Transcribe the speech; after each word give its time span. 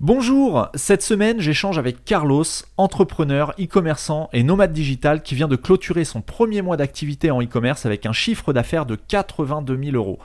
Bonjour, 0.00 0.68
cette 0.74 1.00
semaine 1.00 1.40
j'échange 1.40 1.78
avec 1.78 2.04
Carlos, 2.04 2.44
entrepreneur, 2.76 3.54
e-commerçant 3.58 4.28
et 4.34 4.42
nomade 4.42 4.74
digital 4.74 5.22
qui 5.22 5.34
vient 5.34 5.48
de 5.48 5.56
clôturer 5.56 6.04
son 6.04 6.20
premier 6.20 6.60
mois 6.60 6.76
d'activité 6.76 7.30
en 7.30 7.40
e-commerce 7.40 7.86
avec 7.86 8.04
un 8.04 8.12
chiffre 8.12 8.52
d'affaires 8.52 8.84
de 8.84 8.94
82 8.94 9.84
000 9.84 9.96
euros. 9.96 10.18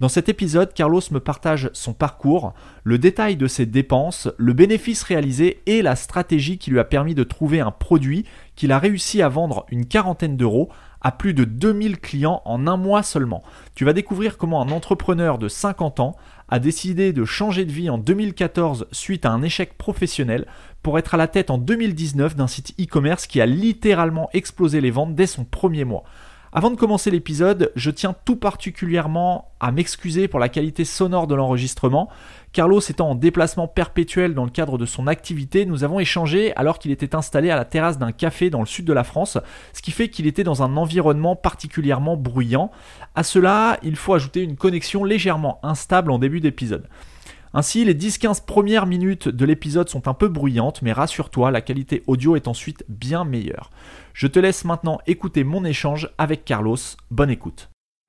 Dans 0.00 0.08
cet 0.08 0.30
épisode, 0.30 0.72
Carlos 0.72 1.02
me 1.10 1.20
partage 1.20 1.68
son 1.74 1.92
parcours, 1.92 2.54
le 2.84 2.96
détail 2.96 3.36
de 3.36 3.48
ses 3.48 3.66
dépenses, 3.66 4.28
le 4.38 4.54
bénéfice 4.54 5.02
réalisé 5.02 5.60
et 5.66 5.82
la 5.82 5.94
stratégie 5.94 6.56
qui 6.56 6.70
lui 6.70 6.78
a 6.78 6.84
permis 6.84 7.14
de 7.14 7.24
trouver 7.24 7.60
un 7.60 7.72
produit 7.72 8.24
qu'il 8.56 8.72
a 8.72 8.78
réussi 8.78 9.20
à 9.20 9.28
vendre 9.28 9.66
une 9.70 9.86
quarantaine 9.86 10.38
d'euros 10.38 10.70
à 11.00 11.12
plus 11.12 11.34
de 11.34 11.44
2000 11.44 11.98
clients 11.98 12.42
en 12.44 12.66
un 12.66 12.76
mois 12.76 13.02
seulement. 13.02 13.42
Tu 13.74 13.84
vas 13.84 13.92
découvrir 13.92 14.38
comment 14.38 14.62
un 14.62 14.70
entrepreneur 14.70 15.36
de 15.36 15.48
50 15.48 16.00
ans 16.00 16.16
a 16.48 16.58
décidé 16.58 17.12
de 17.12 17.24
changer 17.24 17.64
de 17.64 17.72
vie 17.72 17.90
en 17.90 17.98
2014 17.98 18.86
suite 18.92 19.26
à 19.26 19.30
un 19.30 19.42
échec 19.42 19.76
professionnel 19.76 20.46
pour 20.82 20.98
être 20.98 21.14
à 21.14 21.18
la 21.18 21.28
tête 21.28 21.50
en 21.50 21.58
2019 21.58 22.36
d'un 22.36 22.46
site 22.46 22.74
e-commerce 22.80 23.26
qui 23.26 23.40
a 23.40 23.46
littéralement 23.46 24.30
explosé 24.32 24.80
les 24.80 24.90
ventes 24.90 25.14
dès 25.14 25.26
son 25.26 25.44
premier 25.44 25.84
mois. 25.84 26.04
Avant 26.50 26.70
de 26.70 26.76
commencer 26.76 27.10
l'épisode, 27.10 27.72
je 27.76 27.90
tiens 27.90 28.14
tout 28.24 28.36
particulièrement 28.36 29.50
à 29.60 29.70
m'excuser 29.70 30.28
pour 30.28 30.40
la 30.40 30.48
qualité 30.48 30.86
sonore 30.86 31.26
de 31.26 31.34
l'enregistrement. 31.34 32.08
Carlos 32.52 32.80
étant 32.80 33.10
en 33.10 33.14
déplacement 33.14 33.68
perpétuel 33.68 34.34
dans 34.34 34.44
le 34.44 34.50
cadre 34.50 34.78
de 34.78 34.86
son 34.86 35.06
activité, 35.06 35.66
nous 35.66 35.84
avons 35.84 36.00
échangé 36.00 36.54
alors 36.56 36.78
qu'il 36.78 36.90
était 36.90 37.14
installé 37.14 37.50
à 37.50 37.56
la 37.56 37.64
terrasse 37.64 37.98
d'un 37.98 38.12
café 38.12 38.50
dans 38.50 38.60
le 38.60 38.66
sud 38.66 38.86
de 38.86 38.92
la 38.92 39.04
France, 39.04 39.38
ce 39.72 39.82
qui 39.82 39.90
fait 39.90 40.08
qu'il 40.08 40.26
était 40.26 40.44
dans 40.44 40.62
un 40.62 40.76
environnement 40.76 41.36
particulièrement 41.36 42.16
bruyant. 42.16 42.70
À 43.14 43.22
cela, 43.22 43.78
il 43.82 43.96
faut 43.96 44.14
ajouter 44.14 44.42
une 44.42 44.56
connexion 44.56 45.04
légèrement 45.04 45.60
instable 45.62 46.10
en 46.10 46.18
début 46.18 46.40
d'épisode. 46.40 46.88
Ainsi, 47.54 47.84
les 47.84 47.94
10-15 47.94 48.44
premières 48.44 48.86
minutes 48.86 49.28
de 49.28 49.44
l'épisode 49.44 49.88
sont 49.88 50.06
un 50.06 50.14
peu 50.14 50.28
bruyantes, 50.28 50.82
mais 50.82 50.92
rassure-toi, 50.92 51.50
la 51.50 51.60
qualité 51.60 52.02
audio 52.06 52.36
est 52.36 52.48
ensuite 52.48 52.84
bien 52.88 53.24
meilleure. 53.24 53.70
Je 54.12 54.26
te 54.26 54.38
laisse 54.38 54.64
maintenant 54.64 54.98
écouter 55.06 55.44
mon 55.44 55.64
échange 55.64 56.10
avec 56.18 56.44
Carlos. 56.44 56.76
Bonne 57.10 57.30
écoute. 57.30 57.70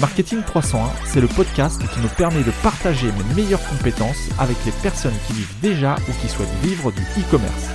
Marketing 0.00 0.42
301, 0.42 0.90
c'est 1.06 1.20
le 1.20 1.28
podcast 1.28 1.80
qui 1.92 2.00
me 2.00 2.08
permet 2.08 2.42
de 2.42 2.50
partager 2.64 3.06
mes 3.12 3.34
meilleures 3.34 3.64
compétences 3.68 4.28
avec 4.40 4.56
les 4.66 4.72
personnes 4.82 5.14
qui 5.26 5.34
vivent 5.34 5.60
déjà 5.62 5.94
ou 6.08 6.12
qui 6.20 6.28
souhaitent 6.28 6.48
vivre 6.62 6.90
du 6.90 7.00
e-commerce. 7.00 7.68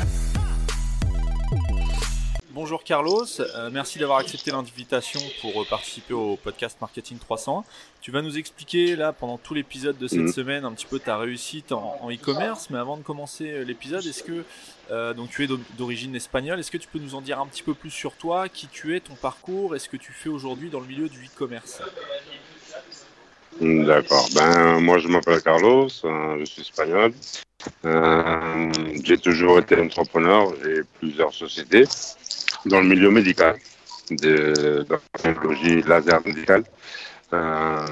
Bonjour 2.52 2.84
Carlos, 2.84 3.25
euh, 3.40 3.69
merci 3.72 4.00
d'avoir 4.00 4.19
accepté 4.19 4.52
l'invitation 4.52 5.22
pour 5.40 5.62
euh, 5.62 5.66
participer 5.69 6.13
au 6.13 6.35
podcast 6.35 6.78
Marketing 6.81 7.18
300. 7.18 7.63
Tu 8.02 8.12
vas 8.12 8.22
nous 8.22 8.38
expliquer 8.38 8.97
là 8.97 9.13
pendant 9.13 9.38
tout 9.38 9.53
l'épisode 9.53 9.97
de 9.97 10.08
cette 10.09 10.19
mhm. 10.19 10.34
semaine 10.34 10.66
un 10.66 10.74
petit 10.74 10.85
peu 10.85 11.00
ta 11.00 11.18
réussite 11.18 11.72
en 11.72 12.09
e-commerce, 12.12 12.69
mais 12.69 12.78
avant 12.79 12.97
de 12.97 13.02
commencer 13.02 13.50
euh, 13.50 13.63
l'épisode, 13.63 14.06
est-ce 14.06 14.24
que 14.24 14.44
donc 14.89 15.29
tu 15.29 15.44
es 15.44 15.47
d'origine 15.77 16.16
espagnole, 16.16 16.59
est-ce 16.59 16.72
que 16.72 16.77
tu 16.77 16.88
peux 16.88 17.00
nous 17.00 17.16
en 17.16 17.22
dire 17.22 17.39
un 17.39 17.45
petit 17.45 17.63
peu 17.63 17.73
plus 17.73 17.91
sur 17.91 18.13
toi, 18.13 18.50
qui 18.50 18.67
tu 18.67 18.95
es, 18.95 19.00
ton 19.00 19.16
parcours, 19.16 19.75
et 19.75 19.79
ce 19.79 19.89
que 19.89 19.97
tu 19.97 20.11
fais 20.11 20.29
aujourd'hui 20.29 20.69
dans 20.69 20.79
le 20.79 20.88
milieu 20.88 21.09
du 21.09 21.25
e-commerce? 21.25 21.81
D'accord. 23.61 24.29
Ben 24.35 24.79
moi 24.79 24.99
je 24.99 25.07
m'appelle 25.07 25.41
Carlos, 25.41 25.89
je 25.89 26.45
suis 26.45 26.61
espagnol. 26.61 27.11
j'ai 29.03 29.17
toujours 29.17 29.59
été 29.59 29.79
entrepreneur, 29.79 30.53
j'ai 30.63 30.81
plusieurs 30.99 31.33
sociétés 31.33 31.85
dans 32.66 32.81
le 32.81 32.88
milieu 32.88 33.09
médical, 33.09 33.57
de, 34.11 34.85
la 34.89 34.99
technologie 35.22 35.81
laser 35.83 36.22
médicale. 36.25 36.63
Euh, 37.31 37.85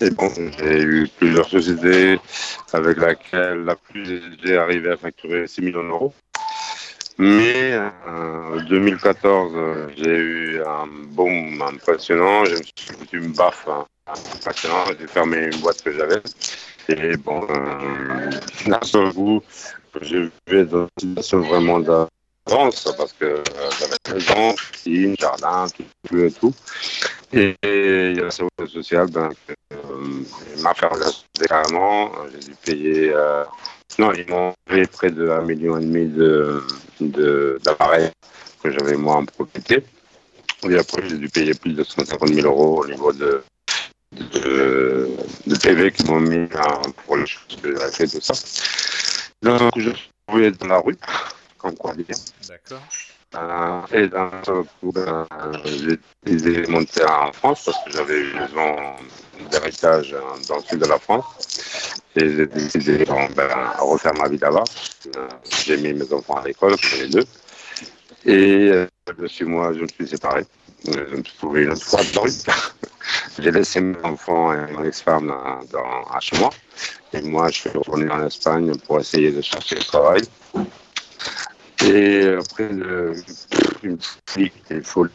et 0.00 0.10
bon, 0.10 0.30
j'ai 0.58 0.80
eu 0.80 1.08
plusieurs 1.18 1.48
sociétés 1.48 2.20
avec 2.72 2.98
laquelle 2.98 3.64
la 3.64 3.74
plus 3.74 4.22
j'ai 4.44 4.56
arrivé 4.56 4.92
à 4.92 4.96
facturer 4.96 5.48
6 5.48 5.62
millions 5.62 5.82
d'euros. 5.82 6.14
Mais 7.18 7.72
euh, 7.72 8.60
2014, 8.68 9.52
j'ai 9.96 10.16
eu 10.16 10.62
un 10.62 10.86
boom 10.86 11.62
impressionnant. 11.62 12.44
Je 12.44 12.52
me 12.52 12.62
suis 12.62 12.92
foutu 12.92 13.18
une 13.18 13.32
baffe 13.32 13.66
hein, 13.68 13.84
impressionnant. 14.34 14.84
J'ai 14.98 15.06
fermé 15.06 15.48
une 15.52 15.60
boîte 15.60 15.82
que 15.82 15.92
j'avais. 15.92 16.20
Et 16.88 17.16
bon, 17.16 17.46
euh, 17.50 18.30
d'un 18.66 18.82
seul 18.82 19.12
coup, 19.12 19.42
j'ai 20.02 20.30
vu 20.46 20.64
dans 20.66 20.86
une 21.02 21.14
vraiment 21.40 21.80
de, 21.80 22.06
parce 22.44 23.12
que 23.14 23.24
euh, 23.24 23.42
j'avais 23.80 23.96
maison, 24.14 24.54
piscine, 24.72 25.14
jardin, 25.18 25.66
tout 26.06 26.18
et 26.18 26.30
tout. 26.30 26.54
Et 27.32 27.56
il 27.64 28.16
y 28.16 28.20
a 28.20 28.24
la 28.24 28.30
sécurité 28.30 28.72
sociale, 28.72 29.08
ben, 29.10 29.30
euh, 29.72 30.22
m'a 30.62 30.74
fait 30.74 30.86
carrément. 31.48 32.12
J'ai 32.32 32.50
dû 32.50 32.54
payer. 32.64 33.14
Non, 33.98 34.12
ils 34.12 34.28
m'ont 34.28 34.52
payé 34.66 34.86
près 34.86 35.10
de 35.10 35.28
1,5 35.28 35.46
million 35.46 35.78
et 35.78 36.06
de, 37.00 37.58
d'appareils 37.62 38.10
que 38.62 38.70
j'avais 38.70 38.96
moi 38.96 39.16
en 39.16 39.24
propriété. 39.24 39.84
Et 40.68 40.76
après, 40.76 41.08
j'ai 41.08 41.16
dû 41.16 41.28
payer 41.28 41.54
plus 41.54 41.72
de 41.72 41.82
150 41.82 42.28
000 42.28 42.46
euros 42.46 42.82
au 42.82 42.86
niveau 42.86 43.12
de, 43.12 43.42
PV 45.62 45.92
qu'ils 45.92 46.06
m'ont 46.06 46.20
mis 46.20 46.46
pour 47.04 47.16
les 47.16 47.26
choses 47.26 47.58
que 47.62 47.76
j'avais 47.76 47.92
fait, 47.92 48.06
tout 48.06 48.20
ça. 48.20 48.34
Donc, 49.42 49.72
je 49.76 49.90
suis 49.90 50.52
dans 50.58 50.66
la 50.66 50.78
rue 50.78 50.96
comme 51.58 51.76
quoi 51.76 51.94
dire. 51.94 52.16
D'accord. 52.48 52.82
Euh, 53.34 53.80
et 53.92 54.08
dans 54.08 54.30
ce 54.44 54.52
coup, 54.80 54.92
j'ai 55.64 55.98
décidé 56.24 56.62
de 56.62 56.70
monter 56.70 57.04
en 57.04 57.32
France 57.32 57.64
parce 57.66 57.84
que 57.84 57.90
j'avais 57.90 58.20
une 58.20 58.38
maison 58.38 58.76
d'héritage 59.50 60.16
dans 60.48 60.56
le 60.56 60.62
sud 60.62 60.78
de 60.80 60.86
la 60.86 60.98
France. 60.98 61.24
Et 62.14 62.34
j'ai 62.34 62.46
décidé 62.46 63.04
bon, 63.04 63.26
ben, 63.34 63.48
de 63.48 63.82
refaire 63.82 64.14
ma 64.14 64.28
vie 64.28 64.38
là-bas. 64.38 64.64
Euh, 65.16 65.28
j'ai 65.64 65.76
mis 65.76 65.92
mes 65.92 66.12
enfants 66.12 66.36
à 66.36 66.44
l'école, 66.46 66.76
les 66.98 67.08
deux. 67.08 67.24
Et 68.24 68.70
euh, 68.72 68.86
moi, 69.42 69.72
je 69.72 69.80
me 69.80 69.88
suis 69.88 70.08
séparé. 70.08 70.44
Je 70.86 71.16
me 71.16 71.22
suis 71.24 71.36
trouvé 71.36 71.64
une 71.64 71.72
autre 71.72 71.84
fois 71.84 72.00
dans 72.14 72.24
J'ai 73.38 73.50
laissé 73.50 73.80
mes 73.80 73.96
enfants 74.02 74.52
et 74.52 74.72
mon 74.72 74.84
ex-femme 74.84 75.30
à 75.30 76.20
chez 76.20 76.38
moi. 76.38 76.50
Et 77.12 77.20
moi, 77.22 77.48
je 77.48 77.60
suis 77.60 77.70
retourné 77.70 78.10
en 78.10 78.26
Espagne 78.26 78.72
pour 78.86 79.00
essayer 79.00 79.30
de 79.30 79.42
chercher 79.42 79.76
le 79.76 79.82
travail. 79.82 80.22
Et 81.86 82.26
après 82.38 82.68
le, 82.68 83.14
une 83.82 83.98
folie 84.82 85.12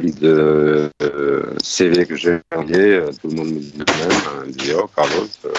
de 0.00 0.90
euh, 1.02 1.54
CV 1.62 2.04
que 2.04 2.16
j'ai 2.16 2.40
envoyé, 2.54 2.94
euh, 2.94 3.10
tout 3.20 3.28
le 3.28 3.36
monde 3.36 3.50
me 3.50 3.60
dit 3.60 3.78
le 3.78 3.84
même, 3.84 4.46
me 4.46 4.52
dit 4.52 4.72
Oh 4.76 4.88
Carlos, 4.88 5.28
euh, 5.44 5.52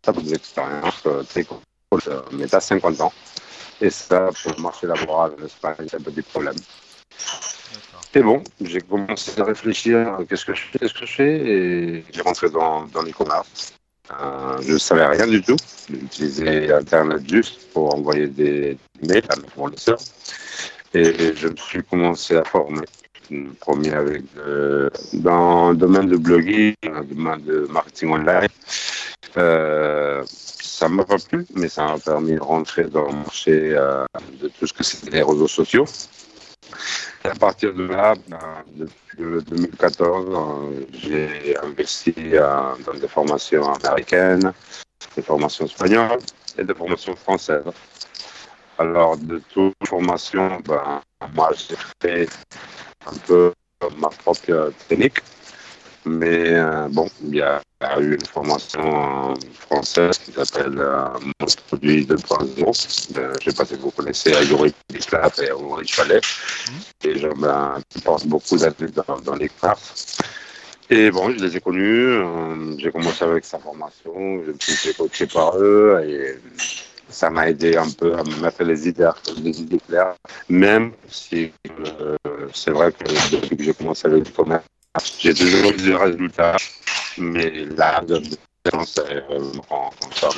t'as 0.00 0.12
beaucoup 0.12 0.28
d'expérience, 0.28 1.02
t'es 1.34 1.44
cool, 1.44 1.60
mais 2.32 2.46
t'as 2.46 2.60
50 2.60 3.00
ans. 3.00 3.12
Et 3.80 3.90
ça, 3.90 4.30
pour 4.42 4.52
le 4.56 4.62
marché 4.62 4.86
laboral 4.86 5.32
en 5.40 5.44
Espagne, 5.44 5.86
c'est 5.88 5.96
un 5.96 6.00
peu 6.00 6.12
des 6.12 6.22
problèmes. 6.22 6.54
Et 8.14 8.20
bon, 8.22 8.44
j'ai 8.60 8.80
commencé 8.82 9.40
à 9.40 9.44
réfléchir 9.44 10.18
qu'est-ce 10.28 10.44
que 10.44 10.54
je 10.54 10.62
fais, 10.62 10.78
qu'est-ce 10.78 10.94
que 10.94 11.06
je 11.06 11.12
fais, 11.12 11.36
et 11.50 12.04
j'ai 12.12 12.20
rentré 12.20 12.50
dans, 12.50 12.84
dans 12.86 13.02
l'e-commerce. 13.02 13.74
Euh, 14.10 14.58
je 14.62 14.72
ne 14.72 14.78
savais 14.78 15.06
rien 15.06 15.26
du 15.26 15.40
tout. 15.42 15.56
J'utilisais 15.88 16.72
Internet 16.72 17.22
juste 17.28 17.72
pour 17.72 17.94
envoyer 17.94 18.26
des 18.26 18.76
mails 19.02 19.24
à 19.28 19.36
mes 19.36 19.48
fournisseurs. 19.48 20.00
Et 20.94 21.34
je 21.34 21.48
me 21.48 21.56
suis 21.56 21.82
commencé 21.84 22.36
à 22.36 22.44
former. 22.44 22.84
Premier 23.60 23.94
avec 23.94 24.24
euh, 24.36 24.90
dans 25.14 25.70
le 25.70 25.76
domaine 25.76 26.06
de 26.06 26.16
blogging, 26.16 26.74
dans 26.82 26.98
le 26.98 27.04
domaine 27.04 27.42
de 27.42 27.66
marketing 27.70 28.10
online. 28.10 28.48
Euh, 29.38 30.22
ça 30.26 30.88
m'a 30.88 31.04
pas 31.04 31.16
plu, 31.16 31.46
mais 31.54 31.68
ça 31.68 31.86
m'a 31.86 31.98
permis 31.98 32.34
de 32.34 32.40
rentrer 32.40 32.84
dans 32.84 33.06
le 33.06 33.12
marché 33.12 33.70
de 33.70 34.48
tout 34.48 34.66
ce 34.66 34.72
que 34.74 34.82
c'était 34.82 35.12
les 35.12 35.22
réseaux 35.22 35.48
sociaux. 35.48 35.86
Et 37.24 37.28
à 37.28 37.34
partir 37.34 37.72
de 37.74 37.84
là, 37.84 38.14
ben, 38.28 38.38
depuis 38.74 39.44
2014, 39.46 40.84
j'ai 40.92 41.56
investi 41.62 42.14
dans 42.14 42.94
des 42.98 43.08
formations 43.08 43.72
américaines, 43.74 44.52
des 45.16 45.22
formations 45.22 45.66
espagnoles 45.66 46.18
et 46.58 46.64
des 46.64 46.74
formations 46.74 47.16
françaises. 47.16 47.64
Alors, 48.78 49.16
de 49.16 49.40
toute 49.52 49.74
formation, 49.86 50.60
ben, 50.66 51.00
moi, 51.34 51.50
j'ai 51.54 51.76
fait 52.00 52.28
un 53.06 53.16
peu 53.26 53.52
ma 53.98 54.08
propre 54.08 54.72
technique. 54.88 55.20
Mais 56.04 56.54
euh, 56.54 56.88
bon, 56.88 57.08
il 57.22 57.36
y, 57.36 57.42
a, 57.42 57.62
eu 58.00 58.14
une 58.14 58.26
formation 58.26 59.34
française 59.58 60.18
qui 60.18 60.32
s'appelle 60.32 60.78
euh, 60.78 61.08
Mon 61.40 61.46
produit 61.68 62.04
2.0. 62.06 63.18
Euh, 63.18 63.34
je 63.40 63.46
ne 63.46 63.50
sais 63.50 63.56
pas 63.56 63.64
si 63.64 63.74
vous 63.76 63.90
connaissez 63.90 64.30
Yuri 64.48 64.72
Bislap 64.88 65.38
et 65.40 65.48
Ulrich 65.48 65.94
Chalet. 65.94 66.22
Mmh. 66.22 67.08
Et 67.08 67.18
gens 67.18 67.34
ben, 67.36 67.78
qui 67.88 68.28
beaucoup 68.28 68.56
d'athlètes 68.56 68.94
dans, 68.94 69.20
dans 69.20 69.36
les 69.36 69.48
classes. 69.48 70.18
Et 70.90 71.10
bon, 71.10 71.30
je 71.30 71.42
les 71.44 71.56
ai 71.56 71.60
connus. 71.60 72.06
Euh, 72.06 72.76
j'ai 72.78 72.90
commencé 72.90 73.24
avec 73.24 73.44
sa 73.44 73.58
formation. 73.58 74.12
Je 74.44 74.52
me 74.52 74.56
suis 74.58 74.74
fait 74.74 74.94
coacher 74.94 75.26
par 75.26 75.56
eux. 75.58 76.02
Et 76.06 76.38
ça 77.08 77.30
m'a 77.30 77.48
aidé 77.48 77.76
un 77.76 77.90
peu 77.90 78.14
à 78.14 78.24
me 78.24 78.42
mettre 78.42 78.62
les 78.64 78.88
idées, 78.88 79.10
les 79.42 79.60
idées 79.60 79.80
claires. 79.86 80.14
Même 80.48 80.92
si 81.08 81.52
euh, 82.00 82.16
c'est 82.52 82.70
vrai 82.70 82.92
que 82.92 83.04
depuis 83.34 83.56
que 83.56 83.62
j'ai 83.62 83.74
commencé 83.74 84.08
avec 84.08 84.26
le 84.26 84.32
commerce, 84.32 84.64
j'ai 85.18 85.34
toujours 85.34 85.70
eu 85.70 85.76
des 85.76 85.94
résultats. 85.94 86.56
Mais 87.18 87.50
là, 87.66 88.00
de, 88.02 88.22
ça 88.84 89.02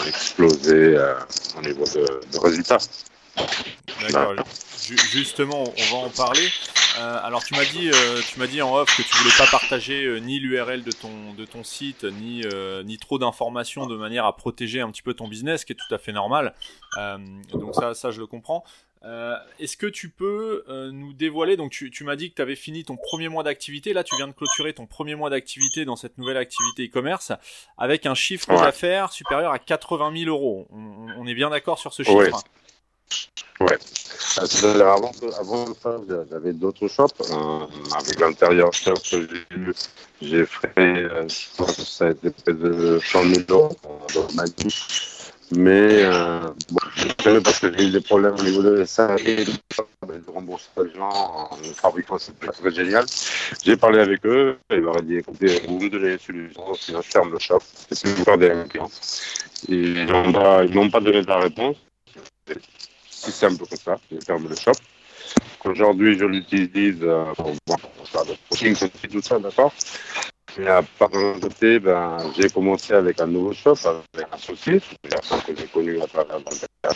explosé 0.07 0.97
euh, 0.97 1.15
au 1.59 1.63
niveau 1.63 1.85
de, 1.85 2.21
de 2.33 2.39
résultats. 2.39 2.79
D'accord. 4.01 4.35
Justement, 5.11 5.65
on 5.65 5.95
va 5.95 6.07
en 6.07 6.11
parler. 6.11 6.49
Euh, 6.99 7.19
alors 7.23 7.43
tu 7.43 7.55
m'as 7.55 7.65
dit, 7.65 7.91
euh, 7.91 8.21
tu 8.29 8.39
m'as 8.39 8.47
dit 8.47 8.63
en 8.63 8.73
off 8.75 8.97
que 8.97 9.03
tu 9.03 9.17
voulais 9.19 9.35
pas 9.37 9.47
partager 9.51 10.05
euh, 10.05 10.19
ni 10.19 10.39
l'URL 10.39 10.85
de 10.85 10.93
ton 10.93 11.33
de 11.37 11.45
ton 11.45 11.65
site, 11.65 12.05
ni 12.05 12.43
ni 12.85 12.99
trop 12.99 13.19
d'informations 13.19 13.87
de 13.87 13.97
manière 13.97 14.27
à 14.27 14.37
protéger 14.37 14.81
un 14.81 14.91
petit 14.91 15.03
peu 15.03 15.15
ton 15.15 15.27
business, 15.27 15.63
ce 15.63 15.67
qui 15.67 15.73
est 15.73 15.77
tout 15.77 15.93
à 15.95 15.99
fait 15.99 16.13
normal. 16.13 16.55
donc 17.53 17.75
ça, 17.75 17.95
ça 17.95 18.11
je 18.11 18.21
le 18.21 18.27
comprends. 18.27 18.65
Est-ce 19.59 19.77
que 19.77 19.87
tu 19.87 20.09
peux 20.09 20.65
nous 20.93 21.13
dévoiler 21.13 21.57
Donc 21.57 21.71
tu, 21.71 21.91
tu 21.91 22.05
m'as 22.05 22.17
dit 22.17 22.31
que 22.31 22.37
tu 22.37 22.43
avais 22.43 22.57
fini 22.57 22.85
ton 22.85 22.97
premier 22.97 23.29
mois 23.29 23.43
d'activité. 23.43 23.93
Là, 23.93 24.05
tu 24.05 24.17
viens 24.17 24.29
de 24.29 24.33
clôturer 24.33 24.73
ton 24.73 24.87
premier 24.87 25.15
mois 25.15 25.31
d'activité 25.31 25.85
dans 25.85 25.97
cette 25.97 26.19
nouvelle 26.19 26.37
activité 26.37 26.87
e-commerce 26.87 27.33
avec 27.79 28.07
un 28.07 28.15
chiffre 28.15 28.49
d'affaires 28.49 29.13
supérieur 29.13 29.53
à 29.53 29.59
80 29.59 30.13
000 30.25 30.31
euros. 30.31 30.67
On, 30.71 31.27
est 31.27 31.35
bien 31.35 31.51
d'accord 31.51 31.79
sur 31.79 31.93
ce 31.93 32.03
chiffre? 32.03 32.43
Ouais. 33.61 33.79
Avant, 34.37 35.13
avant 35.39 35.67
ça, 35.75 35.97
j'avais 36.31 36.53
d'autres 36.53 36.89
shops. 36.89 37.07
Euh, 37.21 37.67
avec 37.97 38.19
l'intérieur 38.19 38.73
shop 38.73 38.95
que 38.95 39.29
j'ai 39.29 39.57
eu, 39.57 39.73
j'ai 40.21 40.47
fait, 40.47 40.73
euh, 40.77 41.29
ça 41.29 42.07
a 42.07 42.11
été 42.11 42.31
près 42.31 42.53
de 42.53 42.99
100 42.99 43.23
000 43.23 43.41
euros 43.49 43.77
dans 44.15 44.33
ma 44.35 44.45
vie. 44.45 45.14
Mais 45.53 46.05
euh, 46.05 46.41
bon, 46.71 47.41
parce 47.43 47.59
que 47.61 47.73
j'ai 47.77 47.87
eu 47.87 47.91
des 47.91 48.01
problèmes 48.01 48.35
au 48.35 48.43
niveau 48.43 48.63
de 48.63 48.85
ça 48.85 49.17
et 49.25 49.45
de 49.45 50.31
rembourser 50.33 50.69
les 50.79 50.95
gens 50.95 51.09
en 51.09 51.57
fabriquant 51.75 52.19
cette 52.19 52.39
très 52.41 52.71
génial. 52.71 53.05
J'ai 53.63 53.77
parlé 53.77 54.01
avec 54.01 54.25
eux 54.27 54.57
ils 54.71 54.81
m'ont 54.81 55.01
dit 55.01 55.17
écoutez, 55.17 55.61
vous 55.69 55.79
me 55.79 55.89
donnez 55.89 56.11
les 56.11 56.19
solutions, 56.19 56.75
sinon 56.75 57.03
je 57.03 57.11
ferme 57.11 57.33
le 57.33 57.39
shop. 57.39 57.61
C'est 57.91 58.09
vous 58.09 58.25
perdez 58.25 58.51
un 58.51 58.67
client. 58.67 58.91
Et 59.69 59.75
ils 59.75 60.07
n'ont 60.07 60.33
pas, 60.33 60.99
pas 60.99 61.01
donné 61.01 61.23
la 61.23 61.39
réponse 61.39 61.77
si 63.11 63.33
simple 63.33 63.65
comme 63.67 63.79
ça. 63.79 63.97
Je 64.11 64.19
ferme 64.25 64.49
le 64.49 64.57
shop. 64.57 64.73
Aujourd'hui, 65.65 66.19
je 66.19 66.27
l'utilise 66.27 66.99
euh, 67.03 67.33
pour 67.37 67.55
faire 68.07 68.25
le 68.25 68.35
coaching, 68.49 68.77
tout 69.11 69.23
ça, 69.23 69.39
d'accord 69.39 69.73
Et 70.59 70.67
à 70.69 70.83
part 70.83 71.11
côté, 71.11 71.81
ben, 71.81 72.19
j'ai 72.37 72.49
commencé 72.49 72.93
avec 72.93 73.21
un 73.21 73.27
nouveau 73.27 73.53
shop, 73.53 73.77
avec 73.85 74.29
un 74.31 74.37
associé, 74.37 74.75
une 74.75 75.11
personne 75.11 75.41
que 75.41 75.61
j'ai 75.61 75.67
connue 75.67 76.01
à 76.01 76.07
travers 76.07 76.39
le 76.39 76.91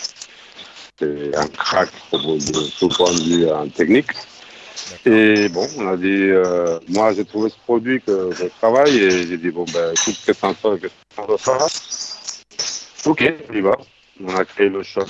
C'est 0.99 1.37
un 1.37 1.49
crack 1.49 1.91
de 2.13 2.79
tout 2.79 2.89
point 2.89 3.13
de 3.13 3.21
vue 3.21 3.49
euh, 3.49 3.67
technique. 3.67 4.11
Et 5.05 5.49
bon, 5.49 5.67
on 5.77 5.89
a 5.89 5.97
dit, 5.97 6.07
euh, 6.31 6.79
moi 6.89 7.13
j'ai 7.13 7.25
trouvé 7.25 7.51
ce 7.51 7.57
produit 7.59 8.01
que 8.01 8.31
je 8.33 8.47
travaille 8.61 8.97
et 8.97 9.27
j'ai 9.27 9.37
dit, 9.39 9.51
bon, 9.51 9.65
ben 9.73 9.93
écoute, 9.93 10.17
qu'est-ce 10.25 10.41
que 10.41 10.63
t'en 10.63 10.77
qu'est-ce 10.77 11.37
faire 11.37 11.67
Ok, 13.07 13.33
on 13.51 13.55
y 13.55 13.61
va. 13.61 13.77
On 14.25 14.37
a 14.37 14.45
créé 14.45 14.69
le 14.69 14.83
shop 14.85 15.07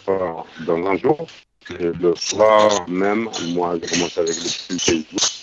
dans 0.61 0.87
un 0.87 0.97
jour. 0.97 1.27
le 1.69 2.15
soir 2.15 2.89
même, 2.89 3.29
moi, 3.51 3.75
j'ai 3.81 3.89
commencé 3.89 4.21
avec 4.21 4.37
le 4.37 4.79
Facebook. 4.79 5.38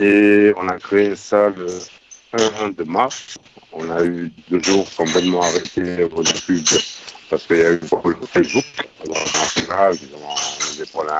Et 0.00 0.52
on 0.56 0.68
a 0.68 0.78
créé 0.78 1.16
ça 1.16 1.50
le 1.50 1.66
1 2.32 2.70
de 2.70 2.84
mars. 2.84 3.38
On 3.72 3.90
a 3.90 4.02
eu 4.04 4.32
deux 4.50 4.60
jours 4.60 4.86
complètement 4.96 5.42
arrêtés 5.42 5.96
les 5.96 6.08
pubs 6.08 6.80
parce 7.28 7.46
qu'il 7.46 7.58
y 7.58 7.62
a 7.62 7.72
eu 7.72 7.80
beaucoup 7.90 8.14
de 8.14 8.26
Facebook. 8.26 8.64
Alors, 9.04 9.16
final, 9.48 9.96
on 10.14 10.30
a 10.30 10.76
des 10.76 10.86
problèmes 10.86 11.14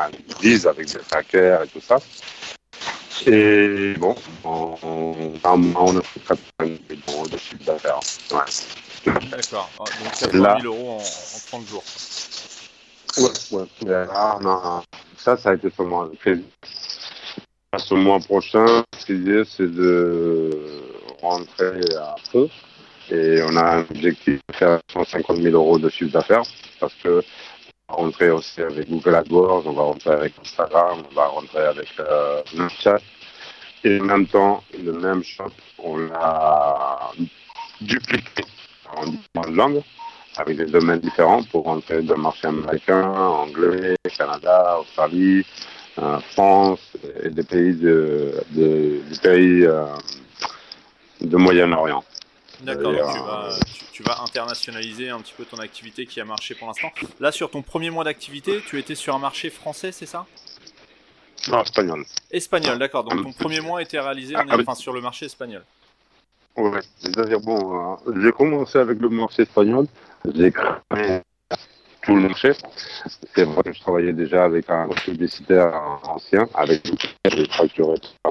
avec 0.67 0.87
des 0.87 1.01
hackers 1.11 1.63
et 1.63 1.69
tout 1.69 1.81
ça. 1.81 1.97
Et 3.27 3.95
bon, 3.99 4.15
on, 4.45 4.75
on, 5.45 5.97
a 5.97 6.03
fait 6.03 6.21
80 6.21 6.77
000 7.07 7.29
de 7.29 7.37
chiffre 7.37 7.65
d'affaires. 7.65 8.01
D'accord, 9.31 9.71
ah, 9.79 9.85
donc 10.03 10.13
80 10.19 10.61
000 10.63 10.75
euros 10.75 10.93
en, 10.93 10.97
en 10.97 11.41
30 11.49 11.69
jours. 11.69 11.85
Ouais, 13.19 13.59
ouais. 13.87 14.07
Ah, 14.15 14.39
non, 14.41 14.83
ça, 15.17 15.37
ça 15.37 15.51
a 15.51 15.55
été 15.55 15.71
seulement. 15.71 16.09
Ce 17.79 17.95
mois 17.95 18.19
prochain, 18.19 18.85
l'idée, 19.09 19.45
c'est 19.47 19.73
de 19.73 20.51
rentrer 21.23 21.81
à 21.99 22.15
fond. 22.31 22.51
Et 23.11 23.41
on 23.49 23.57
a 23.57 23.77
un 23.77 23.81
objectif 23.81 24.41
de 24.47 24.55
faire 24.55 24.79
150 24.93 25.39
000 25.39 25.55
euros 25.55 25.79
de 25.79 25.89
chiffre 25.89 26.13
d'affaires 26.13 26.43
parce 26.79 26.93
que 27.03 27.23
on 27.89 27.95
va 27.95 28.03
rentrer 28.03 28.31
aussi 28.31 28.61
avec 28.61 28.91
Google 28.91 29.15
AdWords, 29.15 29.67
on 29.67 29.73
va 29.73 29.83
rentrer 29.85 30.11
avec 30.11 30.35
Instagram, 30.43 30.99
on 31.11 31.15
va 31.15 31.27
rentrer 31.29 31.63
avec 31.63 31.89
euh. 32.01 32.43
Et 33.85 34.01
en 34.01 34.05
même 34.05 34.27
temps, 34.27 34.63
le 34.79 34.93
même 34.93 35.23
shop, 35.25 35.51
on 35.79 35.97
l'a 35.97 37.11
dupliqué 37.81 38.45
en 38.95 39.07
différentes 39.07 39.57
langues, 39.57 39.83
avec 40.37 40.59
des 40.59 40.67
domaines 40.67 41.01
différents 41.01 41.43
pour 41.45 41.65
rentrer 41.65 42.03
dans 42.03 42.17
le 42.17 42.23
marché 42.23 42.49
américain, 42.49 43.03
anglais, 43.03 43.97
Canada, 44.17 44.79
Australie, 44.81 45.45
euh, 45.99 46.19
France 46.33 46.81
et 47.23 47.29
des 47.31 47.43
pays 47.43 47.75
de, 47.75 48.33
de 48.51 49.01
des 49.09 49.19
pays 49.23 49.65
euh, 49.65 49.87
de 51.21 51.37
Moyen-Orient. 51.37 52.05
D'accord, 52.63 52.93
tu, 53.67 53.85
tu, 53.93 54.03
vas 54.05 54.23
internationaliser 54.23 55.11
un 55.11 55.21
petit 55.21 55.35
peu 55.37 55.45
ton 55.45 55.59
activité 55.59 56.07
qui 56.07 56.21
a 56.21 56.25
marché 56.25 56.55
pour 56.55 56.69
l'instant. 56.69 56.91
Là, 57.19 57.33
sur 57.33 57.51
ton 57.51 57.61
premier 57.61 57.91
mois 57.91 58.05
d'activité, 58.05 58.63
tu 58.65 58.79
étais 58.79 58.95
sur 58.95 59.15
un 59.15 59.19
marché 59.19 59.51
français, 59.51 59.91
c'est 59.91 60.07
ça? 60.07 60.27
Non, 61.49 61.63
espagnol. 61.63 62.05
Espagnol, 62.31 62.79
d'accord. 62.79 63.05
Donc 63.05 63.23
ton 63.23 63.33
premier 63.33 63.61
mois 63.61 63.83
était 63.83 63.99
réalisé 63.99 64.35
ah, 64.37 64.45
enfin, 64.49 64.75
sur 64.75 64.93
le 64.93 65.01
marché 65.01 65.27
espagnol. 65.27 65.65
Oui, 66.57 66.79
c'est-à-dire, 66.99 67.41
bon, 67.41 67.97
euh, 68.07 68.21
j'ai 68.23 68.33
commencé 68.33 68.79
avec 68.79 69.01
le 69.01 69.09
marché 69.09 69.43
espagnol, 69.43 69.87
j'ai 70.35 70.53
créé 70.53 71.23
tout 72.03 72.15
le 72.15 72.23
marché. 72.23 72.53
C'est 73.35 73.45
vrai 73.45 73.63
que 73.63 73.73
je 73.73 73.81
travaillais 73.81 74.13
déjà 74.13 74.45
avec 74.45 74.69
un 74.69 74.89
publicitaire 74.89 75.73
ancien, 76.05 76.47
avec 76.55 76.83
des 76.85 77.47
factures 77.47 77.95
et 77.95 77.99
tout 77.99 78.09
ça. 78.25 78.31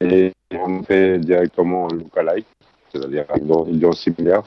Et 0.00 0.32
on 0.52 0.82
fait 0.82 1.18
directement 1.18 1.84
en 1.84 1.88
lookalike, 1.88 2.46
c'est-à-dire 2.92 3.24
avec 3.28 3.42
une 3.42 3.52
audience 3.52 4.00
similaire 4.00 4.42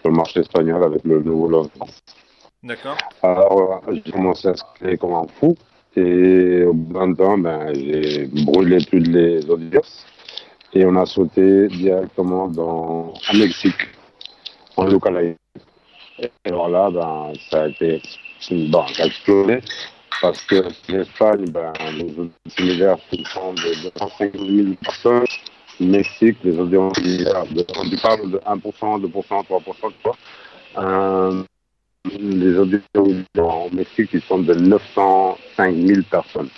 sur 0.00 0.10
le 0.10 0.16
marché 0.16 0.40
espagnol 0.40 0.82
avec 0.84 1.02
le 1.04 1.22
nouveau 1.22 1.48
lancement. 1.48 1.88
D'accord. 2.62 2.96
Alors, 3.22 3.82
j'ai 3.90 4.12
commencé 4.12 4.48
à 4.48 4.54
se 4.54 4.62
créer 4.76 4.96
comme 4.96 5.14
un 5.14 5.26
fou. 5.38 5.56
Et 5.96 6.64
au 6.64 6.72
bout 6.72 6.94
d'un 6.98 7.14
temps, 7.14 7.38
ben, 7.38 7.72
j'ai 7.74 8.26
brûlé 8.26 8.78
toutes 8.84 9.06
les 9.06 9.48
audiences 9.48 10.04
et 10.74 10.84
on 10.84 10.96
a 10.96 11.06
sauté 11.06 11.68
directement 11.68 12.48
dans, 12.48 13.14
à 13.28 13.36
Mexique, 13.36 13.88
en 14.76 14.86
local. 14.86 15.36
Et 16.18 16.30
alors 16.44 16.68
là, 16.68 16.90
ben, 16.90 17.32
ça 17.50 17.62
a 17.62 17.68
été 17.68 18.00
une 18.50 18.70
banque 18.70 18.98
explosé 19.00 19.60
parce 20.20 20.42
que 20.44 20.64
l'Espagne, 20.88 21.46
ben, 21.48 21.72
les 21.96 22.72
audiences 22.72 23.00
sont 23.32 23.52
de 23.54 23.90
250 23.90 24.32
000 24.32 24.74
personnes. 24.82 25.24
Mexique, 25.80 26.36
les 26.44 26.56
audiences 26.56 26.96
similaires, 26.96 27.44
on 27.76 27.96
parle 27.96 28.30
de 28.30 28.38
1%, 28.38 29.00
2%, 29.00 29.44
3%, 29.44 29.92
quoi. 30.02 30.16
Euh, 30.78 31.42
les 32.18 32.56
audiences 32.58 32.82
au 32.94 33.70
Mexique, 33.72 34.10
ils 34.12 34.22
sont 34.22 34.38
de 34.38 34.54
905 34.54 35.74
000 35.74 36.02
personnes. 36.08 36.48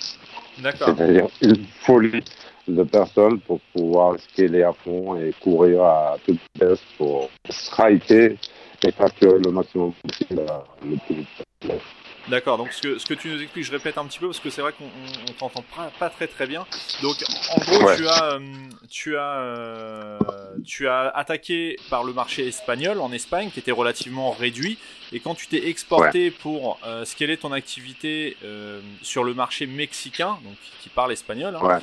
D'accord. 0.58 0.94
C'est-à-dire 0.96 1.28
une 1.40 1.64
folie 1.80 2.22
de 2.68 2.82
personnes 2.82 3.40
pour 3.40 3.60
pouvoir 3.72 4.16
scaler 4.18 4.62
à 4.62 4.72
fond 4.72 5.16
et 5.16 5.32
courir 5.40 5.82
à 5.82 6.16
toute 6.26 6.38
vitesse 6.54 6.80
pour 6.98 7.30
striker 7.48 8.36
et 8.84 8.92
le 9.26 9.50
maximum 9.50 9.92
possible 9.92 10.42
le 10.84 10.96
plus 11.06 11.26
D'accord, 12.28 12.58
donc 12.58 12.72
ce 12.72 12.82
que, 12.82 12.98
ce 12.98 13.06
que 13.06 13.14
tu 13.14 13.28
nous 13.28 13.40
expliques, 13.40 13.64
je 13.64 13.70
répète 13.70 13.98
un 13.98 14.04
petit 14.04 14.18
peu 14.18 14.26
parce 14.26 14.40
que 14.40 14.50
c'est 14.50 14.60
vrai 14.60 14.72
qu'on 14.72 14.84
on, 14.84 15.32
t'entend 15.34 15.64
pas, 15.76 15.92
pas, 15.96 16.10
très 16.10 16.26
très 16.26 16.46
bien. 16.46 16.66
Donc 17.00 17.14
en 17.54 17.60
gros, 17.60 17.94
tu 17.94 18.08
as, 18.08 18.24
euh, 18.32 18.38
tu, 18.90 19.16
as, 19.16 19.38
euh, 19.38 20.18
tu 20.64 20.88
as 20.88 21.08
attaqué 21.14 21.76
par 21.88 22.02
le 22.02 22.12
marché 22.12 22.48
espagnol 22.48 23.00
en 23.00 23.12
Espagne 23.12 23.50
qui 23.50 23.60
était 23.60 23.70
relativement 23.70 24.32
réduit. 24.32 24.76
Et 25.12 25.20
quand 25.20 25.36
tu 25.36 25.46
t'es 25.46 25.68
exporté 25.68 26.32
pour 26.32 26.80
euh, 26.84 27.04
scaler 27.04 27.36
ton 27.36 27.52
activité 27.52 28.36
euh, 28.44 28.80
sur 29.02 29.22
le 29.22 29.32
marché 29.32 29.66
mexicain, 29.66 30.38
donc 30.42 30.56
qui 30.80 30.88
parle 30.88 31.12
espagnol, 31.12 31.56
hein, 31.56 31.80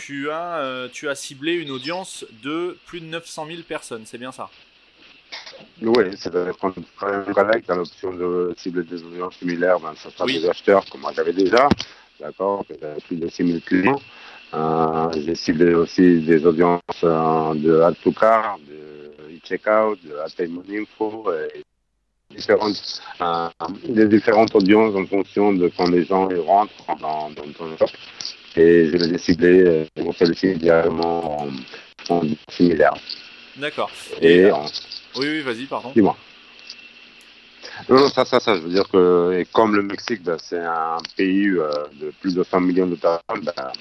Tu, 0.00 0.30
as, 0.30 0.88
tu 0.92 1.08
as 1.08 1.14
ciblé 1.16 1.54
une 1.54 1.72
audience 1.72 2.24
de 2.44 2.78
plus 2.86 3.00
de 3.00 3.06
900 3.06 3.46
000 3.46 3.62
personnes, 3.62 4.02
c'est 4.04 4.18
bien 4.18 4.30
ça? 4.30 4.48
Oui, 5.82 6.04
c'est 6.16 6.34
on 6.34 6.72
travaille 7.32 7.62
tu 7.62 7.70
as 7.70 7.74
l'option 7.74 8.12
de 8.12 8.54
cibler 8.56 8.82
des 8.82 9.02
audiences 9.02 9.36
similaires, 9.36 9.78
ben, 9.80 9.94
ça 9.96 10.10
sera 10.10 10.26
des 10.26 10.48
acheteurs 10.48 10.84
comme 10.90 11.02
moi 11.02 11.12
j'avais 11.14 11.32
déjà, 11.32 11.68
d'accord, 12.20 12.64
j'avais 12.68 13.00
plus 13.06 13.16
de 13.16 13.28
6000 13.28 13.62
clients. 13.62 14.00
Euh, 14.54 15.10
j'ai 15.14 15.34
ciblé 15.34 15.74
aussi 15.74 16.20
des 16.20 16.44
audiences 16.46 16.80
euh, 17.04 17.54
de 17.54 17.80
Add 17.80 17.96
to 18.02 18.12
Car, 18.12 18.58
de 18.58 19.36
e-checkout, 19.36 19.98
de 20.02 20.16
Payment 20.36 20.62
Info, 20.70 21.30
et 21.54 21.62
différentes, 22.34 23.02
euh, 23.20 23.48
des 23.88 24.08
différentes 24.08 24.54
audiences 24.54 24.94
en 24.96 25.06
fonction 25.06 25.52
de 25.52 25.70
quand 25.76 25.90
les 25.90 26.04
gens 26.04 26.30
ils 26.30 26.40
rentrent 26.40 26.72
dans, 26.98 27.30
dans 27.30 27.52
ton 27.56 27.76
shop. 27.76 27.86
Et 28.56 28.86
je 28.86 28.96
les 28.96 29.14
ai 29.14 29.18
ciblés, 29.18 29.86
pour 29.94 30.14
celle-ci 30.16 30.54
directement 30.54 31.42
en, 31.42 31.48
en 32.08 32.22
similaire. 32.50 32.94
D'accord. 33.56 33.90
Et, 34.22 34.50
oui, 35.18 35.26
oui, 35.28 35.40
vas-y, 35.42 35.64
pardon. 35.66 35.92
Dis-moi. 35.94 36.16
Non, 37.88 38.08
ça, 38.08 38.24
ça, 38.24 38.40
ça, 38.40 38.56
je 38.56 38.60
veux 38.60 38.70
dire 38.70 38.88
que, 38.88 39.38
et 39.38 39.44
comme 39.44 39.74
le 39.76 39.82
Mexique, 39.82 40.22
ben, 40.22 40.36
c'est 40.42 40.58
un 40.58 40.98
pays 41.16 41.46
euh, 41.46 41.70
de 41.94 42.12
plus 42.20 42.34
de 42.34 42.42
100 42.42 42.60
millions 42.60 42.86
de 42.86 42.96
personnes, 42.96 43.44
ben, 43.44 43.72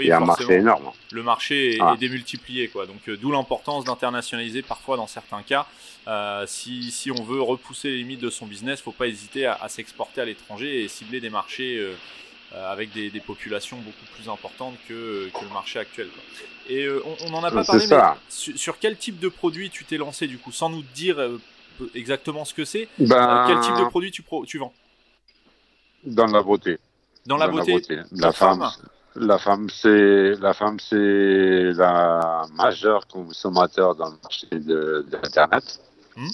il 0.00 0.06
y 0.06 0.10
a 0.10 0.16
un 0.16 0.24
marché 0.24 0.54
énorme. 0.54 0.90
Le 1.12 1.22
marché 1.22 1.76
est, 1.76 1.80
ah. 1.80 1.94
démultiplié, 1.98 2.68
quoi. 2.68 2.86
Donc, 2.86 3.08
euh, 3.08 3.16
d'où 3.16 3.30
l'importance 3.30 3.84
d'internationaliser 3.84 4.62
parfois 4.62 4.96
dans 4.96 5.06
certains 5.06 5.42
cas. 5.42 5.66
Euh, 6.08 6.44
si, 6.46 6.90
si, 6.90 7.10
on 7.10 7.22
veut 7.22 7.42
repousser 7.42 7.90
les 7.90 7.98
limites 7.98 8.20
de 8.20 8.30
son 8.30 8.46
business, 8.46 8.78
il 8.78 8.82
ne 8.82 8.84
faut 8.84 8.92
pas 8.92 9.06
hésiter 9.06 9.46
à, 9.46 9.68
s'exporter 9.68 10.22
à 10.22 10.24
l'étranger 10.24 10.82
et 10.82 10.88
cibler 10.88 11.20
des 11.20 11.30
marchés 11.30 11.86
avec 12.54 12.92
des, 12.92 13.10
populations 13.20 13.78
beaucoup 13.78 14.06
plus 14.14 14.28
importantes 14.28 14.74
que, 14.88 15.28
que 15.28 15.44
le 15.44 15.52
marché 15.52 15.78
actuel. 15.78 16.08
Quoi. 16.08 16.22
Et 16.68 16.84
euh, 16.84 17.02
on 17.26 17.30
n'en 17.30 17.42
a 17.42 17.50
pas 17.50 17.64
parlé, 17.64 17.86
mais 17.88 17.96
sur, 18.28 18.78
quel 18.78 18.96
type 18.96 19.18
de 19.18 19.28
produit 19.28 19.70
tu 19.70 19.84
t'es 19.84 19.96
lancé 19.96 20.26
du 20.26 20.38
coup, 20.38 20.52
sans 20.52 20.70
nous 20.70 20.82
dire 20.94 21.18
euh, 21.18 21.38
exactement 21.94 22.44
ce 22.44 22.54
que 22.54 22.64
c'est 22.64 22.88
ben, 22.98 23.44
Quel 23.48 23.60
type 23.60 23.84
de 23.84 23.88
produit 23.88 24.10
tu, 24.10 24.24
tu 24.46 24.58
vends? 24.58 24.72
Dans 26.04 26.26
la 26.26 26.42
beauté. 26.42 26.78
Dans 27.26 27.36
la, 27.36 27.48
beauté. 27.48 27.80
la, 28.12 28.32
femme, 28.32 28.68
La 29.14 29.38
femme, 29.38 29.68
c'est 29.70 30.34
la 30.40 30.54
femme, 30.54 30.78
c'est 30.80 31.72
la 31.74 32.46
majeure 32.54 33.06
consommateur 33.06 33.94
dans 33.94 34.10
le 34.10 34.16
marché 34.22 34.48
de, 34.52 35.06
l'internet. 35.12 35.80
Hmm. 36.16 36.28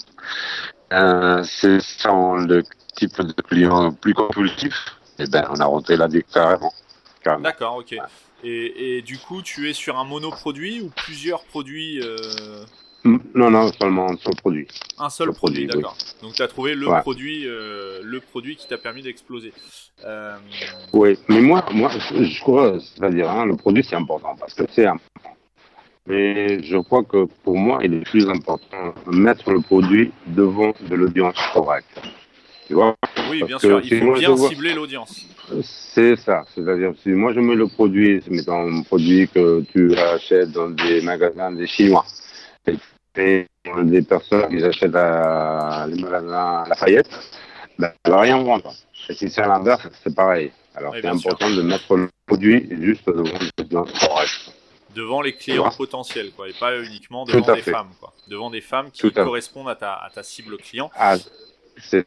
Euh, 0.93 1.43
c'est 1.45 1.79
le 2.07 2.63
type 2.97 3.21
de 3.21 3.43
client 3.43 3.93
plus 3.93 4.15
compulsif. 4.15 4.98
Et 5.19 5.25
eh 5.25 5.31
ben, 5.31 5.49
on 5.51 5.61
a 5.61 5.65
rentré 5.65 5.97
là 5.97 6.09
carrément. 6.33 6.73
carrément. 7.23 7.43
D'accord, 7.43 7.77
ok. 7.77 7.97
Et, 8.45 9.03
du 9.03 9.19
coup, 9.19 9.43
tu 9.43 9.69
es 9.69 9.73
sur 9.73 9.99
un 9.99 10.05
monoproduit 10.05 10.81
ou 10.81 10.91
plusieurs 10.91 11.43
produits 11.45 12.01
euh 12.01 12.65
Non, 13.35 13.51
non, 13.51 13.73
seulement 13.73 14.11
un 14.11 14.17
seul 14.17 14.37
produit. 14.37 14.69
Un 14.99 15.11
seul 15.11 15.33
produit, 15.33 15.67
d'accord. 15.67 15.97
Donc 16.23 16.35
tu 16.35 16.43
as 16.43 16.49
trouvé 16.49 16.75
le, 16.75 16.87
produit, 17.01 17.47
euh, 17.47 18.01
le 18.05 18.21
produit 18.21 18.55
qui 18.55 18.69
t'a 18.69 18.79
permis 18.79 19.03
d'exploser. 19.03 19.53
Euh, 20.05 20.37
oui, 20.93 21.19
mais 21.29 21.41
moi, 21.41 21.65
moi 21.73 21.91
je 21.91 22.41
crois, 22.41 22.79
c'est-à-dire, 22.81 23.29
hein, 23.29 23.47
le 23.47 23.57
produit 23.57 23.83
c'est 23.83 23.97
important 23.97 24.37
parce 24.39 24.55
que 24.55 24.65
c'est 24.71 24.87
important. 24.87 25.37
Mais 26.07 26.63
je 26.63 26.79
crois 26.79 27.05
que 27.05 27.27
pour 27.45 27.57
moi, 27.57 27.81
il 27.83 27.95
est 27.95 28.01
plus 28.01 28.29
important 28.29 28.95
de 29.07 29.17
mettre 29.17 29.51
le 29.51 29.61
produit 29.61 30.11
devant 30.27 30.73
de 30.81 30.95
l'audience 30.95 31.37
correcte. 31.53 32.01
Tu 32.69 32.75
vois 32.75 32.95
oui, 33.31 33.43
bien 33.45 33.59
sûr, 33.59 33.81
il 33.83 33.99
faut 33.99 34.13
bien 34.15 34.37
cibler 34.37 34.75
l'audience. 34.75 35.23
C'est 35.63 36.17
ça, 36.17 36.45
c'est-à-dire 36.55 36.93
si 37.03 37.09
moi 37.09 37.33
je 37.33 37.41
mets 37.41 37.55
le 37.55 37.67
produit, 37.67 38.23
mettons 38.29 38.69
un 38.69 38.83
produit 38.83 39.27
que 39.29 39.63
tu 39.73 39.97
achètes 39.97 40.53
dans 40.53 40.69
des 40.69 41.01
magasins 41.01 41.51
des 41.51 41.67
Chinois, 41.67 42.05
et 42.67 43.47
des 43.85 44.03
personnes 44.03 44.49
qui 44.49 44.63
achètent 44.63 44.95
à 44.95 45.87
les 45.89 46.01
magasins 46.01 46.65
Lafayette, 46.69 47.09
ben, 47.79 47.91
ça 48.05 48.11
va 48.13 48.21
rien 48.21 48.43
vendre. 48.43 48.73
Et 49.09 49.15
si 49.15 49.31
c'est 49.31 49.41
à 49.41 49.49
l'inverse, 49.49 49.89
c'est 50.05 50.15
pareil. 50.15 50.53
Alors 50.75 50.95
c'est 50.95 51.07
important 51.07 51.49
de 51.51 51.63
mettre 51.63 51.97
le 51.97 52.11
produit 52.27 52.69
juste 52.83 53.07
devant 54.95 55.23
les 55.23 55.33
clients 55.33 55.71
potentiels, 55.71 56.33
quoi, 56.33 56.49
et 56.49 56.53
pas 56.53 56.79
uniquement 56.83 57.25
devant 57.25 57.55
des 57.55 57.63
femmes, 57.63 57.91
quoi. 57.99 58.13
Devant 58.29 58.51
des 58.51 58.61
femmes 58.61 58.91
qui 58.91 59.11
correspondent 59.11 59.71
à 59.71 59.75
ta, 59.75 59.95
à 59.95 60.11
ta 60.11 60.23
cible 60.23 60.59
client. 60.59 60.91
Ah, 60.95 61.17
c'est 61.79 62.07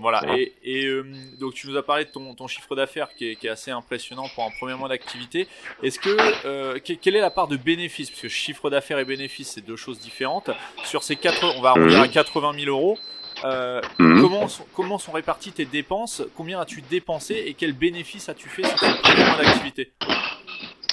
voilà, 0.00 0.22
et, 0.62 0.86
euh, 0.86 1.04
donc 1.40 1.54
tu 1.54 1.66
nous 1.66 1.76
as 1.76 1.82
parlé 1.82 2.04
de 2.04 2.10
ton, 2.10 2.32
ton 2.34 2.46
chiffre 2.46 2.76
d'affaires 2.76 3.08
qui, 3.16 3.34
qui 3.34 3.48
est, 3.48 3.50
assez 3.50 3.72
impressionnant 3.72 4.26
pour 4.32 4.44
un 4.44 4.50
premier 4.50 4.74
mois 4.74 4.88
d'activité. 4.88 5.48
Est-ce 5.82 5.98
que 5.98 6.16
euh, 6.46 6.78
quelle 6.78 7.16
est 7.16 7.20
la 7.20 7.30
part 7.30 7.48
de 7.48 7.56
bénéfices 7.56 8.08
Parce 8.10 8.22
que 8.22 8.28
chiffre 8.28 8.70
d'affaires 8.70 9.00
et 9.00 9.04
bénéfices, 9.04 9.54
c'est 9.54 9.66
deux 9.66 9.76
choses 9.76 9.98
différentes. 9.98 10.50
Sur 10.84 11.02
ces 11.02 11.16
quatre, 11.16 11.52
on 11.56 11.60
va 11.60 11.72
revenir 11.72 12.00
à 12.00 12.06
80 12.06 12.52
000 12.60 12.70
euros. 12.70 12.96
Euh, 13.44 13.80
mhm. 13.98 14.20
comment, 14.20 14.48
sont, 14.48 14.66
comment 14.74 14.98
sont 14.98 15.12
réparties 15.12 15.50
tes 15.50 15.64
dépenses? 15.64 16.22
Combien 16.36 16.60
as-tu 16.60 16.80
dépensé 16.80 17.34
et 17.34 17.54
quels 17.54 17.72
bénéfices 17.72 18.28
as-tu 18.28 18.48
fait 18.48 18.64
sur 18.64 18.78
ce 18.78 19.02
premier 19.02 19.24
mois 19.24 19.42
d'activité? 19.42 19.92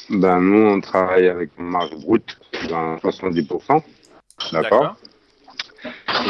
Ben, 0.10 0.40
Nous, 0.40 0.68
on 0.68 0.82
travaille 0.82 1.28
avec 1.28 1.52
une 1.60 1.66
marge 1.66 1.92
brute 1.92 2.38
de 2.54 2.68
70%. 2.68 3.84
D'accord 4.52 4.96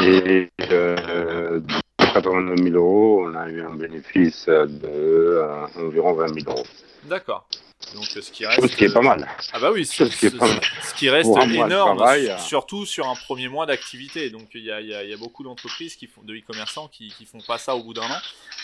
et 0.02 0.50
euh, 0.70 1.60
89 1.98 2.58
000 2.58 2.76
euros, 2.76 3.26
on 3.26 3.34
a 3.34 3.48
eu 3.48 3.62
un 3.62 3.74
bénéfice 3.74 4.46
de 4.46 4.80
euh, 4.84 5.66
environ 5.76 6.14
20 6.14 6.40
000 6.40 6.50
euros. 6.50 6.66
D'accord. 7.04 7.46
Donc 7.94 8.04
ce 8.04 8.30
qui 8.32 8.44
reste. 8.44 8.66
Ce 8.66 8.76
qui 8.76 8.84
est 8.84 8.92
pas 8.92 9.00
mal. 9.00 9.28
Ah 9.52 9.60
bah 9.60 9.70
oui, 9.72 9.86
ce, 9.86 10.04
qui, 10.04 10.26
est 10.26 10.36
pas 10.36 10.48
mal. 10.48 10.60
ce 10.82 10.94
qui 10.94 11.08
reste 11.08 11.30
énorme, 11.30 12.02
euh. 12.02 12.38
surtout 12.38 12.84
sur 12.84 13.06
un 13.06 13.14
premier 13.14 13.48
mois 13.48 13.66
d'activité. 13.66 14.30
Donc 14.30 14.48
il 14.54 14.64
y 14.64 14.72
a, 14.72 14.80
y, 14.80 14.86
y 14.88 15.12
a, 15.12 15.16
beaucoup 15.16 15.44
d'entreprises 15.44 15.94
qui 15.94 16.06
font 16.06 16.22
de 16.22 16.34
e-commerçants 16.34 16.88
qui, 16.88 17.08
qui 17.08 17.26
font 17.26 17.40
pas 17.46 17.58
ça 17.58 17.76
au 17.76 17.82
bout 17.82 17.94
d'un 17.94 18.02
an. 18.02 18.20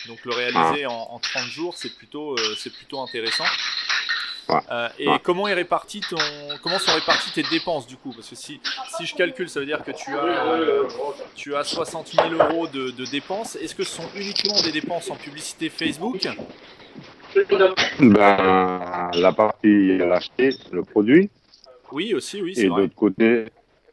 Donc 0.09 0.25
le 0.25 0.33
réaliser 0.33 0.85
ah. 0.85 0.91
en, 0.91 1.15
en, 1.15 1.19
30 1.19 1.43
jours, 1.45 1.75
c'est 1.77 1.95
plutôt, 1.95 2.33
euh, 2.33 2.57
c'est 2.59 2.73
plutôt 2.73 3.01
intéressant. 3.01 3.45
Euh, 4.71 4.89
et 4.99 5.09
comment 5.23 5.49
est 5.49 5.55
réparti 5.55 6.01
ton, 6.01 6.17
comment 6.63 6.79
sont 6.79 6.93
réparties 6.93 7.33
tes 7.33 7.43
dépenses 7.51 7.87
du 7.87 7.97
coup? 7.97 8.13
Parce 8.13 8.29
que 8.29 8.37
si, 8.37 8.61
si 8.97 9.07
je 9.07 9.15
calcule, 9.15 9.49
ça 9.49 9.61
veut 9.61 9.67
dire 9.67 9.83
que 9.85 9.91
tu 9.93 10.11
as, 10.11 10.25
euh, 10.25 10.85
tu 11.35 11.55
as 11.55 11.65
60 11.65 12.09
000 12.09 12.29
euros 12.35 12.67
de, 12.67 12.91
de 12.91 13.05
dépenses. 13.11 13.57
Est-ce 13.57 13.75
que 13.75 13.85
ce 13.85 13.97
sont 13.97 14.09
uniquement 14.17 14.61
des 14.63 14.73
dépenses 14.73 15.11
en 15.11 15.17
publicité 15.17 15.69
Facebook? 15.69 16.27
Ben, 18.01 19.11
La 19.15 19.33
partie 19.33 20.01
acheter 20.03 20.51
le 20.71 20.83
produit. 20.83 21.31
Oui, 21.91 22.15
aussi, 22.15 22.43
oui. 22.43 22.55
Et 22.57 22.65
de 22.65 22.69
l'autre 22.69 22.95
côté, 22.95 23.47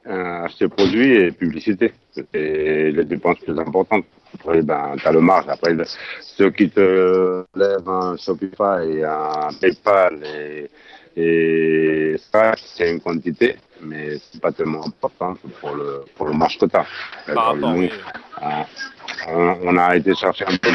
euh, 0.08 0.44
acheter 0.44 0.68
produit 0.68 1.14
et 1.14 1.32
publicité. 1.32 1.94
C'est 2.12 2.92
les 2.92 3.06
dépenses 3.06 3.40
plus 3.40 3.58
importantes. 3.58 4.06
Après, 4.36 4.62
ben, 4.62 4.96
tu 4.98 5.08
as 5.08 5.12
le 5.12 5.22
marge. 5.22 5.46
Après, 5.50 5.76
ceux 6.22 6.52
qui 6.52 6.70
te 6.70 7.44
lèvent 7.56 7.90
un 7.90 8.16
Shopify 8.18 8.98
et 8.98 9.04
un 9.04 9.50
PayPal 9.60 10.24
et, 10.24 10.70
et 11.16 12.16
ça, 12.32 12.54
c'est 12.56 12.92
une 12.92 13.02
quantité, 13.02 13.58
mais 13.82 14.18
c'est 14.20 14.40
pas 14.40 14.52
tellement 14.52 14.86
important 14.86 15.36
pour 15.60 15.76
le, 15.76 16.06
pour 16.16 16.28
le 16.28 16.34
marge 16.34 16.58
que 16.58 16.66
tu 16.66 16.78
as. 16.78 16.86
Euh, 17.28 18.64
on, 19.28 19.78
a 19.78 19.98
été 19.98 20.16
chercher 20.16 20.46
un 20.48 20.56
peu 20.56 20.70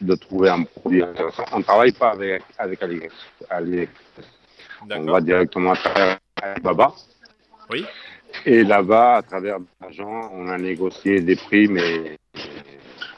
de 0.00 0.14
trouver 0.14 0.48
un 0.48 0.62
produit 0.62 1.02
intéressant. 1.02 1.44
On 1.52 1.58
ne 1.58 1.64
travaille 1.64 1.92
pas 1.92 2.12
avec, 2.12 2.42
avec 2.58 2.82
AliExpress. 3.50 3.90
On 4.90 5.04
va 5.04 5.20
directement 5.20 5.72
à 5.72 5.76
travers 5.76 6.18
Alibaba. 6.42 6.92
Oui. 7.68 7.84
Et 8.46 8.64
là-bas, 8.64 9.16
à 9.16 9.22
travers 9.22 9.58
l'agent, 9.80 10.30
on 10.32 10.48
a 10.48 10.56
négocié 10.56 11.20
des 11.20 11.36
prix, 11.36 11.68
mais 11.68 12.16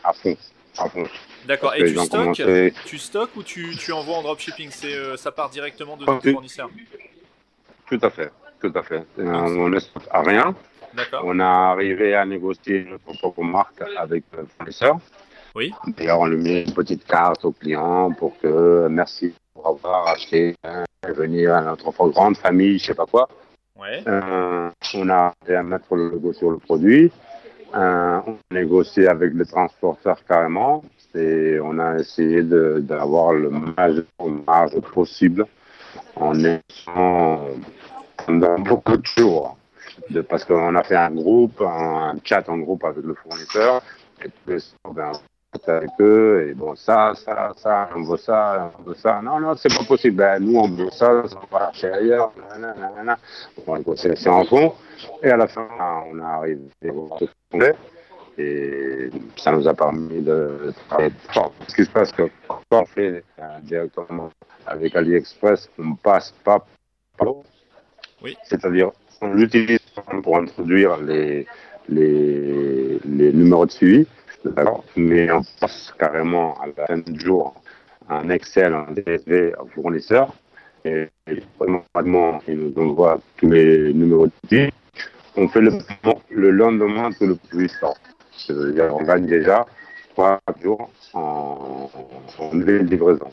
à 0.04 0.12
fond. 0.12 0.36
À 0.78 0.88
fond. 0.88 1.04
D'accord. 1.46 1.74
Et 1.74 1.92
tu 2.86 2.98
stockes 2.98 3.36
ou 3.36 3.42
tu, 3.42 3.76
tu 3.76 3.92
envoies 3.92 4.16
en 4.16 4.22
dropshipping? 4.22 4.70
Euh, 4.84 5.16
Ça 5.16 5.32
part 5.32 5.50
directement 5.50 5.96
de 5.96 6.04
ton 6.04 6.20
fournisseur 6.20 6.70
Tout 7.86 7.98
à 8.02 8.10
fait. 8.10 8.30
Tout 8.60 8.72
à 8.74 8.82
fait. 8.82 9.04
Euh, 9.18 9.24
on 9.24 9.68
ne 9.68 9.78
stocke 9.78 10.04
à 10.10 10.22
rien. 10.22 10.54
On 11.24 11.40
a 11.40 11.72
arrivé 11.72 12.14
à 12.14 12.24
négocier 12.24 12.84
notre 12.84 13.18
propre 13.18 13.42
marque 13.42 13.82
avec 13.96 14.24
le 14.36 14.46
fournisseur. 14.56 14.98
Oui. 15.54 15.72
D'ailleurs, 15.96 16.20
on 16.20 16.26
lui 16.26 16.42
met 16.42 16.62
une 16.62 16.72
petite 16.72 17.06
carte 17.06 17.44
au 17.44 17.52
client 17.52 18.10
pour 18.12 18.38
que 18.38 18.88
merci 18.90 19.34
pour 19.54 19.66
avoir 19.66 20.08
acheté, 20.08 20.54
et 20.64 21.12
venir 21.12 21.54
à 21.54 21.62
notre 21.62 21.90
grande 22.08 22.36
famille, 22.36 22.78
je 22.78 22.86
sais 22.86 22.94
pas 22.94 23.06
quoi. 23.06 23.28
Ouais. 23.78 24.02
Euh, 24.06 24.70
on 24.94 25.10
a 25.10 25.34
à 25.48 25.62
mettre 25.62 25.94
le 25.94 26.08
logo 26.08 26.32
sur 26.32 26.50
le 26.50 26.58
produit. 26.58 27.10
Euh, 27.74 28.20
on 28.26 28.32
a 28.32 28.54
négocié 28.54 29.08
avec 29.08 29.32
les 29.34 29.46
transporteurs 29.46 30.22
carrément 30.26 30.82
et 31.14 31.58
on 31.62 31.78
a 31.78 31.96
essayé 31.98 32.42
d'avoir 32.42 33.32
le 33.32 33.50
maximum 33.50 34.42
marge 34.46 34.78
possible 34.80 35.46
en 36.16 36.38
étant 36.44 37.46
dans 38.28 38.58
beaucoup 38.58 38.96
de 38.96 39.06
jours. 39.06 39.56
Parce 40.28 40.44
qu'on 40.44 40.74
a 40.74 40.82
fait 40.82 40.96
un 40.96 41.10
groupe, 41.10 41.60
un, 41.60 42.14
chat 42.24 42.48
en 42.48 42.58
groupe 42.58 42.84
avec 42.84 43.04
le 43.04 43.14
fournisseur 43.14 43.82
et 44.24 44.28
puis 44.28 44.74
ben, 44.94 45.12
avec 45.66 45.90
eux 46.00 46.48
et 46.48 46.54
bon 46.54 46.74
ça, 46.74 47.12
ça, 47.14 47.52
ça, 47.56 47.88
on 47.94 48.02
veut 48.02 48.16
ça, 48.16 48.72
on 48.78 48.82
veut 48.82 48.94
ça. 48.94 49.20
Non, 49.22 49.38
non, 49.38 49.54
c'est 49.54 49.74
pas 49.76 49.84
possible. 49.84 50.16
Ben, 50.16 50.42
nous 50.42 50.58
on 50.58 50.68
veut 50.68 50.90
ça, 50.90 51.22
ça 51.28 51.38
va 51.50 51.70
chercher 51.72 51.92
ailleurs. 51.92 52.32
Nanana. 52.58 53.18
On 53.66 53.76
négocier 53.76 54.14
en 54.28 54.44
fond 54.44 54.72
et 55.22 55.30
à 55.30 55.36
la 55.36 55.46
fin 55.46 55.68
on 56.10 56.18
a 56.20 56.26
arrivé 56.26 56.60
au 56.88 57.06
complet 57.50 57.74
et 58.38 59.10
ça 59.36 59.52
nous 59.52 59.68
a 59.68 59.74
permis 59.74 60.22
de 60.22 60.72
travailler 60.88 61.12
fort. 61.32 61.52
Ce 61.68 61.74
qui 61.74 61.84
se 61.84 61.90
passe 61.90 62.12
que 62.12 62.30
quand 62.48 62.60
on 62.70 62.84
fait 62.86 63.22
directement 63.62 64.30
avec 64.66 64.96
AliExpress, 64.96 65.68
on 65.78 65.94
passe 65.96 66.32
pas 66.44 66.64
par 67.18 67.28
oui. 68.22 68.36
C'est-à-dire, 68.44 68.90
on 69.20 69.34
l'utilise 69.34 69.80
pour 70.22 70.36
introduire 70.38 70.96
les, 70.98 71.46
les, 71.88 73.00
les 73.04 73.32
numéros 73.32 73.66
de 73.66 73.72
suivi, 73.72 74.06
mais 74.96 75.30
on 75.30 75.42
passe 75.60 75.92
carrément 75.98 76.60
à 76.60 76.66
la 76.66 76.86
fin 76.86 76.98
du 76.98 77.18
jour 77.18 77.54
un 78.08 78.28
Excel, 78.30 78.74
un 78.74 78.92
DSV 78.92 79.54
au 79.58 79.66
fournisseur, 79.66 80.32
et 80.84 81.08
vraiment, 81.94 82.40
il 82.48 82.58
nous 82.58 82.82
envoie 82.82 83.20
tous 83.36 83.48
les 83.48 83.92
numéros 83.92 84.26
de 84.26 84.32
suivi. 84.46 84.70
On 85.36 85.48
fait 85.48 85.60
le 85.60 85.72
le 86.30 86.50
lendemain 86.50 87.10
tout 87.12 87.26
le 87.26 87.36
plus 87.36 87.68
sort. 87.68 87.96
C'est-à-dire, 88.36 88.94
on 88.94 89.02
gagne 89.02 89.26
déjà 89.26 89.64
trois 90.10 90.40
jours 90.60 90.90
en, 91.14 91.88
en 92.38 92.54
livraison. 92.54 93.30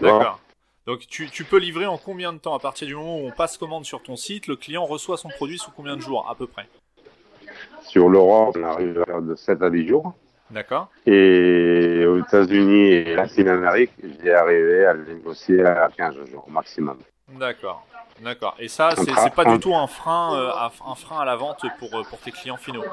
D'accord. 0.00 0.40
Donc 0.86 1.00
tu, 1.08 1.28
tu, 1.30 1.44
peux 1.44 1.58
livrer 1.58 1.86
en 1.86 1.98
combien 1.98 2.32
de 2.32 2.38
temps? 2.38 2.54
À 2.54 2.60
partir 2.60 2.86
du 2.86 2.94
moment 2.94 3.18
où 3.18 3.26
on 3.26 3.32
passe 3.32 3.56
commande 3.56 3.84
sur 3.84 4.02
ton 4.02 4.16
site, 4.16 4.46
le 4.46 4.56
client 4.56 4.84
reçoit 4.84 5.16
son 5.16 5.28
produit 5.30 5.58
sous 5.58 5.70
combien 5.72 5.96
de 5.96 6.00
jours 6.00 6.28
à 6.30 6.34
peu 6.34 6.46
près? 6.46 6.68
Sur 7.88 8.08
l'Europe, 8.08 8.56
on 8.58 8.64
arrive 8.64 9.00
à 9.00 9.04
faire 9.04 9.22
de 9.22 9.34
7 9.34 9.62
à 9.62 9.70
10 9.70 9.88
jours. 9.88 10.14
D'accord. 10.50 10.88
Et 11.06 12.04
aux 12.06 12.18
États-Unis 12.18 12.92
et 12.92 13.16
Latine-Amérique, 13.16 13.92
j'ai 14.22 14.32
arrivé 14.32 14.86
à 14.86 14.92
le 14.92 15.04
négocier 15.04 15.64
à 15.64 15.88
15 15.96 16.14
jours 16.30 16.46
maximum. 16.48 16.98
D'accord. 17.28 17.84
D'accord. 18.20 18.54
Et 18.58 18.68
ça, 18.68 18.90
c'est 18.96 19.34
pas 19.34 19.44
du 19.44 19.58
tout 19.58 19.74
un 19.74 19.86
frein, 19.86 20.34
euh, 20.36 20.50
un 20.86 20.94
frein 20.94 21.20
à 21.20 21.24
la 21.24 21.36
vente 21.36 21.64
pour, 21.78 21.94
euh, 21.94 22.02
pour 22.08 22.18
tes 22.18 22.30
clients 22.30 22.56
finaux? 22.56 22.84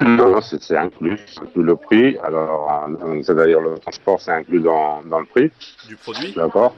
Non, 0.00 0.40
c'est 0.40 0.76
inclus, 0.76 1.18
tout 1.54 1.62
le 1.62 1.76
prix. 1.76 2.16
Alors, 2.18 2.86
euh, 2.88 3.22
c'est-à-dire 3.22 3.60
le 3.60 3.78
transport, 3.78 4.20
c'est 4.20 4.32
inclus 4.32 4.60
dans, 4.60 5.02
dans, 5.02 5.20
le 5.20 5.26
prix. 5.26 5.50
Du 5.86 5.96
produit 5.96 6.32
D'accord. 6.34 6.74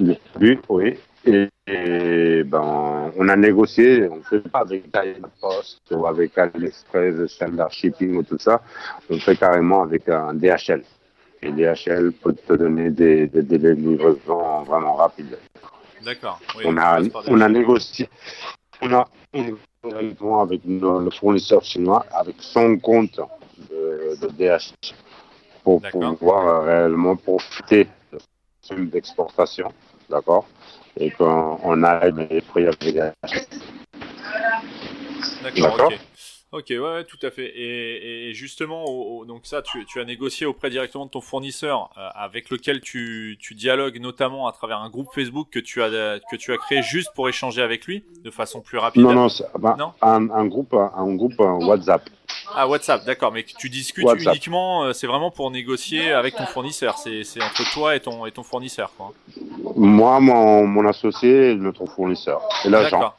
Du 0.00 0.14
produit, 0.32 0.58
oui. 0.68 0.98
Et, 1.24 2.44
ben, 2.44 3.12
on 3.16 3.28
a 3.28 3.36
négocié, 3.36 4.08
on 4.08 4.16
ne 4.16 4.22
fait 4.22 4.48
pas 4.48 4.60
avec 4.60 4.84
la 4.92 5.28
Poste 5.40 5.80
ou 5.90 6.06
avec 6.06 6.38
AliExpress, 6.38 7.26
Standard 7.26 7.72
Shipping 7.72 8.16
ou 8.16 8.22
tout 8.22 8.38
ça. 8.38 8.62
On 9.10 9.18
fait 9.18 9.36
carrément 9.36 9.82
avec 9.82 10.08
un 10.08 10.34
DHL. 10.34 10.82
Et 11.42 11.50
DHL 11.50 12.12
peut 12.12 12.34
te 12.34 12.52
donner 12.52 12.90
des, 12.90 13.26
des 13.26 13.42
délais 13.42 13.74
de 13.74 13.80
livraison 13.80 14.62
vraiment 14.62 14.94
rapides. 14.94 15.36
D'accord. 16.04 16.38
on, 16.64 16.76
a, 16.78 17.00
on 17.26 17.40
a 17.40 17.48
négocié. 17.48 18.08
On 18.80 18.92
a, 18.92 19.08
avec 20.40 20.60
le 20.64 21.10
fournisseur 21.10 21.62
chinois, 21.64 22.04
avec 22.12 22.36
son 22.40 22.78
compte 22.78 23.20
de, 23.70 24.16
de 24.20 24.28
DH, 24.28 24.72
pour 25.64 25.80
pouvoir 25.82 26.64
réellement 26.64 27.16
profiter 27.16 27.86
de 28.12 28.84
d'exportation, 28.84 29.72
d'accord 30.10 30.46
Et 30.98 31.10
qu'on 31.10 31.82
a 31.84 32.08
les 32.08 32.40
prix 32.40 32.66
avec 32.66 32.84
DH. 32.84 33.12
D'accord. 35.42 35.92
Ok, 36.52 36.66
ouais, 36.70 37.04
tout 37.04 37.18
à 37.22 37.30
fait. 37.30 37.52
Et, 37.56 38.32
justement, 38.32 38.84
donc 39.24 39.40
ça, 39.44 39.62
tu, 39.62 40.00
as 40.00 40.04
négocié 40.04 40.46
auprès 40.46 40.70
directement 40.70 41.06
de 41.06 41.10
ton 41.10 41.20
fournisseur, 41.20 41.90
euh, 41.98 42.08
avec 42.14 42.50
lequel 42.50 42.80
tu, 42.80 43.36
dialogues 43.50 44.00
notamment 44.00 44.46
à 44.46 44.52
travers 44.52 44.78
un 44.78 44.88
groupe 44.88 45.08
Facebook 45.12 45.48
que 45.50 45.58
tu 45.58 45.82
as 45.82 46.20
que 46.30 46.36
tu 46.36 46.52
as 46.52 46.56
créé 46.56 46.82
juste 46.82 47.10
pour 47.14 47.28
échanger 47.28 47.62
avec 47.62 47.86
lui 47.86 48.04
de 48.22 48.30
façon 48.30 48.60
plus 48.60 48.78
rapide. 48.78 49.02
Non, 49.02 49.12
non, 49.12 49.28
bah, 49.58 49.76
un, 50.02 50.46
groupe, 50.46 50.74
un 50.74 51.14
groupe 51.14 51.38
WhatsApp. 51.38 52.08
Ah 52.54 52.68
WhatsApp, 52.68 53.04
d'accord, 53.04 53.32
mais 53.32 53.42
tu 53.42 53.68
discutes 53.68 54.06
uniquement, 54.18 54.84
euh, 54.84 54.92
c'est 54.92 55.06
vraiment 55.08 55.32
pour 55.32 55.50
négocier 55.50 56.12
avec 56.12 56.36
ton 56.36 56.46
fournisseur. 56.46 56.96
C'est 56.98 57.42
entre 57.42 57.72
toi 57.72 57.96
et 57.96 58.00
ton 58.00 58.24
et 58.24 58.30
ton 58.30 58.44
fournisseur, 58.44 58.92
quoi. 58.96 59.12
Moi, 59.74 60.20
mon, 60.20 60.64
mon 60.66 60.86
associé, 60.86 61.56
notre 61.56 61.86
fournisseur, 61.86 62.40
et 62.64 62.70
l'agent. 62.70 63.14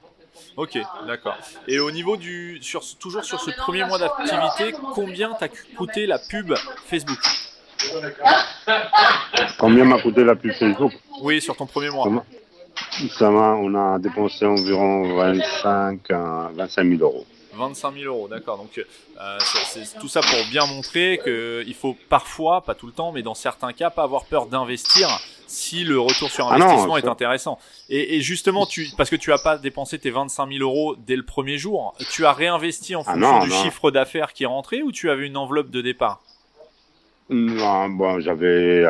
Ok, 0.57 0.75
d'accord. 1.05 1.37
Et 1.67 1.77
au 1.79 1.91
niveau 1.91 2.17
du, 2.17 2.57
sur, 2.63 2.81
toujours 2.97 3.23
sur 3.23 3.39
ce 3.39 3.51
premier 3.51 3.85
mois 3.85 3.99
d'activité, 3.99 4.75
combien 4.95 5.33
t'a 5.33 5.49
coûté 5.77 6.07
la 6.07 6.17
pub 6.17 6.51
Facebook 6.87 7.19
Combien 9.59 9.85
m'a 9.85 10.01
coûté 10.01 10.23
la 10.23 10.35
pub 10.35 10.51
Facebook 10.53 10.93
Oui, 11.21 11.39
sur 11.41 11.55
ton 11.55 11.67
premier 11.67 11.91
mois. 11.91 12.25
Ça 13.11 13.29
m'a, 13.29 13.53
on 13.53 13.75
a 13.75 13.99
dépensé 13.99 14.47
environ 14.47 15.15
25, 15.15 15.99
25 16.09 16.89
000 16.89 17.01
euros. 17.01 17.25
25 17.53 17.93
000 17.93 18.05
euros, 18.05 18.27
d'accord. 18.27 18.57
Donc, 18.57 18.79
euh, 18.79 19.37
c'est 19.39 19.99
tout 19.99 20.07
ça 20.07 20.21
pour 20.21 20.39
bien 20.49 20.65
montrer 20.65 21.19
qu'il 21.23 21.75
faut 21.75 21.95
parfois, 22.09 22.61
pas 22.61 22.73
tout 22.73 22.87
le 22.87 22.93
temps, 22.93 23.11
mais 23.11 23.21
dans 23.21 23.35
certains 23.35 23.73
cas, 23.73 23.91
pas 23.91 24.03
avoir 24.03 24.25
peur 24.25 24.47
d'investir 24.47 25.07
si 25.47 25.83
le 25.83 25.99
retour 25.99 26.29
sur 26.29 26.47
ah 26.51 26.55
investissement 26.55 26.97
est 26.97 27.07
intéressant. 27.07 27.57
Et, 27.89 28.21
justement, 28.21 28.65
tu, 28.65 28.87
parce 28.97 29.09
que 29.09 29.15
tu 29.15 29.31
as 29.31 29.37
pas 29.37 29.57
dépensé 29.57 29.97
tes 29.97 30.11
25 30.11 30.51
000 30.51 30.61
euros 30.61 30.95
dès 30.95 31.15
le 31.15 31.23
premier 31.23 31.57
jour, 31.57 31.95
tu 32.11 32.25
as 32.25 32.33
réinvesti 32.33 32.95
en 32.95 33.03
ah 33.07 33.13
fonction 33.13 33.39
du 33.45 33.51
chiffre 33.51 33.89
d'affaires 33.91 34.33
qui 34.33 34.43
est 34.43 34.47
rentré 34.47 34.83
ou 34.83 34.91
tu 34.91 35.09
avais 35.09 35.25
une 35.25 35.37
enveloppe 35.37 35.69
de 35.69 35.81
départ? 35.81 36.21
Non, 37.29 37.89
bon, 37.89 38.19
j'avais 38.19 38.85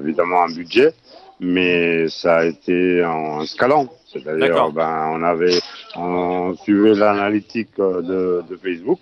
évidemment 0.00 0.42
un 0.42 0.52
budget, 0.52 0.94
mais 1.40 2.08
ça 2.08 2.38
a 2.38 2.44
été 2.44 3.04
en 3.04 3.44
scalant. 3.44 3.88
C'est-à-dire, 4.06 4.72
ben, 4.72 5.10
on 5.12 5.22
avait, 5.22 5.60
on 5.94 6.56
suivait 6.62 6.94
l'analytique 6.94 7.76
de, 7.78 8.42
de 8.48 8.56
Facebook 8.56 9.00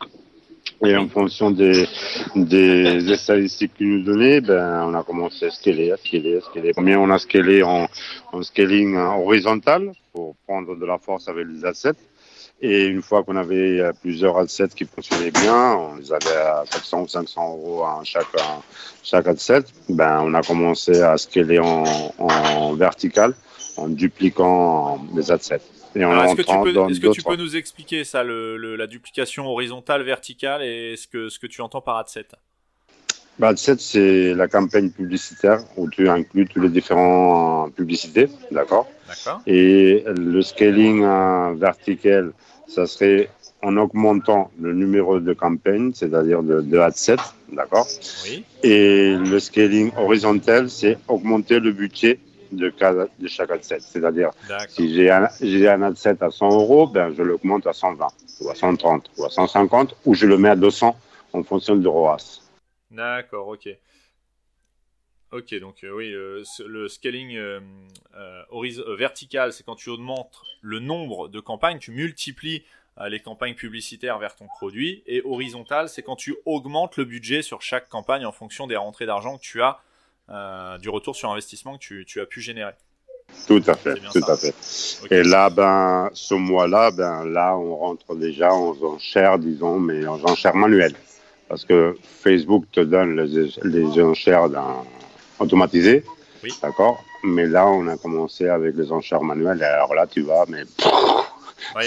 et 0.85 0.97
en 0.97 1.09
fonction 1.09 1.51
des, 1.51 1.87
des, 2.35 3.17
statistiques 3.17 3.75
qu'ils 3.77 3.89
nous 3.89 4.03
donnaient, 4.03 4.41
ben, 4.41 4.85
on 4.85 4.95
a 4.95 5.03
commencé 5.03 5.47
à 5.47 5.51
scaler, 5.51 5.91
à 5.93 5.97
scaler, 5.97 6.37
à 6.37 6.41
scaler. 6.41 6.73
Combien 6.75 6.99
on 6.99 7.11
a 7.11 7.19
scalé 7.19 7.63
en, 7.63 7.89
en 8.33 8.43
scaling 8.43 8.97
horizontal 8.97 9.93
pour 10.13 10.37
prendre 10.47 10.77
de 10.77 10.85
la 10.85 10.99
force 10.99 11.29
avec 11.29 11.47
les 11.49 11.65
assets. 11.65 11.95
Et 12.61 12.87
une 12.87 13.03
fois 13.03 13.23
qu'on 13.23 13.37
avait 13.37 13.83
plusieurs 14.01 14.39
assets 14.39 14.69
qui 14.69 14.87
fonctionnaient 14.87 15.31
bien, 15.31 15.75
on 15.75 15.97
les 15.97 16.11
avait 16.11 16.37
à 16.37 16.65
400 16.71 17.03
ou 17.03 17.09
500 17.09 17.51
euros 17.51 17.85
à 17.85 18.01
chaque, 18.03 18.27
chaque 19.03 19.27
asset, 19.29 19.65
ben, 19.91 20.23
on 20.23 20.33
a 20.33 20.43
commencé 20.43 21.03
à 21.03 21.19
scaler 21.19 21.59
en, 21.59 21.85
en 22.19 22.75
vertical 22.75 23.35
en 23.77 23.89
dupliquant 23.89 24.99
les 25.15 25.31
assets. 25.31 25.61
Est-ce 25.97 26.35
que, 26.35 26.43
tu 26.43 26.59
peux, 26.63 26.91
est-ce 26.91 27.01
que 27.01 27.13
tu 27.13 27.23
peux 27.23 27.37
nous 27.37 27.57
expliquer 27.57 28.05
ça, 28.05 28.23
le, 28.23 28.77
la 28.77 28.87
duplication 28.87 29.47
horizontale, 29.47 30.03
verticale, 30.03 30.63
et 30.63 30.97
ce 30.97 31.07
que, 31.07 31.29
ce 31.29 31.39
que 31.39 31.47
tu 31.47 31.61
entends 31.61 31.81
par 31.81 31.97
Adset 31.97 32.29
bah, 33.39 33.49
Adset, 33.49 33.77
c'est 33.79 34.35
la 34.35 34.49
campagne 34.49 34.91
publicitaire 34.91 35.61
où 35.77 35.89
tu 35.91 36.09
inclus 36.09 36.47
tous 36.47 36.61
les 36.61 36.71
différents 36.71 37.69
publicités, 37.71 38.29
d'accord? 38.51 38.89
D'accord. 39.09 39.43
Et 39.47 40.05
le 40.07 40.43
scaling 40.43 41.03
vertical, 41.59 42.33
ça 42.67 42.87
serait 42.87 43.29
en 43.63 43.77
augmentant 43.77 44.51
le 44.61 44.73
numéro 44.73 45.19
de 45.21 45.33
campagne, 45.33 45.93
c'est-à-dire 45.95 46.43
de, 46.43 46.61
de 46.61 46.79
Adset, 46.79 47.17
d'accord? 47.53 47.87
Oui. 48.25 48.45
Et 48.63 49.17
le 49.17 49.39
scaling 49.39 49.93
horizontal, 49.97 50.71
c'est 50.71 50.99
augmenter 51.09 51.59
le 51.61 51.73
budget 51.73 52.19
de, 52.53 52.73
de 53.19 53.29
chaque 53.29 53.51
adset. 53.51 53.81
C'est-à-dire, 53.81 54.31
si 54.69 54.93
j'ai 54.93 55.11
un, 55.11 55.29
un 55.31 55.83
adset 55.83 56.23
à 56.23 56.31
100 56.31 56.51
euros, 56.51 56.87
ben, 56.87 57.13
je 57.17 57.23
l'augmente 57.23 57.67
à 57.67 57.73
120, 57.73 58.07
ou 58.41 58.51
à 58.51 58.55
130, 58.55 59.11
ou 59.19 59.25
à 59.25 59.31
150, 59.31 59.97
ou 60.05 60.15
je 60.15 60.27
le 60.27 60.39
mets 60.39 60.51
à 60.51 60.57
200 60.57 60.97
en 61.33 61.43
fonction 61.43 61.77
du 61.77 61.87
ROAS. 61.87 62.43
D'accord, 62.91 63.49
ok. 63.49 63.69
Ok, 65.33 65.55
donc 65.59 65.83
euh, 65.83 65.91
oui, 65.91 66.13
le 66.13 66.89
scaling 66.89 67.37
euh, 67.37 67.61
euh, 68.15 68.97
vertical, 68.97 69.53
c'est 69.53 69.65
quand 69.65 69.75
tu 69.75 69.91
augmentes 69.91 70.41
le 70.63 70.79
nombre 70.79 71.29
de 71.29 71.41
campagnes, 71.41 71.79
tu 71.79 71.91
multiplies 71.91 72.65
les 73.09 73.21
campagnes 73.21 73.55
publicitaires 73.55 74.19
vers 74.19 74.35
ton 74.37 74.47
produit. 74.47 75.03
Et 75.07 75.21
horizontal, 75.23 75.91
c'est 75.91 76.03
quand 76.03 76.17
tu 76.17 76.35
augmentes 76.47 76.97
le 76.97 77.05
budget 77.05 77.43
sur 77.43 77.61
chaque 77.61 77.91
campagne 77.91 78.25
en 78.25 78.33
fonction 78.33 78.67
des 78.67 78.77
rentrées 78.77 79.05
d'argent 79.05 79.37
que 79.37 79.43
tu 79.43 79.61
as 79.61 79.81
euh, 80.31 80.79
du 80.79 80.89
retour 80.89 81.15
sur 81.15 81.31
investissement 81.31 81.79
que 81.79 82.03
tu, 82.03 82.21
as 82.21 82.27
pu 82.27 82.41
générer. 82.41 82.73
Tout 83.47 83.63
à 83.67 83.75
fait, 83.75 83.95
tout 84.13 84.31
à 84.31 84.37
fait. 84.37 84.55
Et 85.11 85.23
là, 85.23 85.51
ben, 85.51 86.11
ce 86.13 86.35
mois-là, 86.35 86.91
ben, 86.93 87.25
là, 87.25 87.57
on 87.57 87.77
rentre 87.77 88.15
déjà 88.15 88.53
en 88.53 88.77
enchères, 88.83 89.39
disons, 89.39 89.79
mais 89.79 90.07
en 90.07 90.23
enchères 90.25 90.55
manuelles. 90.55 90.95
Parce 91.49 91.65
que 91.65 91.97
Facebook 92.03 92.65
te 92.73 92.81
donne 92.81 93.21
les, 93.21 93.51
les 93.63 94.03
enchères 94.03 94.49
automatisées. 95.39 96.05
Oui. 96.43 96.51
D'accord? 96.63 97.03
Mais 97.25 97.47
là, 97.47 97.67
on 97.67 97.87
a 97.89 97.97
commencé 97.97 98.49
avec 98.49 98.77
les 98.77 98.93
enchères 98.93 99.23
manuelles. 99.23 99.61
Et 99.61 99.65
alors 99.65 99.95
là, 99.95 100.07
tu 100.07 100.23
vas, 100.23 100.45
mais 100.49 100.63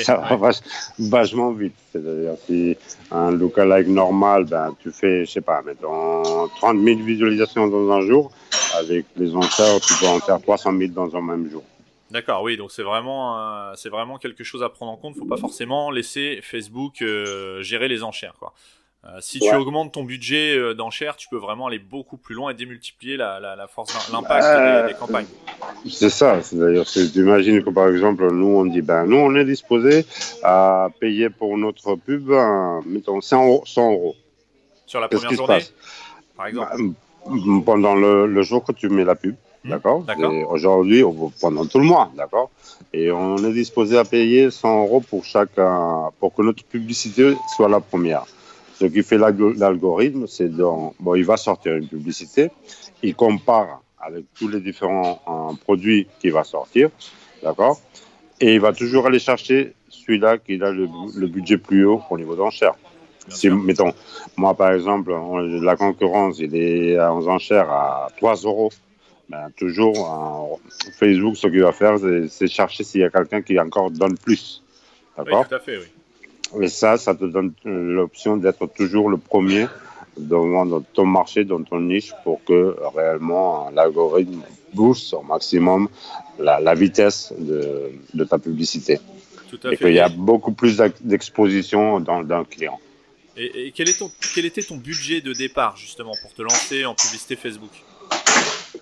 ça 0.03 0.17
va 0.17 0.51
vachement 0.99 1.51
vite. 1.51 1.75
C'est-à-dire, 1.91 2.33
si 2.45 2.77
un 3.11 3.31
lookalike 3.31 3.87
normal, 3.87 4.45
ben, 4.45 4.75
tu 4.81 4.91
fais, 4.91 5.25
je 5.25 5.31
sais 5.31 5.41
pas, 5.41 5.61
mettons 5.61 6.47
30 6.57 6.81
000 6.81 6.99
visualisations 7.01 7.67
dans 7.67 7.91
un 7.91 8.01
jour, 8.01 8.31
avec 8.77 9.05
les 9.17 9.35
enchères, 9.35 9.79
tu 9.81 9.93
peux 9.99 10.07
en 10.07 10.19
faire 10.19 10.41
300 10.41 10.77
000 10.77 10.91
dans 10.91 11.15
un 11.15 11.21
même 11.21 11.49
jour. 11.49 11.63
D'accord, 12.11 12.41
oui, 12.41 12.57
donc 12.57 12.71
c'est 12.71 12.81
vraiment, 12.81 13.73
c'est 13.75 13.89
vraiment 13.89 14.17
quelque 14.17 14.43
chose 14.43 14.63
à 14.63 14.69
prendre 14.69 14.91
en 14.91 14.97
compte. 14.97 15.13
Il 15.15 15.19
ne 15.19 15.23
faut 15.23 15.29
pas 15.29 15.37
forcément 15.37 15.91
laisser 15.91 16.39
Facebook 16.41 17.01
euh, 17.01 17.61
gérer 17.61 17.87
les 17.87 18.03
enchères, 18.03 18.33
quoi. 18.39 18.53
Euh, 19.05 19.19
si 19.21 19.39
tu 19.39 19.55
augmentes 19.55 19.93
ton 19.93 20.03
budget 20.03 20.57
euh, 20.57 20.73
d'enchères, 20.73 21.15
tu 21.15 21.29
peux 21.29 21.37
vraiment 21.37 21.67
aller 21.67 21.79
beaucoup 21.79 22.17
plus 22.17 22.35
loin 22.35 22.51
et 22.51 22.53
démultiplier 22.53 23.15
la, 23.15 23.39
la, 23.39 23.55
la 23.55 23.67
force, 23.67 24.11
l'impact 24.11 24.43
euh, 24.43 24.87
des, 24.87 24.93
campagnes. 24.93 25.25
C'est 25.89 26.09
ça. 26.09 26.41
C'est 26.41 26.57
d'ailleurs, 26.57 26.85
tu 26.85 26.99
imagines 27.15 27.63
que 27.63 27.69
par 27.69 27.87
exemple, 27.87 28.29
nous 28.29 28.47
on 28.47 28.65
dit, 28.65 28.81
ben 28.81 29.05
nous 29.05 29.15
on 29.15 29.33
est 29.35 29.45
disposé 29.45 30.05
à 30.43 30.89
payer 30.99 31.29
pour 31.29 31.57
notre 31.57 31.95
pub, 31.95 32.29
mettons 32.85 33.21
100 33.21 33.45
euros. 33.45 33.63
100 33.65 33.91
euros. 33.93 34.15
Sur 34.85 34.99
la 34.99 35.07
première 35.07 35.31
journée, 35.31 35.59
par 36.35 36.47
exemple. 36.47 36.77
Ben, 37.25 37.61
pendant 37.63 37.95
le, 37.95 38.25
le, 38.25 38.41
jour 38.41 38.63
que 38.65 38.71
tu 38.73 38.89
mets 38.89 39.05
la 39.05 39.15
pub. 39.15 39.35
Mmh. 39.63 39.69
D'accord? 39.69 40.03
Aujourd'hui, 40.49 41.03
pendant 41.39 41.65
tout 41.65 41.79
le 41.79 41.85
mois, 41.85 42.11
d'accord? 42.17 42.49
Et 42.91 43.11
on 43.11 43.37
est 43.37 43.53
disposé 43.53 43.97
à 43.97 44.03
payer 44.03 44.51
100 44.51 44.83
euros 44.83 45.01
pour 45.01 45.23
chaque, 45.23 45.55
pour 46.19 46.33
que 46.33 46.41
notre 46.41 46.65
publicité 46.65 47.33
soit 47.55 47.69
la 47.69 47.79
première. 47.79 48.25
Ce 48.79 48.85
qui 48.85 49.03
fait 49.03 49.17
l'algorithme, 49.17 50.25
c'est 50.25 50.47
donc, 50.47 50.95
bon, 51.01 51.15
il 51.15 51.25
va 51.25 51.35
sortir 51.35 51.75
une 51.75 51.87
publicité, 51.89 52.49
il 53.03 53.13
compare 53.13 53.81
avec 53.99 54.23
tous 54.33 54.47
les 54.47 54.61
différents 54.61 55.21
euh, 55.27 55.53
produits 55.65 56.07
qu'il 56.21 56.31
va 56.31 56.45
sortir, 56.45 56.89
d'accord? 57.43 57.77
Et 58.39 58.53
il 58.53 58.61
va 58.61 58.71
toujours 58.71 59.07
aller 59.07 59.19
chercher 59.19 59.73
celui-là 59.89 60.37
qui 60.37 60.53
a 60.63 60.71
le, 60.71 61.27
budget 61.27 61.57
plus 61.57 61.85
haut 61.85 62.01
au 62.09 62.17
niveau 62.17 62.37
d'enchères. 62.37 62.75
Si, 63.27 63.49
mettons, 63.49 63.93
moi 64.37 64.53
par 64.53 64.71
exemple, 64.71 65.13
la 65.61 65.75
concurrence, 65.75 66.39
il 66.39 66.55
est 66.55 66.97
en 66.97 67.27
enchères 67.27 67.69
à 67.69 68.07
3 68.15 68.35
euros. 68.45 68.71
Ben, 69.27 69.51
toujours, 69.57 70.57
Facebook, 70.97 71.35
ce 71.35 71.47
qu'il 71.47 71.61
va 71.61 71.73
faire, 71.73 71.97
c'est 72.29 72.47
chercher 72.47 72.85
s'il 72.85 73.01
y 73.01 73.03
a 73.03 73.09
quelqu'un 73.09 73.41
qui 73.41 73.59
encore 73.59 73.91
donne 73.91 74.17
plus. 74.17 74.63
D'accord? 75.17 75.41
Oui, 75.41 75.47
tout 75.49 75.55
à 75.55 75.59
fait, 75.59 75.77
oui. 75.77 75.98
Et 76.61 76.67
ça, 76.67 76.97
ça 76.97 77.13
te 77.15 77.25
donne 77.25 77.53
l'option 77.63 78.37
d'être 78.37 78.65
toujours 78.67 79.09
le 79.09 79.17
premier 79.17 79.67
dans 80.17 80.81
ton 80.93 81.05
marché, 81.05 81.45
dans 81.45 81.63
ton 81.63 81.79
niche, 81.79 82.13
pour 82.23 82.43
que 82.43 82.75
réellement 82.95 83.69
l'algorithme 83.73 84.41
booste 84.73 85.13
au 85.13 85.21
maximum 85.21 85.87
la, 86.39 86.73
vitesse 86.73 87.33
de, 87.37 87.91
de, 88.13 88.23
ta 88.23 88.37
publicité. 88.37 88.99
Tout 89.49 89.59
à 89.63 89.73
et 89.73 89.77
qu'il 89.77 89.93
y 89.93 89.99
a 89.99 90.09
beaucoup 90.09 90.51
plus 90.51 90.81
d'exposition 91.01 91.99
dans 91.99 92.23
d'un 92.23 92.43
client. 92.43 92.79
Et, 93.37 93.71
quel, 93.73 93.89
est 93.89 93.97
ton, 93.97 94.11
quel 94.35 94.45
était 94.45 94.61
ton 94.61 94.75
budget 94.75 95.21
de 95.21 95.33
départ 95.33 95.77
justement 95.77 96.13
pour 96.21 96.33
te 96.33 96.41
lancer 96.41 96.85
en 96.85 96.93
publicité 96.93 97.35
Facebook? 97.35 97.71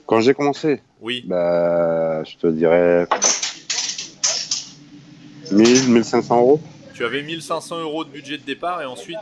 Quand 0.05 0.19
j'ai 0.21 0.33
commencé? 0.33 0.81
Oui. 1.01 1.23
Ben, 1.27 2.23
je 2.25 2.37
te 2.37 2.47
dirais 2.47 3.07
1000, 5.51 5.89
1500 5.89 6.37
euros 6.39 6.61
tu 6.97 7.05
avais 7.05 7.21
1500 7.21 7.81
euros 7.81 8.03
de 8.03 8.09
budget 8.09 8.39
de 8.39 8.43
départ 8.43 8.81
et 8.81 8.85
ensuite, 8.85 9.19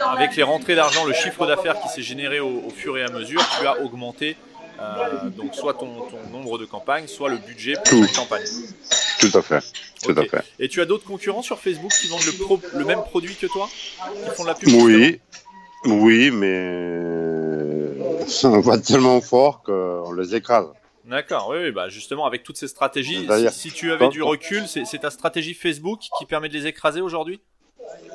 avec 0.00 0.34
les 0.34 0.42
rentrées 0.42 0.74
d'argent, 0.74 1.04
le 1.04 1.12
chiffre 1.12 1.46
d'affaires 1.46 1.80
qui 1.80 1.88
s'est 1.88 2.02
généré 2.02 2.40
au, 2.40 2.68
fur 2.74 2.98
et 2.98 3.04
à 3.04 3.08
mesure, 3.08 3.40
tu 3.60 3.66
as 3.66 3.80
augmenté 3.80 4.36
euh, 4.80 5.28
donc 5.30 5.54
soit 5.54 5.74
ton, 5.74 6.08
nombre 6.32 6.58
de 6.58 6.64
campagnes, 6.64 7.06
soit 7.06 7.28
le 7.28 7.36
budget 7.36 7.74
pour 7.74 7.84
Tout. 7.84 8.06
campagne. 8.16 8.42
Tout 9.20 9.30
à 9.38 9.42
fait. 9.42 9.60
Tout 10.02 10.14
à 10.18 10.24
fait. 10.24 10.44
Et 10.58 10.68
tu 10.68 10.80
as 10.80 10.84
d'autres 10.84 11.04
concurrents 11.04 11.42
sur 11.42 11.60
Facebook 11.60 11.92
qui 11.92 12.08
vendent 12.08 12.24
le, 12.24 12.78
le, 12.78 12.84
même 12.84 13.02
produit 13.02 13.36
que 13.36 13.46
toi? 13.46 13.68
Qui 14.24 14.30
font 14.34 14.44
la 14.44 14.54
pub 14.54 14.68
Oui, 14.72 15.20
oui, 15.84 16.30
mais 16.32 18.26
ça 18.26 18.48
va 18.48 18.78
tellement 18.78 19.20
fort 19.20 19.62
qu'on 19.62 20.12
les 20.12 20.34
écrase. 20.34 20.66
D'accord, 21.04 21.48
oui, 21.50 21.72
bah 21.72 21.88
justement, 21.88 22.26
avec 22.26 22.42
toutes 22.42 22.56
ces 22.56 22.68
stratégies, 22.68 23.26
si, 23.50 23.72
tu 23.72 23.92
avais 23.92 24.08
du 24.08 24.22
recul, 24.22 24.66
c'est 24.66 24.98
ta 24.98 25.10
stratégie 25.10 25.54
Facebook 25.54 26.00
qui 26.18 26.26
permet 26.26 26.48
de 26.48 26.54
les 26.54 26.66
écraser 26.66 27.00
aujourd'hui? 27.00 27.40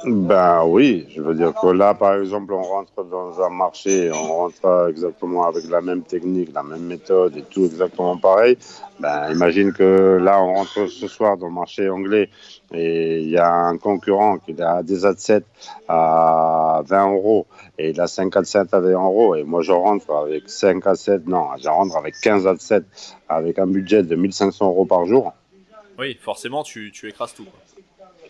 Ben 0.05 0.63
oui, 0.63 1.07
je 1.15 1.21
veux 1.21 1.33
dire 1.33 1.53
que 1.59 1.67
là, 1.67 1.93
par 1.95 2.15
exemple, 2.15 2.53
on 2.53 2.61
rentre 2.61 3.03
dans 3.03 3.41
un 3.41 3.49
marché, 3.49 4.11
on 4.13 4.27
rentre 4.27 4.87
exactement 4.89 5.47
avec 5.47 5.65
la 5.69 5.81
même 5.81 6.03
technique, 6.03 6.51
la 6.53 6.61
même 6.61 6.83
méthode 6.83 7.35
et 7.35 7.41
tout 7.41 7.65
exactement 7.65 8.15
pareil. 8.15 8.57
Ben 8.99 9.31
imagine 9.31 9.73
que 9.73 10.19
là, 10.21 10.41
on 10.41 10.53
rentre 10.53 10.87
ce 10.87 11.07
soir 11.07 11.35
dans 11.37 11.47
le 11.47 11.53
marché 11.53 11.89
anglais 11.89 12.29
et 12.73 13.21
il 13.21 13.29
y 13.29 13.37
a 13.37 13.51
un 13.51 13.77
concurrent 13.77 14.37
qui 14.37 14.55
a 14.61 14.83
des 14.83 15.05
ad 15.05 15.17
à 15.87 16.83
20 16.85 17.11
euros 17.13 17.47
et 17.79 17.89
il 17.89 17.99
a 17.99 18.07
5 18.07 18.35
ad 18.37 18.45
à 18.71 18.79
20 18.79 18.91
euros 18.91 19.35
et 19.35 19.43
moi 19.43 19.61
je 19.61 19.71
rentre 19.71 20.11
avec 20.11 20.47
5 20.47 20.85
ad 20.85 21.27
non, 21.27 21.47
je 21.59 21.69
rentre 21.69 21.97
avec 21.97 22.15
15 22.21 22.47
ad 22.47 22.85
avec 23.29 23.57
un 23.57 23.67
budget 23.67 24.03
de 24.03 24.15
1500 24.15 24.67
euros 24.67 24.85
par 24.85 25.05
jour. 25.05 25.33
Oui, 25.97 26.17
forcément, 26.21 26.61
tu, 26.61 26.91
tu 26.91 27.09
écrases 27.09 27.33
tout. 27.33 27.47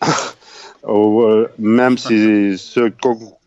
Oh, 0.84 1.22
euh, 1.22 1.50
même 1.58 1.98
si 1.98 2.56
ce 2.58 2.90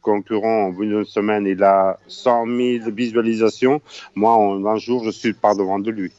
concurrent, 0.02 0.68
en 0.68 0.82
une 0.82 1.06
semaine, 1.06 1.46
il 1.46 1.64
a 1.64 1.98
100 2.08 2.46
000 2.46 2.92
visualisations, 2.92 3.82
moi, 4.16 4.34
en 4.34 4.66
un 4.66 4.78
jour, 4.78 5.04
je 5.04 5.12
suis 5.12 5.34
par 5.34 5.56
devant 5.56 5.80
de 5.80 5.92
lui. 5.92 6.12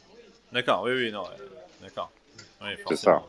D'accord, 0.53 0.83
oui, 0.85 0.93
oui, 0.95 1.13
non, 1.13 1.25
d'accord. 1.83 2.11
c'est 2.89 2.97
ça 2.97 3.23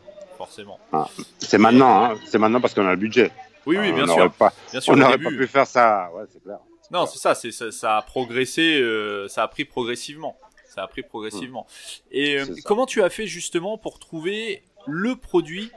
forcément. 0.44 0.80
Ah. 0.92 1.08
C'est 1.40 1.58
maintenant, 1.58 2.04
hein. 2.04 2.20
c'est 2.26 2.38
maintenant 2.38 2.60
parce 2.60 2.74
qu'on 2.74 2.86
a 2.86 2.92
le 2.92 2.98
budget. 2.98 3.32
Oui, 3.66 3.78
oui, 3.78 3.94
bien, 3.94 4.08
sûr. 4.08 4.32
Pas, 4.34 4.52
on 4.88 4.96
n'aurait 4.96 5.18
pas 5.18 5.30
pu 5.30 5.48
faire 5.48 5.68
ça, 5.68 6.10
ouais, 6.14 6.24
c'est 6.32 6.44
clair. 6.44 6.60
Non, 6.92 7.06
c'est 7.06 7.18
ça, 7.18 7.34
ça, 7.72 7.98
a 7.98 8.02
progressé, 8.02 8.80
euh, 8.82 9.28
ça 9.30 9.44
a 9.44 9.48
pris 9.48 9.64
progressivement. 9.64 10.38
Ça 10.68 10.84
a 10.84 10.88
pris 10.88 11.02
progressivement. 11.02 11.66
Hmm. 11.70 12.00
Et 12.12 12.40
euh, 12.40 12.46
comment 12.66 12.86
tu 12.86 13.02
as 13.04 13.10
fait 13.10 13.26
justement 13.26 13.78
pour 13.78 14.00
trouver 14.00 14.64
le 14.86 15.16
produit 15.16 15.72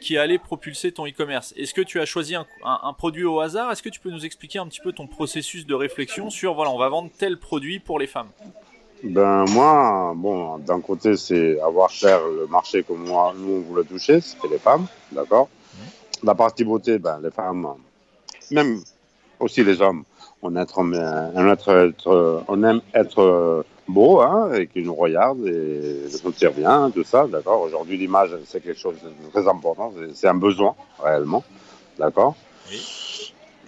qui 0.00 0.16
allait 0.16 0.38
propulser 0.38 0.92
ton 0.92 1.06
e-commerce. 1.06 1.54
Est-ce 1.56 1.74
que 1.74 1.80
tu 1.80 2.00
as 2.00 2.06
choisi 2.06 2.34
un, 2.34 2.46
un 2.64 2.92
produit 2.92 3.24
au 3.24 3.40
hasard? 3.40 3.70
Est-ce 3.70 3.82
que 3.82 3.88
tu 3.88 4.00
peux 4.00 4.10
nous 4.10 4.24
expliquer 4.24 4.58
un 4.58 4.66
petit 4.66 4.80
peu 4.80 4.92
ton 4.92 5.06
processus 5.06 5.66
de 5.66 5.74
réflexion 5.74 6.30
sur 6.30 6.54
voilà, 6.54 6.70
on 6.70 6.78
va 6.78 6.88
vendre 6.88 7.10
tel 7.18 7.38
produit 7.38 7.78
pour 7.78 7.98
les 7.98 8.06
femmes? 8.06 8.28
Ben 9.04 9.44
moi, 9.50 10.12
bon, 10.16 10.58
d'un 10.58 10.80
côté, 10.80 11.16
c'est 11.16 11.60
avoir 11.60 11.90
faire 11.90 12.20
le 12.26 12.46
marché 12.48 12.82
que 12.82 12.92
moi, 12.92 13.32
nous, 13.36 13.52
on 13.52 13.60
voulait 13.60 13.84
toucher, 13.84 14.20
c'était 14.20 14.48
les 14.48 14.58
femmes, 14.58 14.86
d'accord? 15.12 15.48
La 16.24 16.34
partie 16.34 16.64
beauté, 16.64 16.98
ben, 16.98 17.20
les 17.22 17.30
femmes, 17.30 17.74
même 18.50 18.80
aussi 19.38 19.62
les 19.62 19.80
hommes, 19.80 20.02
on, 20.42 20.56
être, 20.56 20.78
on, 20.78 20.92
être, 20.92 22.44
on 22.48 22.64
aime 22.64 22.80
être 22.92 23.64
beau, 23.88 24.20
hein, 24.20 24.52
et 24.54 24.66
qu'ils 24.66 24.84
nous 24.84 24.94
regardent 24.94 25.46
et 25.46 26.08
se 26.10 26.18
sentir 26.18 26.52
bien, 26.52 26.90
tout 26.90 27.04
ça, 27.04 27.26
d'accord 27.26 27.62
Aujourd'hui, 27.62 27.96
l'image, 27.96 28.30
c'est 28.46 28.62
quelque 28.62 28.78
chose 28.78 28.96
de 29.02 29.30
très 29.30 29.48
important, 29.48 29.92
c'est 30.14 30.28
un 30.28 30.34
besoin, 30.34 30.74
réellement, 31.02 31.42
d'accord 31.98 32.34
oui. 32.70 33.08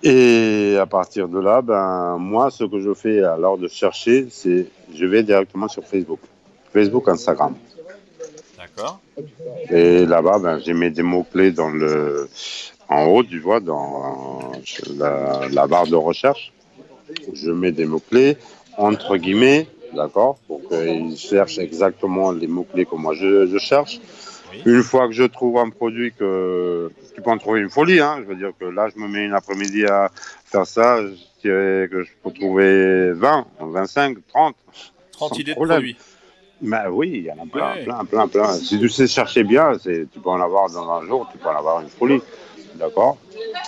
Et 0.03 0.79
à 0.81 0.87
partir 0.87 1.29
de 1.29 1.39
là, 1.39 1.61
ben, 1.61 2.17
moi, 2.19 2.51
ce 2.51 2.65
que 2.65 2.81
je 2.81 2.95
fais 2.95 3.23
à 3.23 3.37
l'heure 3.37 3.59
de 3.59 3.69
chercher, 3.69 4.29
c'est 4.31 4.67
je 4.95 5.05
vais 5.05 5.23
directement 5.23 5.69
sur 5.69 5.85
Facebook. 5.85 6.21
Facebook, 6.73 7.09
Instagram. 7.09 7.55
D'accord. 8.57 9.01
Et 9.69 10.07
là-bas, 10.07 10.39
ben, 10.39 10.59
j'ai 10.59 10.73
mis 10.73 10.91
des 10.91 11.03
mots-clés 11.03 11.51
dans 11.51 11.69
le, 11.69 12.29
en 12.89 13.05
haut, 13.07 13.23
tu 13.23 13.41
vois, 13.41 13.61
dans 13.61 14.53
la, 14.97 15.67
barre 15.67 15.87
de 15.87 15.97
recherche. 15.97 16.53
Je 17.35 17.51
mets 17.51 17.73
des 17.73 17.85
mots-clés, 17.85 18.39
entre 18.79 19.19
guillemets, 19.19 19.67
d'accord, 19.95 20.39
pour 20.47 20.61
qu'ils 20.69 21.17
cherchent 21.17 21.59
exactement 21.59 22.33
les 22.33 22.47
mots-clés 22.47 22.87
que 22.87 22.95
moi 22.95 23.15
je, 23.15 23.47
je 23.47 23.59
cherche. 23.59 24.01
Une 24.67 24.83
fois 24.83 25.07
que 25.07 25.13
je 25.13 25.23
trouve 25.23 25.59
un 25.59 25.71
produit 25.71 26.13
que 26.13 26.91
tu 27.15 27.23
peux 27.23 27.31
en 27.31 27.39
trouver 27.39 27.61
une 27.61 27.71
folie, 27.71 28.01
hein. 28.01 28.17
je 28.19 28.25
veux 28.25 28.35
dire 28.35 28.51
que 28.59 28.65
là, 28.65 28.89
je 28.95 29.01
me 29.01 29.07
mets 29.07 29.25
une 29.25 29.35
après-midi 29.35 29.85
à 29.87 30.11
faire 30.45 30.67
ça, 30.67 31.03
je 31.03 31.13
dirais 31.41 31.89
que 31.91 32.03
je 32.03 32.11
peux 32.23 32.33
trouver 32.33 33.13
20, 33.13 33.47
25, 33.61 34.19
30. 34.29 34.57
30 35.13 35.39
idées 35.39 35.55
de 35.55 35.57
produits. 35.57 35.97
Mais 36.63 36.87
oui, 36.91 37.11
il 37.15 37.23
y 37.23 37.31
en 37.31 37.43
a 37.43 37.47
plein, 37.47 37.85
plein, 37.85 38.05
plein, 38.05 38.29
plein. 38.29 38.53
Si 38.53 38.79
tu 38.79 38.89
sais 38.89 39.07
chercher 39.07 39.45
bien, 39.45 39.73
tu 39.79 40.07
peux 40.23 40.29
en 40.29 40.41
avoir 40.41 40.71
dans 40.71 40.91
un 40.91 41.07
jour, 41.07 41.29
tu 41.33 41.39
peux 41.39 41.49
en 41.49 41.57
avoir 41.57 41.81
une 41.81 41.89
folie. 41.89 42.21
D'accord 42.75 43.19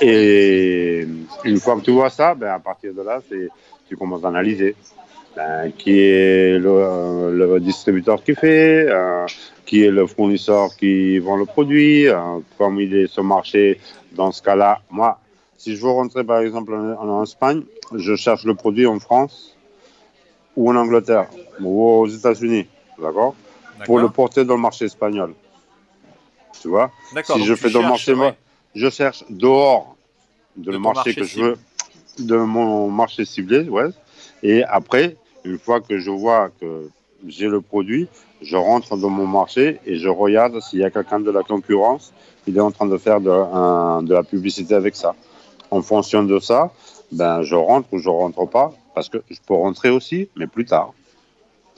Et 0.01 1.07
une 1.45 1.59
fois 1.59 1.77
que 1.77 1.83
tu 1.83 1.91
vois 1.91 2.11
ça, 2.11 2.35
ben 2.35 2.53
à 2.53 2.59
partir 2.59 2.93
de 2.93 3.03
là, 3.03 3.21
tu 3.89 3.97
commences 3.97 4.25
à 4.25 4.29
analyser. 4.29 4.75
Ben, 5.37 5.73
qui 5.73 5.99
est 6.01 6.59
le, 6.59 7.59
distributeur 7.61 8.23
qui 8.23 8.35
fait, 8.35 8.87
qui 9.67 9.85
est 9.85 9.91
le 9.91 10.07
fournisseur 10.07 10.77
qui 10.77 11.19
vend 11.19 11.37
le 11.37 11.47
produit, 11.47 12.07
comme 12.59 12.81
il 12.81 12.95
est 12.95 13.07
sur 13.07 13.23
le 13.23 13.29
marché. 13.29 13.81
Dans 14.13 14.31
ce 14.31 14.43
cas-là, 14.43 14.83
moi, 14.91 15.19
si 15.57 15.77
je 15.77 15.83
veux 15.83 15.91
rentrer 15.91 16.25
par 16.25 16.41
exemple 16.41 16.75
en, 16.75 17.23
Espagne, 17.23 17.63
je 17.95 18.17
cherche 18.17 18.45
le 18.45 18.55
produit 18.55 18.87
en 18.87 18.99
France 18.99 19.57
ou 20.57 20.69
en 20.71 20.77
Angleterre 20.77 21.29
ou 21.61 21.83
aux 21.83 22.07
États-Unis, 22.07 22.67
d'accord? 23.01 23.35
Pour 23.87 23.99
le 23.99 24.09
porter 24.09 24.45
dans 24.45 24.57
le 24.57 24.61
marché 24.61 24.85
espagnol. 24.85 25.35
Tu 26.61 26.69
vois? 26.69 26.91
Si 27.25 27.45
je 27.45 27.55
fais 27.55 27.71
dans 27.71 27.83
le 27.83 27.89
marché, 27.89 28.15
moi, 28.15 28.35
je 28.75 28.91
cherche 28.91 29.25
dehors 29.31 29.97
de, 30.57 30.73
le 30.73 30.79
marché, 30.79 31.15
que 31.15 31.25
je 31.25 31.41
veux, 31.41 31.59
de 32.19 32.37
mon 32.37 32.91
marché 32.91 33.25
ciblé, 33.25 33.69
ouais. 33.69 33.89
Et 34.43 34.65
après, 34.65 35.17
une 35.45 35.59
fois 35.59 35.81
que 35.81 35.99
je 35.99 36.11
vois 36.11 36.51
que 36.61 36.89
j'ai 37.27 37.49
le 37.49 37.61
produit, 37.61 38.09
je 38.41 38.57
rentre 38.57 38.97
dans 38.97 39.11
mon 39.11 39.27
marché 39.27 39.81
et 39.87 39.97
je 39.97 40.09
regarde 40.09 40.61
s'il 40.61 40.81
y 40.81 40.85
a 40.85 40.91
quelqu'un 40.91 41.21
de 41.21 41.31
la 41.31 41.43
concurrence 41.43 42.13
qui 42.45 42.57
est 42.57 42.61
en 42.61 42.73
train 42.73 42.87
de 42.87 42.99
faire 42.99 43.21
de, 43.21 44.03
de 44.05 44.15
la 44.15 44.23
publicité 44.25 44.75
avec 44.75 44.97
ça 44.97 45.15
en 45.73 45.81
fonction 45.81 46.23
de 46.23 46.39
ça, 46.39 46.71
ben, 47.11 47.43
je 47.43 47.55
rentre 47.55 47.89
ou 47.93 47.99
je 47.99 48.11
rentre 48.11 48.45
pas, 48.47 48.73
parce 48.95 49.09
que 49.09 49.19
je 49.31 49.39
peux 49.47 49.55
rentrer 49.55 49.89
aussi, 49.89 50.29
mais 50.37 50.47
plus 50.47 50.67
tard. 50.67 50.93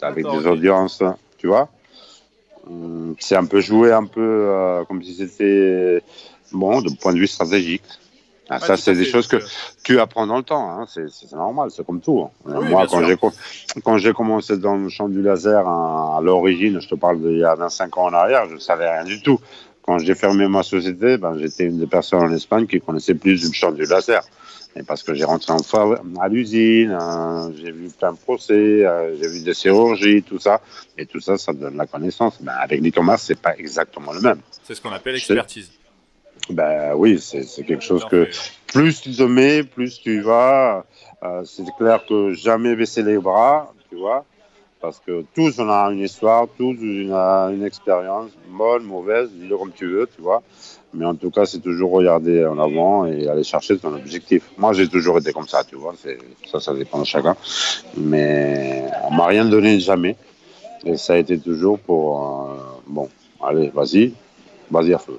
Avec 0.03 0.27
des 0.29 0.47
audiences, 0.47 1.03
tu 1.39 1.47
vois. 1.47 1.69
Hum, 2.69 3.15
c'est 3.21 3.37
un 3.37 3.47
peu 3.47 3.61
joué, 3.61 3.93
un 3.93 4.05
peu 4.05 4.21
euh, 4.21 4.85
comme 4.85 5.03
si 5.03 5.15
c'était, 5.15 6.03
bon, 6.53 6.83
de 6.83 6.91
point 7.01 7.13
de 7.13 7.19
vue 7.19 7.29
stratégique. 7.29 7.85
Ah, 8.51 8.61
ça, 8.61 8.77
c'est 8.77 8.95
des 8.95 9.05
choses 9.05 9.27
que 9.27 9.39
tu 9.83 9.99
apprends 9.99 10.27
dans 10.27 10.37
le 10.37 10.43
temps. 10.43 10.71
Hein. 10.71 10.87
C'est 10.87 11.33
normal, 11.33 11.71
c'est 11.71 11.85
comme 11.85 12.01
tout. 12.01 12.29
Hein. 12.47 12.61
Moi, 12.63 12.87
quand 13.83 13.99
j'ai 13.99 14.13
commencé 14.13 14.59
dans 14.59 14.77
le 14.77 14.89
champ 14.89 15.09
du 15.09 15.23
laser 15.23 15.67
à, 15.67 16.21
l'origine, 16.23 16.81
je 16.81 16.89
te 16.89 16.95
parle 16.95 17.21
d'il 17.21 17.39
y 17.39 17.45
a 17.45 17.55
25 17.55 17.97
ans 17.99 18.05
en 18.05 18.13
arrière, 18.13 18.49
je 18.49 18.55
ne 18.55 18.61
savais 18.61 18.91
rien 18.91 19.05
du 19.05 19.23
tout. 19.23 19.41
Quand 19.83 19.99
j'ai 19.99 20.15
fermé 20.15 20.49
ma 20.49 20.63
société, 20.63 21.19
ben, 21.19 21.37
j'étais 21.39 21.65
une 21.65 21.79
des 21.79 21.87
personnes 21.87 22.21
en 22.21 22.33
Espagne 22.33 22.67
qui 22.67 22.81
connaissait 22.81 23.15
plus 23.15 23.49
du 23.49 23.55
champ 23.55 23.73
du 23.73 23.85
laser. 23.85 24.23
Et 24.77 24.83
parce 24.83 25.03
que 25.03 25.15
j'ai 25.15 25.25
rentré 25.25 25.53
en 25.53 26.19
à 26.21 26.29
l'usine, 26.29 26.99
j'ai 27.57 27.71
vu 27.71 27.89
plein 27.97 28.13
de 28.13 28.19
procès, 28.19 28.85
euh, 28.85 29.15
j'ai 29.21 29.29
vu 29.29 29.41
des 29.41 29.55
chirurgies, 29.55 30.23
tout 30.23 30.41
ça. 30.41 30.61
Et 30.99 31.07
tout 31.07 31.21
ça, 31.21 31.39
ça 31.39 31.53
donne 31.53 31.77
la 31.77 31.87
connaissance. 31.87 32.39
Ben, 32.41 32.55
avec 32.61 32.81
l'e-commerce, 32.81 33.23
c'est 33.23 33.39
pas 33.39 33.57
exactement 33.57 34.13
le 34.13 34.21
même. 34.21 34.41
C'est 34.65 34.75
ce 34.75 34.81
qu'on 34.81 34.91
appelle 34.91 35.15
l'expertise. 35.15 35.71
Ben 36.51 36.95
oui, 36.95 37.19
c'est 37.21 37.65
quelque 37.65 37.83
chose 37.83 38.05
que 38.05 38.29
plus 38.67 39.01
tu 39.01 39.13
te 39.13 39.23
mets, 39.23 39.63
plus 39.63 40.01
tu 40.01 40.21
vas. 40.21 40.85
Euh, 41.23 41.43
c'est 41.45 41.65
clair 41.79 42.05
que 42.07 42.33
jamais 42.33 42.77
baisser 42.77 43.03
les 43.03 43.19
bras, 43.19 43.73
tu 43.89 43.97
vois 43.97 44.25
parce 44.85 45.01
que 45.01 45.25
tous 45.35 45.59
on 45.61 45.71
a 45.71 45.91
une 45.93 46.01
histoire, 46.01 46.47
tous 46.59 46.77
on 46.79 47.15
a 47.15 47.51
une 47.51 47.65
expérience, 47.65 48.33
bonne, 48.51 48.83
mauvaise, 48.83 49.31
dis-le 49.33 49.57
comme 49.57 49.73
tu 49.73 49.87
veux, 49.87 50.07
tu 50.15 50.21
vois. 50.21 50.43
Mais 50.93 51.07
en 51.07 51.15
tout 51.15 51.31
cas, 51.31 51.47
c'est 51.47 51.61
toujours 51.61 51.91
regarder 51.93 52.45
en 52.45 52.59
avant 52.59 53.07
et 53.07 53.27
aller 53.27 53.45
chercher 53.45 53.79
son 53.79 53.95
objectif. 53.95 54.43
Moi, 54.59 54.75
j'ai 54.75 54.87
toujours 54.87 55.17
été 55.17 55.33
comme 55.33 55.49
ça, 55.49 55.65
tu 55.65 55.77
vois. 55.77 55.95
Ça, 56.51 56.61
ça 56.61 56.75
dépend 56.75 56.99
de 56.99 57.07
chacun. 57.07 57.35
Mais 57.97 58.85
on 59.09 59.11
m'a 59.15 59.25
rien 59.25 59.47
donné 59.47 59.81
jamais. 59.81 60.17
Et 60.85 60.99
ça 60.99 61.15
a 61.15 61.17
été 61.17 61.39
toujours 61.39 61.79
pour, 61.79 62.03
euh, 62.21 62.83
bon, 62.87 63.09
allez, 63.43 63.71
vas-y, 63.71 64.13
vas-y 64.71 64.93
à 64.93 64.99
feu. 64.99 65.19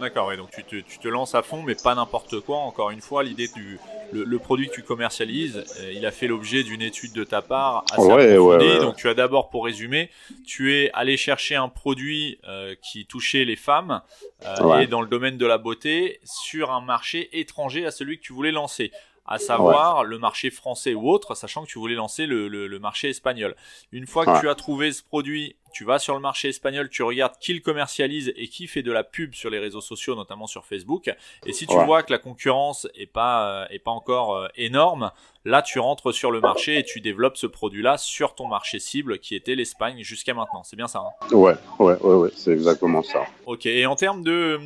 D'accord, 0.00 0.28
ouais, 0.28 0.36
donc 0.36 0.50
tu 0.50 0.64
te, 0.64 0.76
tu 0.76 0.98
te, 0.98 1.08
lances 1.08 1.34
à 1.34 1.42
fond, 1.42 1.62
mais 1.62 1.76
pas 1.76 1.94
n'importe 1.94 2.40
quoi. 2.40 2.58
Encore 2.58 2.90
une 2.90 3.00
fois, 3.00 3.22
l'idée 3.22 3.48
du 3.48 3.78
le, 4.12 4.38
produit 4.38 4.68
que 4.68 4.74
tu 4.74 4.82
commercialises, 4.82 5.64
euh, 5.80 5.92
il 5.92 6.06
a 6.06 6.10
fait 6.10 6.26
l'objet 6.26 6.62
d'une 6.62 6.82
étude 6.82 7.12
de 7.12 7.24
ta 7.24 7.42
part 7.42 7.84
assez 7.92 8.06
ouais, 8.06 8.38
ouais, 8.38 8.78
Donc 8.78 8.96
tu 8.96 9.08
as 9.08 9.14
d'abord, 9.14 9.50
pour 9.50 9.64
résumer, 9.64 10.10
tu 10.46 10.74
es 10.74 10.90
allé 10.94 11.16
chercher 11.16 11.56
un 11.56 11.68
produit 11.68 12.38
euh, 12.46 12.74
qui 12.82 13.06
touchait 13.06 13.44
les 13.44 13.56
femmes 13.56 14.02
euh, 14.44 14.78
et 14.78 14.86
dans 14.86 15.00
le 15.00 15.08
domaine 15.08 15.36
de 15.36 15.46
la 15.46 15.58
beauté 15.58 16.20
sur 16.24 16.70
un 16.72 16.80
marché 16.80 17.38
étranger 17.38 17.86
à 17.86 17.90
celui 17.90 18.18
que 18.18 18.22
tu 18.22 18.32
voulais 18.32 18.52
lancer. 18.52 18.92
À 19.26 19.38
savoir 19.38 20.04
le 20.04 20.18
marché 20.18 20.50
français 20.50 20.92
ou 20.92 21.08
autre, 21.08 21.34
sachant 21.34 21.62
que 21.62 21.68
tu 21.68 21.78
voulais 21.78 21.94
lancer 21.94 22.26
le, 22.26 22.46
le, 22.46 22.78
marché 22.78 23.08
espagnol. 23.08 23.56
Une 23.90 24.06
fois 24.06 24.26
que 24.26 24.38
tu 24.38 24.50
as 24.50 24.54
trouvé 24.54 24.92
ce 24.92 25.02
produit, 25.02 25.56
tu 25.74 25.84
vas 25.84 25.98
sur 25.98 26.14
le 26.14 26.20
marché 26.20 26.48
espagnol, 26.48 26.88
tu 26.88 27.02
regardes 27.02 27.36
qui 27.38 27.52
le 27.52 27.60
commercialise 27.60 28.32
et 28.36 28.46
qui 28.46 28.68
fait 28.68 28.82
de 28.82 28.92
la 28.92 29.02
pub 29.02 29.34
sur 29.34 29.50
les 29.50 29.58
réseaux 29.58 29.80
sociaux, 29.80 30.14
notamment 30.14 30.46
sur 30.46 30.64
Facebook. 30.64 31.12
Et 31.44 31.52
si 31.52 31.66
tu 31.66 31.74
vois 31.84 32.04
que 32.04 32.12
la 32.12 32.18
concurrence 32.18 32.86
est 32.94 33.06
pas 33.06 33.64
euh, 33.64 33.66
est 33.70 33.80
pas 33.80 33.90
encore 33.90 34.36
euh, 34.36 34.48
énorme, 34.54 35.10
là 35.44 35.62
tu 35.62 35.80
rentres 35.80 36.14
sur 36.14 36.30
le 36.30 36.40
marché 36.40 36.78
et 36.78 36.84
tu 36.84 37.00
développes 37.00 37.36
ce 37.36 37.48
produit-là 37.48 37.98
sur 37.98 38.36
ton 38.36 38.46
marché 38.46 38.78
cible 38.78 39.18
qui 39.18 39.34
était 39.34 39.56
l'Espagne 39.56 40.02
jusqu'à 40.04 40.32
maintenant. 40.32 40.62
C'est 40.62 40.76
bien 40.76 40.86
ça 40.86 41.00
hein 41.00 41.34
Ouais, 41.34 41.56
ouais, 41.80 41.96
ouais, 42.00 42.14
ouais 42.14 42.30
c'est 42.36 42.52
exactement 42.52 43.02
ça. 43.02 43.24
Ok. 43.46 43.66
Et 43.66 43.84
en 43.86 43.96
termes 43.96 44.22
de 44.22 44.60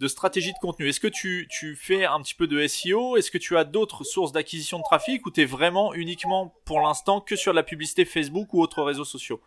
de 0.00 0.08
stratégie 0.08 0.52
de 0.52 0.58
contenu. 0.58 0.88
Est-ce 0.88 0.98
que 0.98 1.08
tu, 1.08 1.46
tu, 1.48 1.76
fais 1.76 2.04
un 2.04 2.20
petit 2.20 2.34
peu 2.34 2.46
de 2.48 2.66
SEO 2.66 3.16
Est-ce 3.16 3.30
que 3.30 3.38
tu 3.38 3.56
as 3.56 3.64
d'autres 3.64 4.02
sources 4.02 4.32
d'acquisition 4.32 4.78
de 4.78 4.82
trafic 4.82 5.24
ou 5.24 5.30
tu 5.30 5.42
es 5.42 5.44
vraiment 5.44 5.94
uniquement 5.94 6.52
pour 6.64 6.80
l'instant 6.80 7.20
que 7.20 7.36
sur 7.36 7.52
la 7.52 7.62
publicité 7.62 8.04
Facebook 8.04 8.52
ou 8.52 8.60
autres 8.60 8.82
réseaux 8.82 9.04
sociaux? 9.04 9.40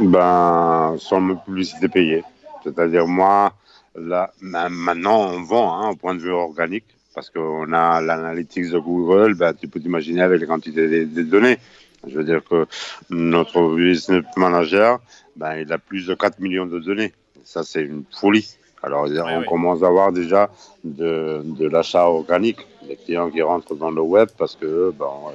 Ben, 0.00 0.96
sur 0.98 1.20
ma 1.20 1.34
publicité 1.36 1.88
payée. 1.88 2.24
C'est-à-dire, 2.64 3.06
moi, 3.06 3.52
là, 3.94 4.32
maintenant, 4.40 5.30
on 5.30 5.42
vend 5.42 5.72
hein, 5.74 5.90
au 5.90 5.96
point 5.96 6.14
de 6.14 6.20
vue 6.20 6.32
organique 6.32 6.84
parce 7.14 7.30
qu'on 7.30 7.72
a 7.72 8.00
l'analytics 8.00 8.70
de 8.70 8.78
Google. 8.78 9.34
Ben, 9.34 9.52
tu 9.54 9.68
peux 9.68 9.80
t'imaginer 9.80 10.22
avec 10.22 10.40
la 10.40 10.46
quantité 10.46 11.04
de, 11.04 11.22
données. 11.22 11.58
Je 12.06 12.16
veux 12.16 12.24
dire 12.24 12.42
que 12.48 12.66
notre 13.10 13.74
business 13.74 14.24
manager, 14.36 15.00
ben, 15.36 15.56
il 15.56 15.72
a 15.72 15.78
plus 15.78 16.06
de 16.06 16.14
4 16.14 16.38
millions 16.40 16.66
de 16.66 16.78
données. 16.78 17.12
Ça, 17.44 17.62
c'est 17.62 17.82
une 17.82 18.04
folie. 18.20 18.56
Alors, 18.82 19.08
on 19.08 19.42
commence 19.44 19.82
à 19.82 19.88
avoir 19.88 20.12
déjà 20.12 20.50
de, 20.84 21.42
de 21.44 21.68
l'achat 21.68 22.06
organique, 22.06 22.64
des 22.86 22.94
clients 22.94 23.30
qui 23.30 23.42
rentrent 23.42 23.74
dans 23.74 23.90
le 23.90 24.00
web 24.00 24.28
parce 24.38 24.54
que 24.54 24.92
bon, 24.96 25.28
euh, 25.28 25.32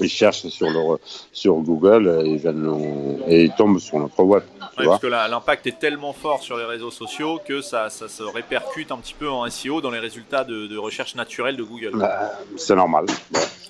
ils 0.00 0.08
cherchent 0.08 0.46
sur, 0.48 0.70
leur, 0.70 0.98
sur 1.32 1.54
Google 1.56 2.22
et 2.24 2.30
ils, 2.30 2.38
viennent, 2.38 3.20
et 3.26 3.44
ils 3.44 3.52
tombent 3.52 3.78
sur 3.78 3.98
notre 3.98 4.22
web. 4.22 4.42
parce 4.76 5.00
que 5.00 5.06
l'impact 5.06 5.66
est 5.66 5.78
tellement 5.78 6.12
fort 6.12 6.42
sur 6.42 6.56
les 6.56 6.64
réseaux 6.64 6.90
sociaux 6.90 7.40
que 7.44 7.60
ça, 7.60 7.90
ça, 7.90 8.08
se 8.08 8.22
répercute 8.22 8.92
un 8.92 8.98
petit 8.98 9.14
peu 9.14 9.28
en 9.28 9.48
SEO 9.48 9.80
dans 9.80 9.90
les 9.90 9.98
résultats 9.98 10.44
de, 10.44 10.66
de 10.66 10.76
recherche 10.76 11.14
naturelle 11.14 11.56
de 11.56 11.62
Google. 11.62 11.92
Bah, 11.94 12.32
c'est 12.56 12.76
normal. 12.76 13.06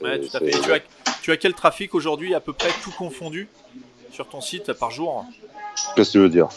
Ouais, 0.01 0.21
tout 0.21 0.37
à 0.37 0.41
fait. 0.41 0.51
Tu 0.51 0.73
as, 0.73 0.81
tu 1.23 1.33
as 1.33 1.37
quel 1.37 1.55
trafic 1.55 1.95
aujourd'hui, 1.95 2.35
à 2.35 2.41
peu 2.41 2.53
près 2.53 2.71
tout 2.83 2.93
confondu, 2.93 3.49
sur 4.13 4.29
ton 4.29 4.41
site 4.41 4.73
par 4.73 4.91
jour? 4.91 5.25
Qu'est-ce 5.95 6.11
que 6.11 6.13
tu 6.13 6.19
veux 6.19 6.29
dire? 6.29 6.49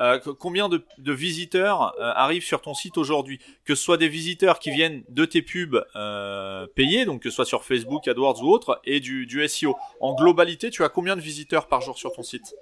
Euh, 0.00 0.18
combien 0.38 0.70
de, 0.70 0.82
visiteurs 1.12 1.94
euh, 1.98 2.12
arrivent 2.14 2.44
sur 2.44 2.62
ton 2.62 2.72
site 2.72 2.96
aujourd'hui? 2.96 3.40
Que 3.64 3.74
ce 3.74 3.82
soit 3.82 3.98
des 3.98 4.08
visiteurs 4.08 4.58
qui 4.58 4.70
viennent 4.70 5.02
de 5.10 5.26
tes 5.26 5.42
pubs 5.42 5.84
euh, 5.96 6.66
payés, 6.74 7.04
donc 7.04 7.22
que 7.22 7.30
ce 7.30 7.36
soit 7.36 7.44
sur 7.44 7.62
Facebook, 7.64 8.08
AdWords 8.08 8.42
ou 8.42 8.48
autre, 8.48 8.80
et 8.84 9.00
du, 9.00 9.26
du 9.26 9.46
SEO. 9.46 9.76
En 10.00 10.14
globalité, 10.14 10.70
tu 10.70 10.82
as 10.82 10.88
combien 10.88 11.14
de 11.14 11.20
visiteurs 11.20 11.66
par 11.66 11.82
jour 11.82 11.98
sur 11.98 12.12
ton 12.12 12.22
site? 12.22 12.54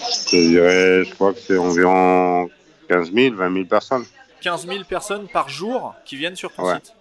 Je 0.00 0.48
dirais, 0.48 1.04
je 1.04 1.14
crois 1.14 1.32
que 1.32 1.38
c'est 1.38 1.56
environ 1.56 2.50
15 2.88 3.12
000, 3.12 3.36
20 3.36 3.54
000 3.54 3.66
personnes. 3.66 4.04
15 4.40 4.66
000 4.66 4.84
personnes 4.84 5.28
par 5.28 5.48
jour 5.48 5.94
qui 6.04 6.16
viennent 6.16 6.34
sur 6.34 6.52
ton 6.52 6.74
site? 6.74 6.92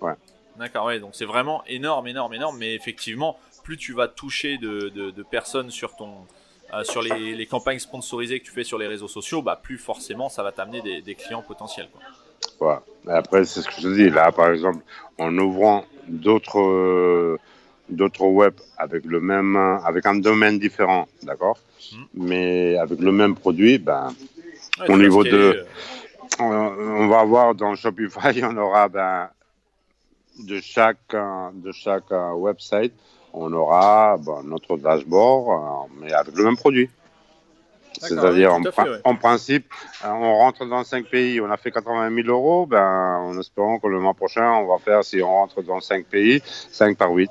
Ouais. 0.00 0.14
D'accord, 0.56 0.86
ouais, 0.86 0.98
donc 0.98 1.10
c'est 1.12 1.24
vraiment 1.24 1.62
énorme, 1.66 2.08
énorme, 2.08 2.34
énorme, 2.34 2.58
mais 2.58 2.74
effectivement, 2.74 3.38
plus 3.62 3.76
tu 3.76 3.92
vas 3.92 4.08
toucher 4.08 4.58
de, 4.58 4.88
de 4.90 5.22
personnes 5.22 5.70
sur 5.70 5.94
ton, 5.94 6.26
euh, 6.74 6.84
sur 6.84 7.02
les, 7.02 7.46
campagnes 7.46 7.78
sponsorisées 7.78 8.40
que 8.40 8.44
tu 8.44 8.50
fais 8.50 8.64
sur 8.64 8.78
les 8.78 8.86
réseaux 8.86 9.08
sociaux, 9.08 9.42
bah, 9.42 9.60
plus 9.62 9.76
forcément 9.76 10.30
ça 10.30 10.42
va 10.42 10.52
t'amener 10.52 11.02
des, 11.02 11.14
clients 11.14 11.42
potentiels. 11.42 11.88
Quoi. 12.58 12.82
Après, 13.08 13.44
c'est 13.44 13.60
ce 13.60 13.68
que 13.68 13.74
je 13.76 13.82
te 13.82 13.94
dis. 13.94 14.08
Là, 14.08 14.32
par 14.32 14.50
exemple, 14.50 14.82
en 15.18 15.36
ouvrant 15.36 15.84
d'autres 16.08 16.60
euh, 16.60 17.38
d'autres 17.90 18.24
web 18.24 18.54
avec 18.78 19.04
le 19.04 19.20
même 19.20 19.56
avec 19.84 20.06
un 20.06 20.14
domaine 20.14 20.58
différent, 20.58 21.08
d'accord, 21.22 21.58
hmm. 21.92 22.04
mais 22.14 22.76
avec 22.78 23.00
le 23.00 23.12
même 23.12 23.34
produit, 23.34 23.78
ben 23.78 24.08
au 24.88 24.96
niveau 24.96 25.24
de 25.24 25.66
euh, 26.40 26.40
on, 26.40 27.06
va 27.08 27.20
avoir 27.20 27.54
dans 27.54 27.74
Shopify, 27.74 28.42
on 28.44 28.56
aura 28.56 28.88
ben 28.88 29.28
de 30.38 30.58
chaque 30.60 31.14
de 31.54 31.70
chaque 31.72 32.10
website 32.10 32.94
on 33.32 33.52
aura 33.52 34.18
notre 34.44 34.76
dashboard, 34.76 35.48
euh, 35.48 35.94
mais 36.00 36.12
avec 36.12 36.34
le 36.34 36.44
même 36.44 36.56
produit. 36.56 36.90
C'est-à-dire, 38.00 38.58
en, 39.04 39.14
principe, 39.16 39.66
euh, 40.04 40.08
on 40.08 40.38
rentre 40.38 40.64
dans 40.64 40.82
5 40.82 41.06
pays, 41.06 41.40
on 41.40 41.50
a 41.50 41.56
fait 41.56 41.70
80 41.70 42.10
000 42.14 42.28
euros, 42.28 42.66
ben, 42.66 43.18
en 43.18 43.38
espérant 43.38 43.78
que 43.78 43.86
le 43.86 44.00
mois 44.00 44.14
prochain, 44.14 44.50
on 44.54 44.66
va 44.66 44.78
faire, 44.78 45.04
si 45.04 45.22
on 45.22 45.28
rentre 45.28 45.62
dans 45.62 45.80
5 45.80 46.06
pays, 46.06 46.42
5 46.44 46.96
par 46.96 47.12
8. 47.12 47.30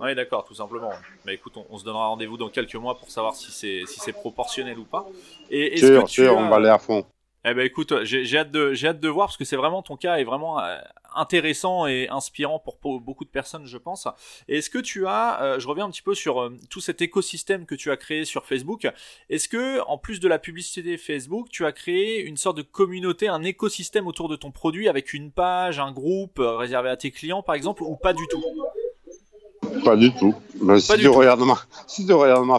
Oui, 0.00 0.14
d'accord, 0.14 0.44
tout 0.44 0.54
simplement. 0.54 0.90
Mais 1.24 1.34
écoute, 1.34 1.54
on, 1.70 1.78
se 1.78 1.84
donnera 1.84 2.08
rendez-vous 2.08 2.36
dans 2.36 2.48
quelques 2.48 2.74
mois 2.74 2.98
pour 2.98 3.10
savoir 3.10 3.34
si 3.34 3.52
c'est 3.52 3.84
si 3.86 4.12
proportionnel 4.12 4.78
ou 4.78 4.84
pas. 4.84 5.06
Et 5.50 5.76
sûr, 5.76 6.08
sûr, 6.08 6.36
on 6.36 6.48
va 6.48 6.56
aller 6.56 6.68
à 6.68 6.78
fond. 6.78 7.04
Eh 7.46 7.52
ben 7.52 7.66
écoute, 7.66 7.92
j'ai 8.04 8.38
hâte 8.38 8.50
de 8.50 9.08
voir 9.08 9.26
parce 9.26 9.36
que 9.36 9.44
c'est 9.44 9.56
vraiment 9.56 9.82
ton 9.82 9.98
cas 9.98 10.16
est 10.16 10.24
vraiment 10.24 10.60
euh, 10.60 10.78
intéressant 11.14 11.86
et 11.86 12.08
inspirant 12.08 12.58
pour, 12.58 13.00
beaucoup 13.00 13.24
de 13.24 13.28
personnes, 13.28 13.66
je 13.66 13.76
pense. 13.76 14.08
Est-ce 14.48 14.70
que 14.70 14.78
tu 14.78 15.06
as, 15.06 15.42
euh, 15.42 15.58
je 15.58 15.68
reviens 15.68 15.84
un 15.84 15.90
petit 15.90 16.00
peu 16.00 16.14
sur 16.14 16.40
euh, 16.40 16.56
tout 16.70 16.80
cet 16.80 17.02
écosystème 17.02 17.66
que 17.66 17.74
tu 17.74 17.90
as 17.90 17.98
créé 17.98 18.24
sur 18.24 18.46
Facebook. 18.46 18.88
Est-ce 19.28 19.48
que, 19.48 19.80
en 19.86 19.98
plus 19.98 20.20
de 20.20 20.28
la 20.28 20.38
publicité 20.38 20.96
Facebook, 20.96 21.48
tu 21.50 21.66
as 21.66 21.72
créé 21.72 22.22
une 22.22 22.38
sorte 22.38 22.56
de 22.56 22.62
communauté, 22.62 23.28
un 23.28 23.42
écosystème 23.42 24.06
autour 24.06 24.30
de 24.30 24.36
ton 24.36 24.50
produit 24.50 24.88
avec 24.88 25.12
une 25.12 25.30
page, 25.30 25.78
un 25.78 25.92
groupe 25.92 26.40
réservé 26.40 26.88
à 26.88 26.96
tes 26.96 27.10
clients, 27.10 27.42
par 27.42 27.56
exemple, 27.56 27.82
ou 27.82 27.96
pas 27.96 28.14
du 28.14 28.26
tout? 28.28 28.42
Pas 29.82 29.96
du 29.96 30.12
tout. 30.14 30.34
si, 30.78 30.98
tu 30.98 31.08
Regardes 31.08 31.40
ma, 31.40 31.58
si 31.86 32.06
tu 32.06 32.12
regardes 32.12 32.46
ma, 32.46 32.58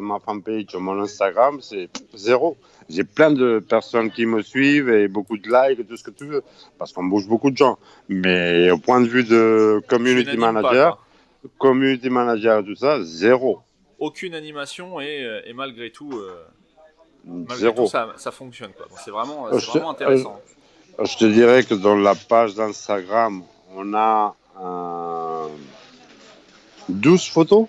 ma 0.00 0.18
fanpage 0.18 0.74
mon 0.74 1.00
Instagram, 1.02 1.58
c'est 1.60 1.88
zéro. 2.14 2.56
J'ai 2.88 3.04
plein 3.04 3.30
de 3.30 3.58
personnes 3.58 4.10
qui 4.10 4.24
me 4.24 4.42
suivent 4.42 4.88
et 4.88 5.08
beaucoup 5.08 5.36
de 5.36 5.46
likes 5.48 5.80
et 5.80 5.84
tout 5.84 5.96
ce 5.96 6.04
que 6.04 6.10
tu 6.10 6.24
veux, 6.24 6.42
parce 6.78 6.92
qu'on 6.92 7.04
bouge 7.04 7.26
beaucoup 7.28 7.50
de 7.50 7.56
gens. 7.56 7.78
Mais 8.08 8.70
au 8.70 8.78
point 8.78 9.00
de 9.00 9.06
vue 9.06 9.24
de 9.24 9.82
community 9.88 10.38
manager, 10.38 10.98
community 11.58 12.08
manager 12.08 12.60
et 12.60 12.64
tout 12.64 12.76
ça, 12.76 13.02
zéro. 13.02 13.60
Aucune 13.98 14.34
animation 14.34 15.00
et, 15.00 15.22
euh, 15.22 15.40
malgré 15.54 15.90
tout, 15.90 16.10
euh, 16.14 17.44
zéro. 17.56 17.86
ça, 17.86 18.14
fonctionne. 18.32 18.70
C'est 19.04 19.10
vraiment, 19.10 19.48
vraiment 19.48 19.90
intéressant. 19.90 20.40
je 20.98 21.16
te 21.16 21.24
dirais 21.26 21.64
que 21.64 21.74
dans 21.74 21.96
la 21.96 22.14
page 22.14 22.54
d'Instagram, 22.54 23.42
on 23.74 23.92
a 23.92 24.34
un 24.58 25.27
12 26.88 27.28
photos. 27.28 27.66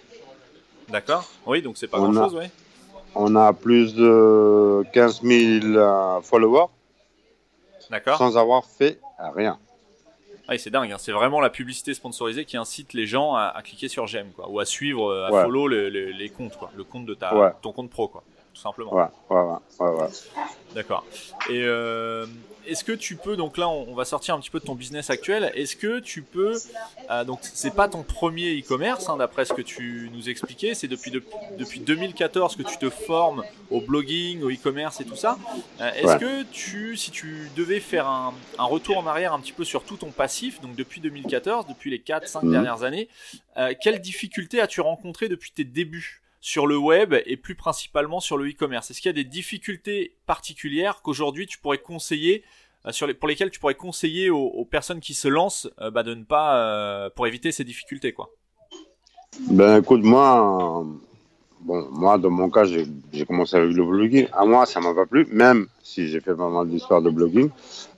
D'accord. 0.89 1.25
Oui, 1.45 1.62
donc 1.62 1.77
c'est 1.77 1.88
pas 1.88 1.97
grand-chose, 1.97 2.36
oui. 2.36 2.45
On 3.15 3.36
a 3.36 3.53
plus 3.53 3.95
de 3.95 4.84
15 4.93 5.21
000 5.23 5.65
euh, 5.65 6.21
followers. 6.21 6.67
D'accord. 7.89 8.17
Sans 8.17 8.38
avoir 8.38 8.65
fait 8.65 8.99
rien. 9.34 9.58
Ah, 10.47 10.58
c'est 10.58 10.71
dingue, 10.71 10.91
hein. 10.91 10.97
c'est 10.97 11.12
vraiment 11.12 11.41
la 11.41 11.51
publicité 11.51 11.93
sponsorisée 11.93 12.43
qui 12.43 12.58
incite 12.58 12.93
les 12.93 13.05
gens 13.05 13.36
à, 13.36 13.53
cliquer 13.63 13.88
sur 13.88 14.08
j'aime, 14.08 14.32
quoi, 14.36 14.49
ou 14.49 14.60
à 14.60 14.65
suivre, 14.65 15.12
euh, 15.12 15.27
à 15.27 15.43
follow 15.43 15.67
les, 15.67 16.32
comptes, 16.36 16.58
quoi, 16.58 16.71
le 16.75 16.84
compte 16.84 17.05
de 17.05 17.13
ta, 17.13 17.55
ton 17.62 17.71
compte 17.71 17.91
pro, 17.91 18.08
quoi, 18.08 18.23
tout 18.55 18.60
simplement. 18.60 18.91
Ouais, 18.91 19.05
ouais, 19.29 19.41
ouais, 19.79 19.89
ouais. 20.01 20.08
D'accord. 20.73 21.05
Et 21.51 21.62
euh, 21.63 22.25
est-ce 22.69 22.84
que 22.84 22.91
tu 22.91 23.15
peux, 23.15 23.36
donc 23.36 23.58
là 23.58 23.67
on, 23.67 23.93
va 23.95 24.05
sortir 24.05 24.36
un 24.36 24.39
petit 24.39 24.49
peu 24.49 24.60
de 24.60 24.65
ton 24.65 24.75
business 24.75 25.10
actuel, 25.10 25.51
est-ce 25.55 25.75
que 25.75 25.99
tu 25.99 26.21
peux, 26.21 26.53
euh, 27.10 27.23
donc 27.23 27.39
c'est 27.41 27.73
pas 27.73 27.88
ton 27.88 28.03
premier 28.03 28.58
e-commerce, 28.60 29.10
hein, 29.10 29.17
d'après 29.17 29.45
ce 29.45 29.53
que 29.53 29.62
tu 29.62 30.10
nous 30.13 30.29
expliquais, 30.29 30.73
c'est 30.73 30.88
depuis, 30.88 31.12
depuis 31.58 31.79
2014 31.79 32.55
que 32.55 32.63
tu 32.63 32.77
te 32.77 32.89
formes 32.89 33.43
au 33.71 33.82
blogging, 33.82 34.41
au 34.43 34.51
e-commerce 34.51 35.01
et 35.01 35.05
tout 35.05 35.15
ça. 35.15 35.38
Euh, 35.82 35.91
est-ce 35.93 36.17
que 36.17 36.43
tu, 36.51 36.95
si 36.95 37.12
tu 37.12 37.49
devais 37.55 37.79
faire 37.79 38.08
un, 38.08 38.34
retour 38.60 38.97
en 38.97 39.08
arrière 39.08 39.34
un 39.34 39.39
petit 39.39 39.53
peu 39.53 39.63
sur 39.63 39.84
tout 39.84 39.97
ton 39.97 40.12
passif, 40.12 40.62
donc 40.62 40.75
depuis 40.75 41.01
2014, 41.01 41.65
depuis 41.67 41.89
les 41.89 41.99
4-5 41.99 42.45
mhm. 42.45 42.51
dernières 42.51 42.84
années, 42.84 43.10
euh, 43.58 43.73
quelles 43.82 43.99
difficultés 43.99 44.62
as-tu 44.62 44.82
rencontrées 44.82 45.27
depuis 45.27 45.51
tes 45.51 45.63
débuts? 45.63 46.21
Sur 46.41 46.67
le 46.67 46.78
web 46.78 47.15
et 47.25 47.38
plus 47.38 47.56
principalement 47.56 48.19
sur 48.19 48.38
le 48.38 48.49
e-commerce. 48.49 48.91
Est-ce 48.91 49.02
qu'il 49.02 49.10
y 49.10 49.13
a 49.17 49.23
des 49.23 49.30
difficultés 49.30 50.15
particulières 50.25 51.02
qu'aujourd'hui 51.02 51.47
tu 51.47 51.58
pourrais 51.60 51.80
conseiller 51.80 52.43
euh, 52.86 53.13
pour 53.19 53.28
lesquelles 53.28 53.52
tu 53.52 53.60
pourrais 53.60 53.75
conseiller 53.75 54.30
aux, 54.30 54.65
personnes 54.65 55.02
qui 55.02 55.13
se 55.13 55.28
lancent 55.28 55.69
euh, 55.82 55.91
bah, 55.91 56.04
de 56.04 56.13
ne 56.13 56.23
pas 56.23 56.58
euh, 56.58 57.10
pour 57.13 57.28
éviter 57.28 57.52
ces 57.52 57.63
difficultés 57.63 58.13
quoi? 58.13 58.30
Ben 59.52 59.82
écoute 59.82 60.02
moi 60.04 60.86
moi 61.65 62.17
dans 62.17 62.30
mon 62.30 62.49
cas 62.49 62.63
j'ai 62.63 63.25
commencé 63.25 63.58
avec 63.58 63.75
le 63.75 63.84
blogging. 63.84 64.28
À 64.32 64.45
moi 64.45 64.65
ça 64.65 64.80
m'a 64.80 64.93
pas 64.93 65.06
plu 65.06 65.28
même 65.30 65.67
si 65.84 66.08
j'ai 66.08 66.21
fait 66.21 66.36
pas 66.36 66.49
mal 66.49 66.69
d'histoires 66.69 67.02
de 67.02 67.10
blogging 67.10 67.49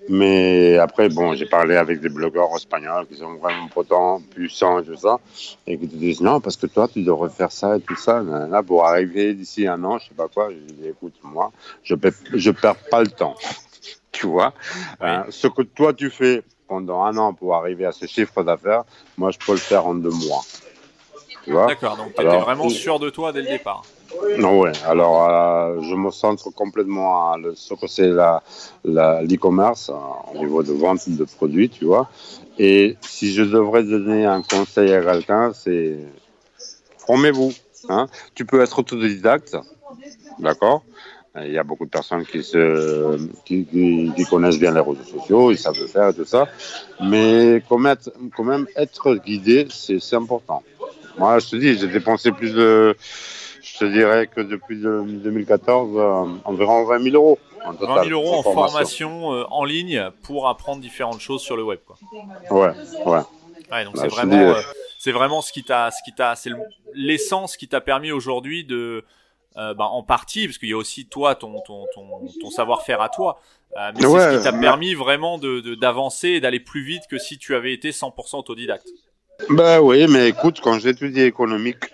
mais 0.10 0.78
après, 0.78 1.10
bon, 1.10 1.34
j'ai 1.34 1.46
parlé 1.46 1.76
avec 1.76 2.02
des 2.02 2.10
blogueurs 2.10 2.50
espagnols 2.56 3.06
qui 3.08 3.16
sont 3.16 3.36
vraiment 3.36 3.68
potents, 3.68 4.22
puissants 4.32 4.82
tout 4.82 4.96
ça, 4.96 5.20
et 5.68 5.78
qui 5.78 5.88
te 5.88 5.96
disent 5.96 6.22
non, 6.22 6.40
parce 6.40 6.58
que 6.58 6.68
toi, 6.68 6.88
tu 6.88 7.04
devrais 7.04 7.30
faire 7.30 7.52
ça 7.52 7.78
et 7.78 7.82
tout 7.82 7.96
ça. 7.96 8.22
Là, 8.22 8.64
pour 8.64 8.86
arriver 8.86 9.34
d'ici 9.34 9.68
un 9.68 9.84
an, 9.84 10.00
je 10.00 10.10
sais 10.10 10.16
pas 10.16 10.28
quoi, 10.28 10.50
je 10.50 10.74
dis 10.74 10.88
écoute, 10.88 11.14
moi, 11.24 11.52
je 11.84 11.96
perds 11.96 12.76
pas 12.90 13.02
le 13.02 13.10
temps. 13.10 13.36
tu 14.12 14.28
vois, 14.28 14.54
hein, 15.00 15.26
ce 15.30 15.48
que 15.48 15.62
toi, 15.62 15.94
tu 15.94 16.10
fais 16.10 16.44
pendant 16.68 17.04
un 17.04 17.18
an 17.18 17.34
pour 17.34 17.56
arriver 17.56 17.86
à 17.86 17.92
ce 17.92 18.06
chiffre 18.06 18.44
d'affaires, 18.44 18.84
moi, 19.18 19.32
je 19.32 19.38
peux 19.38 19.54
le 19.54 19.58
faire 19.58 19.86
en 19.86 19.94
deux 19.94 20.10
mois. 20.10 20.42
D'accord, 21.48 21.98
donc 21.98 22.14
tu 22.16 22.22
étais 22.22 22.38
vraiment 22.38 22.70
sûr 22.70 23.00
de 23.00 23.10
toi 23.10 23.32
dès 23.32 23.42
le 23.42 23.48
départ. 23.48 23.84
Non, 24.38 24.60
ouais. 24.60 24.72
Alors, 24.88 25.30
euh, 25.30 25.82
je 25.82 25.96
me 25.96 26.12
centre 26.12 26.50
complètement 26.52 27.32
à 27.32 27.38
ce 27.56 27.74
que 27.74 27.88
c'est 27.88 28.12
l'e-commerce 28.84 29.90
la, 29.90 30.34
au 30.34 30.38
niveau 30.44 30.64
de 30.64 30.74
vente 30.74 31.10
de 31.10 31.24
produits, 31.24 31.70
tu 31.70 31.86
vois. 31.86 32.10
Et 32.58 32.98
si 33.02 33.34
je 33.34 33.44
devrais 33.44 33.84
donner 33.84 34.26
un 34.26 34.42
conseil 34.42 34.94
à 34.94 35.02
quelqu'un, 35.02 35.52
c'est 35.54 35.98
formez-vous. 36.98 37.52
Hein. 37.90 38.08
Tu 38.36 38.46
peux 38.46 38.62
être 38.62 38.78
autodidacte, 38.80 39.58
d'accord 40.40 40.84
il 41.38 41.52
y 41.52 41.58
a 41.58 41.64
beaucoup 41.64 41.86
de 41.86 41.90
personnes 41.90 42.26
qui, 42.26 42.44
se, 42.44 43.18
qui, 43.46 43.66
connaissent 44.30 44.60
bien 44.60 44.74
les 44.74 44.82
réseaux 44.82 45.04
sociaux, 45.04 45.52
ils 45.52 45.58
savent 45.58 45.80
le 45.80 45.88
faire 45.88 46.10
et 46.10 46.14
tout 46.14 46.26
ça. 46.26 46.48
Mais 47.02 47.64
quand 47.70 47.78
même, 47.78 47.96
quand 48.36 48.44
même 48.44 48.68
être 48.76 49.16
guidé, 49.16 49.66
c'est 49.70 50.14
important. 50.14 50.62
Moi, 51.18 51.40
je 51.40 51.48
te 51.48 51.56
dis, 51.56 51.78
j'ai 51.78 51.88
dépensé 51.88 52.32
plus 52.32 52.54
de, 52.54 52.96
te 53.82 53.86
dirais 53.86 54.28
que 54.28 54.42
depuis 54.42 54.78
2014, 54.78 55.98
euh, 55.98 56.40
environ 56.46 56.86
20 56.86 57.00
000 57.02 57.16
euros. 57.16 57.40
En 57.66 57.74
20 57.74 58.04
000 58.06 58.22
euros 58.22 58.36
en 58.36 58.44
formation, 58.44 59.34
euh, 59.34 59.44
en 59.50 59.64
ligne 59.64 60.10
pour 60.24 60.48
apprendre 60.48 60.82
différentes 60.82 61.20
choses 61.20 61.42
sur 61.42 61.58
le 61.58 61.64
web. 61.64 61.80
Quoi. 61.86 61.98
Ouais, 62.52 62.74
ouais. 63.06 63.22
ouais 63.72 63.86
donc 63.86 63.96
bah, 63.96 64.02
c'est 64.04 64.08
vraiment, 64.08 64.36
euh, 64.36 64.62
c'est 65.00 65.12
vraiment 65.12 65.42
ce 65.42 65.52
qui 65.52 65.64
t'a, 65.64 65.90
ce 65.90 65.98
qui 66.06 66.14
t'a, 66.14 66.36
c'est 66.36 66.52
l'essence 66.94 67.58
qui 67.58 67.68
t'a 67.68 67.82
permis 67.82 68.12
aujourd'hui 68.12 68.64
de, 68.64 69.04
bah, 69.56 69.76
en 69.80 70.04
partie, 70.04 70.46
parce 70.48 70.60
qu'il 70.60 70.70
y 70.70 70.74
a 70.74 70.78
aussi 70.78 71.08
toi, 71.08 71.34
ton, 71.34 71.60
ton, 71.62 71.86
ton, 71.96 72.08
ton 72.40 72.50
savoir-faire 72.52 73.02
à 73.02 73.10
toi, 73.10 73.40
mais 73.76 74.02
c'est 74.02 74.08
ce 74.08 74.38
qui 74.38 74.44
t'a 74.44 74.54
permis 74.54 74.94
vraiment 74.94 75.40
de, 75.40 75.74
d'avancer 75.74 76.30
et 76.30 76.40
d'aller 76.40 76.60
plus 76.60 76.84
vite 76.84 77.04
que 77.10 77.18
si 77.18 77.40
tu 77.40 77.56
avais 77.56 77.74
été 77.74 77.90
100% 77.90 78.38
autodidacte. 78.38 78.88
Bah 79.50 79.82
oui, 79.82 80.06
mais 80.08 80.30
écoute, 80.30 80.60
quand 80.62 80.78
j'étudie 80.78 81.22
économique, 81.22 81.92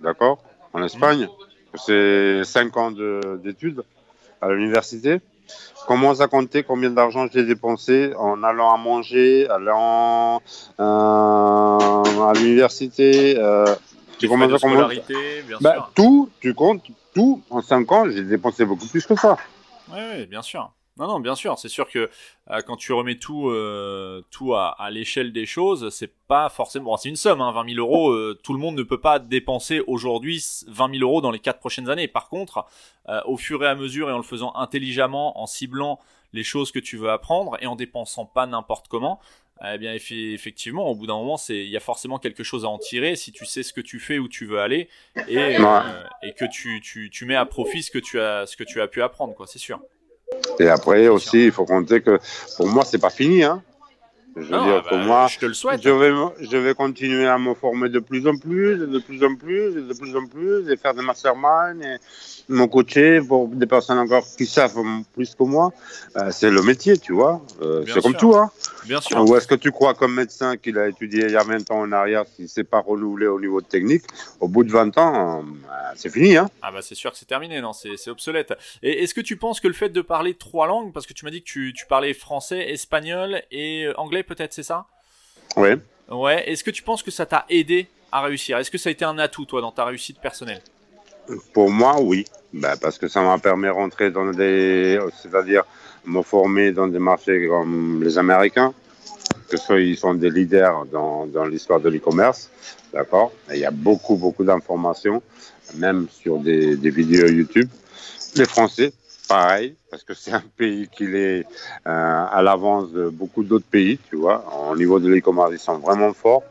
d'accord, 0.00 0.38
en 0.74 0.82
Espagne, 0.82 1.28
c'est 1.74 2.44
5 2.44 2.76
ans 2.76 2.90
d'études 2.90 3.82
à 4.40 4.50
l'université, 4.50 5.20
commence 5.86 6.20
à 6.20 6.26
compter 6.26 6.62
combien 6.62 6.90
d'argent 6.90 7.26
j'ai 7.32 7.44
dépensé 7.44 8.12
en 8.18 8.42
allant 8.42 8.74
à 8.74 8.76
manger, 8.76 9.48
allant 9.48 10.42
euh, 10.80 10.82
à 10.82 12.32
l'université. 12.34 13.38
Euh, 13.38 13.74
tu 14.18 14.28
commences 14.28 14.62
à 14.62 14.68
bien 14.68 15.58
bah, 15.60 15.72
sûr. 15.74 15.90
Tout, 15.94 16.30
tu 16.40 16.54
comptes 16.54 16.84
tout. 17.14 17.42
En 17.50 17.62
5 17.62 17.92
ans, 17.92 18.10
j'ai 18.10 18.22
dépensé 18.22 18.64
beaucoup 18.64 18.86
plus 18.86 19.06
que 19.06 19.14
ça. 19.16 19.36
Oui, 19.92 20.26
bien 20.26 20.42
sûr. 20.42 20.70
Non, 20.96 21.08
non, 21.08 21.18
bien 21.18 21.34
sûr. 21.34 21.58
C'est 21.58 21.68
sûr 21.68 21.88
que 21.88 22.08
euh, 22.50 22.62
quand 22.62 22.76
tu 22.76 22.92
remets 22.92 23.18
tout, 23.18 23.48
euh, 23.48 24.22
tout 24.30 24.54
à, 24.54 24.68
à 24.78 24.90
l'échelle 24.90 25.32
des 25.32 25.44
choses, 25.44 25.88
c'est 25.88 26.14
pas 26.28 26.48
forcément. 26.48 26.92
Bon, 26.92 26.96
c'est 26.96 27.08
une 27.08 27.16
somme, 27.16 27.40
hein, 27.40 27.50
20 27.50 27.74
000 27.74 27.78
euros. 27.80 28.12
Euh, 28.12 28.38
tout 28.44 28.52
le 28.52 28.60
monde 28.60 28.76
ne 28.76 28.84
peut 28.84 29.00
pas 29.00 29.18
dépenser 29.18 29.82
aujourd'hui 29.88 30.44
20 30.68 30.92
000 30.98 31.02
euros 31.02 31.20
dans 31.20 31.32
les 31.32 31.40
quatre 31.40 31.58
prochaines 31.58 31.88
années. 31.90 32.06
Par 32.06 32.28
contre, 32.28 32.64
au 33.26 33.36
fur 33.36 33.62
et 33.64 33.66
à 33.66 33.74
mesure 33.74 34.08
et 34.08 34.12
en 34.12 34.16
le 34.16 34.22
faisant 34.22 34.54
intelligemment, 34.54 35.40
en 35.40 35.46
ciblant 35.46 35.98
les 36.32 36.44
choses 36.44 36.70
que 36.72 36.78
tu 36.78 36.96
veux 36.96 37.10
apprendre 37.10 37.56
et 37.60 37.66
en 37.66 37.76
dépensant 37.76 38.24
pas 38.24 38.46
n'importe 38.46 38.88
comment, 38.88 39.20
eh 39.64 39.78
bien 39.78 39.92
effectivement, 39.92 40.88
au 40.88 40.94
bout 40.94 41.06
d'un 41.06 41.14
moment, 41.14 41.36
c'est 41.36 41.56
il 41.58 41.68
y 41.68 41.76
a 41.76 41.80
forcément 41.80 42.18
quelque 42.18 42.42
chose 42.42 42.64
à 42.64 42.68
en 42.68 42.78
tirer 42.78 43.14
si 43.14 43.30
tu 43.30 43.44
sais 43.44 43.62
ce 43.62 43.72
que 43.72 43.80
tu 43.82 44.00
fais 44.00 44.18
où 44.18 44.26
tu 44.28 44.46
veux 44.46 44.58
aller 44.58 44.88
et, 45.28 45.56
et 46.22 46.32
que 46.32 46.44
tu, 46.50 46.80
tu, 46.80 47.10
tu 47.10 47.24
mets 47.26 47.36
à 47.36 47.44
profit 47.46 47.82
ce 47.82 47.90
que 47.90 47.98
tu 47.98 48.18
as 48.20 48.46
ce 48.46 48.56
que 48.56 48.64
tu 48.64 48.80
as 48.80 48.88
pu 48.88 49.02
apprendre, 49.02 49.34
quoi. 49.34 49.46
C'est 49.46 49.58
sûr. 49.58 49.80
Et 50.58 50.68
après 50.68 51.08
aussi, 51.08 51.46
il 51.46 51.52
faut 51.52 51.64
compter 51.64 52.00
que 52.00 52.18
pour 52.56 52.68
moi, 52.68 52.84
c'est 52.84 52.98
pas 52.98 53.10
fini. 53.10 53.42
Hein. 53.42 53.62
Je 54.36 54.42
veux 54.42 54.64
dire, 54.64 54.82
pour 54.82 54.98
bah, 54.98 55.04
moi, 55.04 55.26
je 55.28 55.38
te 55.38 55.46
le 55.46 55.54
souhaite. 55.54 55.80
Je 55.82 55.90
vais, 55.90 56.12
je 56.40 56.56
vais 56.56 56.74
continuer 56.74 57.26
à 57.26 57.38
me 57.38 57.54
former 57.54 57.88
de 57.88 58.00
plus 58.00 58.26
en 58.26 58.36
plus, 58.36 58.78
de 58.78 58.98
plus 58.98 59.24
en 59.24 59.36
plus, 59.36 59.74
de 59.74 59.94
plus 59.94 60.16
en 60.16 60.26
plus, 60.26 60.68
et 60.70 60.76
faire 60.76 60.94
des 60.94 61.02
masterminds, 61.02 61.80
et 61.82 61.96
me 62.48 62.66
coacher 62.66 63.20
pour 63.20 63.48
des 63.48 63.66
personnes 63.66 63.98
encore 63.98 64.24
qui 64.36 64.46
savent 64.46 64.82
plus 65.14 65.34
que 65.34 65.44
moi. 65.44 65.72
Euh, 66.16 66.30
c'est 66.30 66.50
le 66.50 66.62
métier, 66.62 66.98
tu 66.98 67.12
vois. 67.12 67.40
Euh, 67.62 67.84
c'est 67.86 68.02
comme 68.02 68.16
tout, 68.16 68.34
hein. 68.34 68.50
Bien 68.84 69.00
sûr. 69.00 69.18
Ou 69.24 69.36
est-ce 69.36 69.46
que 69.46 69.54
tu 69.54 69.72
crois, 69.72 69.94
comme 69.94 70.14
médecin, 70.14 70.56
qu'il 70.56 70.78
a 70.78 70.88
étudié 70.88 71.24
il 71.24 71.32
y 71.32 71.36
a 71.36 71.42
20 71.42 71.70
ans 71.70 71.80
en 71.80 71.92
arrière, 71.92 72.24
s'il 72.34 72.44
ne 72.44 72.48
s'est 72.50 72.64
pas 72.64 72.80
renouvelé 72.80 73.26
au 73.26 73.40
niveau 73.40 73.60
technique, 73.60 74.04
au 74.40 74.48
bout 74.48 74.64
de 74.64 74.70
20 74.70 74.98
ans, 74.98 75.38
euh, 75.40 75.42
c'est 75.96 76.10
fini, 76.10 76.36
hein 76.36 76.50
Ah 76.62 76.70
bah 76.70 76.82
c'est 76.82 76.94
sûr 76.94 77.10
que 77.12 77.18
c'est 77.18 77.24
terminé, 77.24 77.60
non, 77.60 77.72
c'est 77.72 78.10
obsolète. 78.10 78.54
Et 78.82 79.02
est-ce 79.02 79.14
que 79.14 79.20
tu 79.20 79.36
penses 79.36 79.60
que 79.60 79.68
le 79.68 79.74
fait 79.74 79.88
de 79.88 80.02
parler 80.02 80.34
trois 80.34 80.66
langues, 80.66 80.92
parce 80.92 81.06
que 81.06 81.12
tu 81.12 81.24
m'as 81.24 81.30
dit 81.30 81.40
que 81.40 81.48
tu, 81.48 81.72
tu 81.74 81.86
parlais 81.86 82.12
français, 82.14 82.70
espagnol 82.70 83.42
et 83.50 83.88
anglais 83.96 84.22
peut-être, 84.22 84.52
c'est 84.52 84.62
ça? 84.62 84.86
Oui. 85.56 85.70
Ouais, 86.10 86.48
est-ce 86.50 86.62
que 86.64 86.70
tu 86.70 86.82
penses 86.82 87.02
que 87.02 87.10
ça 87.10 87.24
t'a 87.24 87.46
aidé 87.48 87.88
à 88.12 88.20
réussir? 88.22 88.58
Est-ce 88.58 88.70
que 88.70 88.78
ça 88.78 88.90
a 88.90 88.92
été 88.92 89.04
un 89.04 89.18
atout, 89.18 89.46
toi, 89.46 89.60
dans 89.60 89.72
ta 89.72 89.84
réussite 89.84 90.20
personnelle? 90.20 90.60
Pour 91.52 91.70
moi, 91.70 92.00
oui. 92.00 92.24
Ben, 92.52 92.76
parce 92.80 92.98
que 92.98 93.08
ça 93.08 93.22
m'a 93.22 93.38
permis 93.38 93.64
de 93.64 93.70
rentrer 93.70 94.10
dans 94.10 94.30
des. 94.30 94.98
C'est-à-dire 95.20 95.64
me 96.06 96.22
former 96.22 96.72
dans 96.72 96.86
des 96.86 96.98
marchés 96.98 97.48
comme 97.48 98.02
les 98.02 98.18
Américains, 98.18 98.72
qu'ils 99.66 99.96
sont 99.96 100.14
des 100.14 100.30
leaders 100.30 100.84
dans, 100.86 101.26
dans 101.26 101.44
l'histoire 101.44 101.80
de 101.80 101.88
l'e-commerce. 101.88 102.50
D'accord 102.92 103.32
Il 103.50 103.58
y 103.58 103.64
a 103.64 103.70
beaucoup, 103.70 104.16
beaucoup 104.16 104.44
d'informations, 104.44 105.22
même 105.76 106.06
sur 106.10 106.38
des, 106.38 106.76
des, 106.76 106.90
vidéos 106.90 107.26
YouTube. 107.26 107.68
Les 108.36 108.44
Français, 108.44 108.92
pareil, 109.28 109.74
parce 109.90 110.04
que 110.04 110.14
c'est 110.14 110.32
un 110.32 110.44
pays 110.56 110.88
qui 110.88 111.04
est 111.04 111.44
euh, 111.86 112.26
à 112.30 112.40
l'avance 112.42 112.92
de 112.92 113.08
beaucoup 113.08 113.42
d'autres 113.42 113.66
pays, 113.66 113.98
tu 114.08 114.16
vois. 114.16 114.44
Au 114.70 114.76
niveau 114.76 115.00
de 115.00 115.08
l'e-commerce, 115.08 115.50
ils 115.52 115.58
sont 115.58 115.78
vraiment 115.78 116.12
forts. 116.12 116.44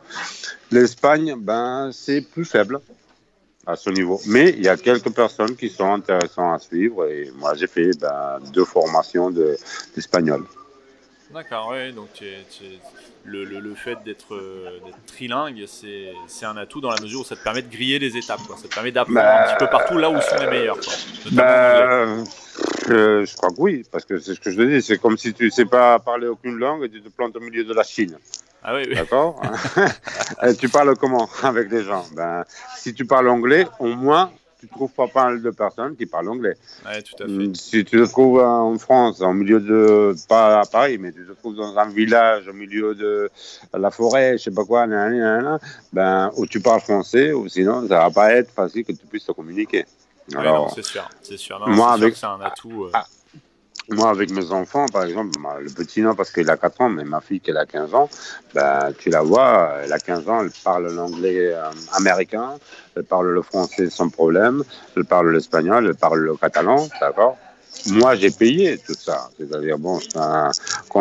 L'Espagne, 0.71 1.35
ben, 1.37 1.91
c'est 1.93 2.21
plus 2.21 2.45
faible 2.45 2.81
à 3.65 3.75
ce 3.75 3.89
niveau. 3.89 4.19
Mais 4.27 4.49
il 4.49 4.63
y 4.63 4.69
a 4.69 4.77
quelques 4.77 5.11
personnes 5.11 5.55
qui 5.55 5.69
sont 5.69 5.93
intéressantes 5.93 6.55
à 6.55 6.59
suivre 6.59 7.05
et 7.07 7.31
moi 7.37 7.53
j'ai 7.55 7.67
fait 7.67 7.91
ben, 7.99 8.39
deux 8.53 8.65
formations 8.65 9.31
d'espagnol. 9.31 10.43
D'accord, 11.33 11.71
oui, 11.71 11.91
donc 11.93 12.09
le, 13.25 13.43
le, 13.43 13.59
le, 13.59 13.73
fait 13.73 13.97
d'être 14.05 14.39
trilingue, 15.07 15.65
c'est 15.65 16.45
un 16.45 16.57
atout 16.57 16.79
dans 16.79 16.91
la 16.91 17.01
mesure 17.01 17.21
où 17.21 17.23
ça 17.23 17.35
te 17.35 17.43
permet 17.43 17.63
de 17.63 17.71
griller 17.71 17.97
les 17.97 18.15
étapes, 18.17 18.41
quoi. 18.45 18.55
ça 18.55 18.67
te 18.67 18.73
permet 18.73 18.91
d'apprendre 18.91 19.19
un 19.19 19.47
petit 19.47 19.65
peu 19.65 19.67
partout 19.67 19.97
là 19.97 20.11
où 20.11 20.21
sont 20.21 20.35
les 20.39 20.45
meilleurs. 20.45 20.77
Quoi, 20.79 20.93
bah, 21.31 22.05
euh, 22.89 23.25
je 23.25 23.35
crois 23.35 23.49
que 23.49 23.59
oui, 23.59 23.83
parce 23.91 24.05
que 24.05 24.19
c'est 24.19 24.35
ce 24.35 24.39
que 24.39 24.51
je 24.51 24.57
te 24.57 24.61
dis, 24.61 24.81
c'est 24.81 24.99
comme 24.99 25.17
si 25.17 25.33
tu 25.33 25.45
ne 25.45 25.49
sais 25.49 25.65
pas 25.65 25.97
parler 25.97 26.27
aucune 26.27 26.57
langue 26.57 26.83
et 26.83 26.89
tu 26.89 27.01
te 27.01 27.09
plantes 27.09 27.35
au 27.35 27.39
milieu 27.39 27.63
de 27.63 27.73
la 27.73 27.83
Chine. 27.83 28.17
Ah 28.63 28.73
oui, 28.75 28.83
oui. 28.87 28.95
D'accord 28.95 29.41
Tu 30.59 30.69
parles 30.69 30.95
comment 30.97 31.29
avec 31.43 31.71
les 31.71 31.83
gens? 31.83 32.05
Ben, 32.15 32.43
Si 32.77 32.93
tu 32.93 33.05
parles 33.05 33.29
anglais, 33.29 33.67
au 33.79 33.87
moins, 33.87 34.31
tu 34.63 34.69
trouves 34.69 34.91
pas 34.91 35.07
mal 35.13 35.41
de 35.41 35.49
personnes 35.49 35.95
qui 35.97 36.05
parlent 36.05 36.29
anglais. 36.29 36.55
Ouais, 36.85 37.01
tout 37.01 37.21
à 37.21 37.27
fait. 37.27 37.55
Si 37.55 37.83
tu 37.83 37.85
te 37.85 38.05
trouves 38.09 38.41
en 38.41 38.77
France, 38.77 39.19
au 39.19 39.33
milieu 39.33 39.59
de, 39.59 40.15
pas 40.29 40.61
à 40.61 40.65
Paris, 40.65 40.97
mais 40.97 41.11
tu 41.11 41.25
te 41.25 41.33
trouves 41.33 41.55
dans 41.55 41.77
un 41.77 41.89
village, 41.89 42.47
au 42.47 42.53
milieu 42.53 42.95
de 42.95 43.29
la 43.73 43.91
forêt, 43.91 44.37
je 44.37 44.43
sais 44.43 44.51
pas 44.51 44.63
quoi, 44.63 44.87
ben, 44.87 46.31
ou 46.37 46.45
tu 46.45 46.61
parles 46.61 46.79
français, 46.79 47.33
ou 47.33 47.49
sinon, 47.49 47.85
ça 47.89 47.99
va 47.99 48.11
pas 48.11 48.31
être 48.33 48.51
facile 48.51 48.85
que 48.85 48.93
tu 48.93 49.05
puisses 49.05 49.25
te 49.25 49.33
communiquer. 49.33 49.85
Alors, 50.33 50.71
c'est 50.73 50.85
sûr, 50.85 51.09
c'est 51.21 51.37
sûr. 51.37 51.59
moi, 51.67 51.93
avec, 51.93 52.15
c'est 52.15 52.25
un 52.25 52.39
atout. 52.39 52.85
Euh. 52.85 52.91
Ah, 52.93 53.05
moi, 53.89 54.09
avec 54.09 54.31
mes 54.31 54.51
enfants, 54.51 54.85
par 54.87 55.03
exemple, 55.03 55.37
le 55.61 55.69
petit 55.69 56.01
non 56.01 56.15
parce 56.15 56.31
qu'il 56.31 56.49
a 56.49 56.57
4 56.57 56.81
ans, 56.81 56.89
mais 56.89 57.03
ma 57.03 57.19
fille 57.19 57.41
qui 57.41 57.51
a 57.51 57.65
15 57.65 57.93
ans, 57.93 58.09
ben, 58.53 58.93
tu 58.97 59.09
la 59.09 59.21
vois, 59.21 59.79
elle 59.83 59.91
a 59.91 59.99
15 59.99 60.29
ans, 60.29 60.41
elle 60.43 60.51
parle 60.63 60.93
l'anglais 60.93 61.53
euh, 61.53 61.69
américain, 61.93 62.53
elle 62.95 63.03
parle 63.03 63.29
le 63.31 63.41
français 63.41 63.89
sans 63.89 64.09
problème, 64.09 64.63
elle 64.95 65.05
parle 65.05 65.33
l'espagnol, 65.33 65.85
elle 65.85 65.95
parle 65.95 66.19
le 66.19 66.35
catalan, 66.37 66.87
d'accord? 67.01 67.37
Moi, 67.87 68.15
j'ai 68.15 68.29
payé 68.31 68.77
tout 68.77 68.93
ça. 68.93 69.29
C'est-à-dire, 69.37 69.77
bon, 69.77 69.99
quand 70.13 70.51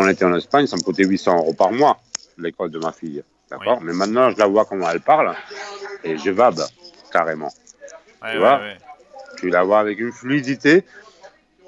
on 0.01 0.09
était 0.09 0.25
en 0.25 0.35
Espagne, 0.35 0.67
ça 0.67 0.77
me 0.77 0.83
coûtait 0.83 1.05
800 1.05 1.37
euros 1.37 1.53
par 1.53 1.71
mois, 1.71 1.99
l'école 2.39 2.71
de 2.71 2.79
ma 2.79 2.93
fille, 2.93 3.23
d'accord? 3.51 3.81
Mais 3.83 3.93
maintenant, 3.93 4.31
je 4.31 4.39
la 4.39 4.47
vois 4.47 4.65
comment 4.65 4.91
elle 4.91 5.01
parle, 5.01 5.35
et 6.03 6.19
je 6.19 6.31
vabe, 6.31 6.63
carrément. 7.13 7.53
tu 8.33 8.39
vois? 8.39 8.59
Tu 9.39 9.51
la 9.51 9.63
vois 9.63 9.79
avec 9.81 9.99
une 10.01 10.13
fluidité 10.13 10.85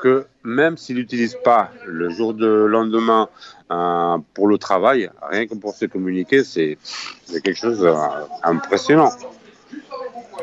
que 0.04 0.26
même 0.42 0.76
s'il 0.76 0.96
n'utilise 0.96 1.34
pas 1.42 1.70
le 1.86 2.10
jour 2.10 2.34
de 2.34 2.46
lendemain 2.46 3.30
euh, 3.72 4.18
pour 4.34 4.48
le 4.48 4.58
travail, 4.58 5.10
rien 5.22 5.46
que 5.46 5.54
pour 5.54 5.72
se 5.72 5.86
communiquer, 5.86 6.44
c'est 6.44 6.76
quelque 7.32 7.54
chose 7.54 7.80
d'impressionnant. 8.44 9.10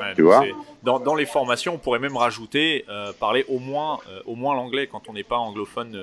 Euh, 0.02 0.14
tu 0.16 0.24
vois 0.24 0.44
dans, 0.82 1.00
dans, 1.00 1.14
les 1.14 1.28
formations, 1.28 1.76
on 1.76 1.78
pourrait 1.78 2.00
même 2.00 2.18
rajouter 2.18 2.86
euh, 2.90 3.14
parler 3.14 3.46
au 3.50 3.60
moins, 3.60 4.00
au 4.26 4.34
moins 4.34 4.56
l'anglais 4.56 4.88
quand 4.92 5.08
on 5.10 5.14
n'est 5.14 5.24
pas 5.24 5.38
anglophone 5.38 5.96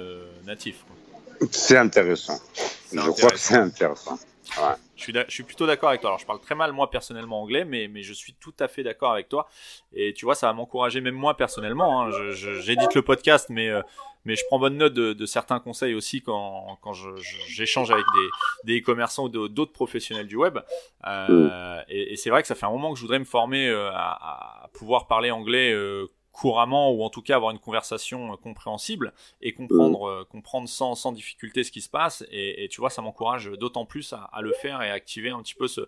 natif. 0.47 0.85
C'est 1.51 1.77
intéressant. 1.77 2.39
Je 2.93 3.11
crois 3.11 3.31
que 3.31 3.39
c'est 3.39 3.57
intéressant. 3.57 4.21
Je, 4.97 5.03
suis 5.03 5.13
je 5.13 5.33
suis 5.33 5.43
plutôt 5.43 5.67
d'accord 5.67 5.91
avec 5.91 6.01
toi. 6.01 6.11
Alors, 6.11 6.19
je 6.19 6.27
parle 6.27 6.41
très 6.41 6.55
mal, 6.55 6.73
moi, 6.73 6.91
personnellement, 6.91 7.43
anglais, 7.43 7.65
mais, 7.65 7.89
mais 7.89 8.03
je 8.03 8.13
suis 8.13 8.35
tout 8.35 8.55
à 8.59 8.69
fait 8.69 8.83
d'accord 8.83 9.13
avec 9.13 9.29
toi. 9.29 9.47
Et 9.93 10.13
tu 10.15 10.25
vois, 10.25 10.35
ça 10.35 10.47
va 10.49 10.53
m'encourager, 10.53 11.01
même 11.01 11.15
moi, 11.15 11.37
personnellement. 11.37 12.03
Hein. 12.03 12.11
J'édite 12.33 12.95
le 12.95 13.03
podcast, 13.03 13.47
mais, 13.51 13.69
euh, 13.69 13.83
mais 14.25 14.37
je 14.37 14.45
prends 14.47 14.59
bonne 14.59 14.77
note 14.77 14.95
de, 14.95 15.13
de 15.13 15.27
certains 15.27 15.61
conseils 15.61 15.95
aussi 15.95 16.21
quand, 16.23 16.79
quand 16.83 16.93
j'échange 17.49 17.91
avec 17.91 18.05
des, 18.15 18.73
des 18.73 18.81
e-commerçants 18.81 19.25
ou 19.25 19.49
d'autres 19.49 19.73
professionnels 19.73 20.27
du 20.27 20.37
web. 20.37 20.59
Euh, 21.07 21.81
et, 21.89 22.13
et 22.13 22.17
c'est 22.17 22.31
vrai 22.31 22.43
que 22.43 22.49
ça 22.49 22.55
fait 22.55 22.67
un 22.67 22.71
moment 22.71 22.93
que 22.93 22.97
je 22.97 23.03
voudrais 23.03 23.19
me 23.19 23.25
former 23.25 23.69
euh, 23.69 23.91
à, 23.93 24.65
à, 24.65 24.69
pouvoir 24.69 25.07
parler 25.07 25.31
anglais 25.31 25.73
couramment 26.39 26.93
ou 26.93 27.03
en 27.03 27.11
tout 27.11 27.21
cas 27.21 27.35
avoir 27.35 27.51
une 27.51 27.59
conversation 27.59 28.33
euh, 28.33 28.37
compréhensible 28.37 29.13
et 29.43 29.53
comprendre, 29.53 30.09
euh, 30.09 30.25
comprendre 30.25 30.69
sans, 30.69 30.95
sans 30.95 31.11
difficulté 31.11 31.65
ce 31.65 31.73
qui 31.73 31.81
se 31.81 31.89
passe. 31.89 32.25
Et, 32.31 32.69
tu 32.71 32.81
vois, 32.81 32.91
ça 32.91 33.03
m'encourage 33.03 33.51
d'autant 33.59 33.85
plus 33.85 34.13
à, 34.13 34.41
le 34.41 34.53
faire 34.53 34.81
et 34.83 34.91
à 34.91 34.93
activer 34.93 35.31
un 35.31 35.43
petit 35.43 35.55
peu 35.55 35.67
ce, 35.67 35.81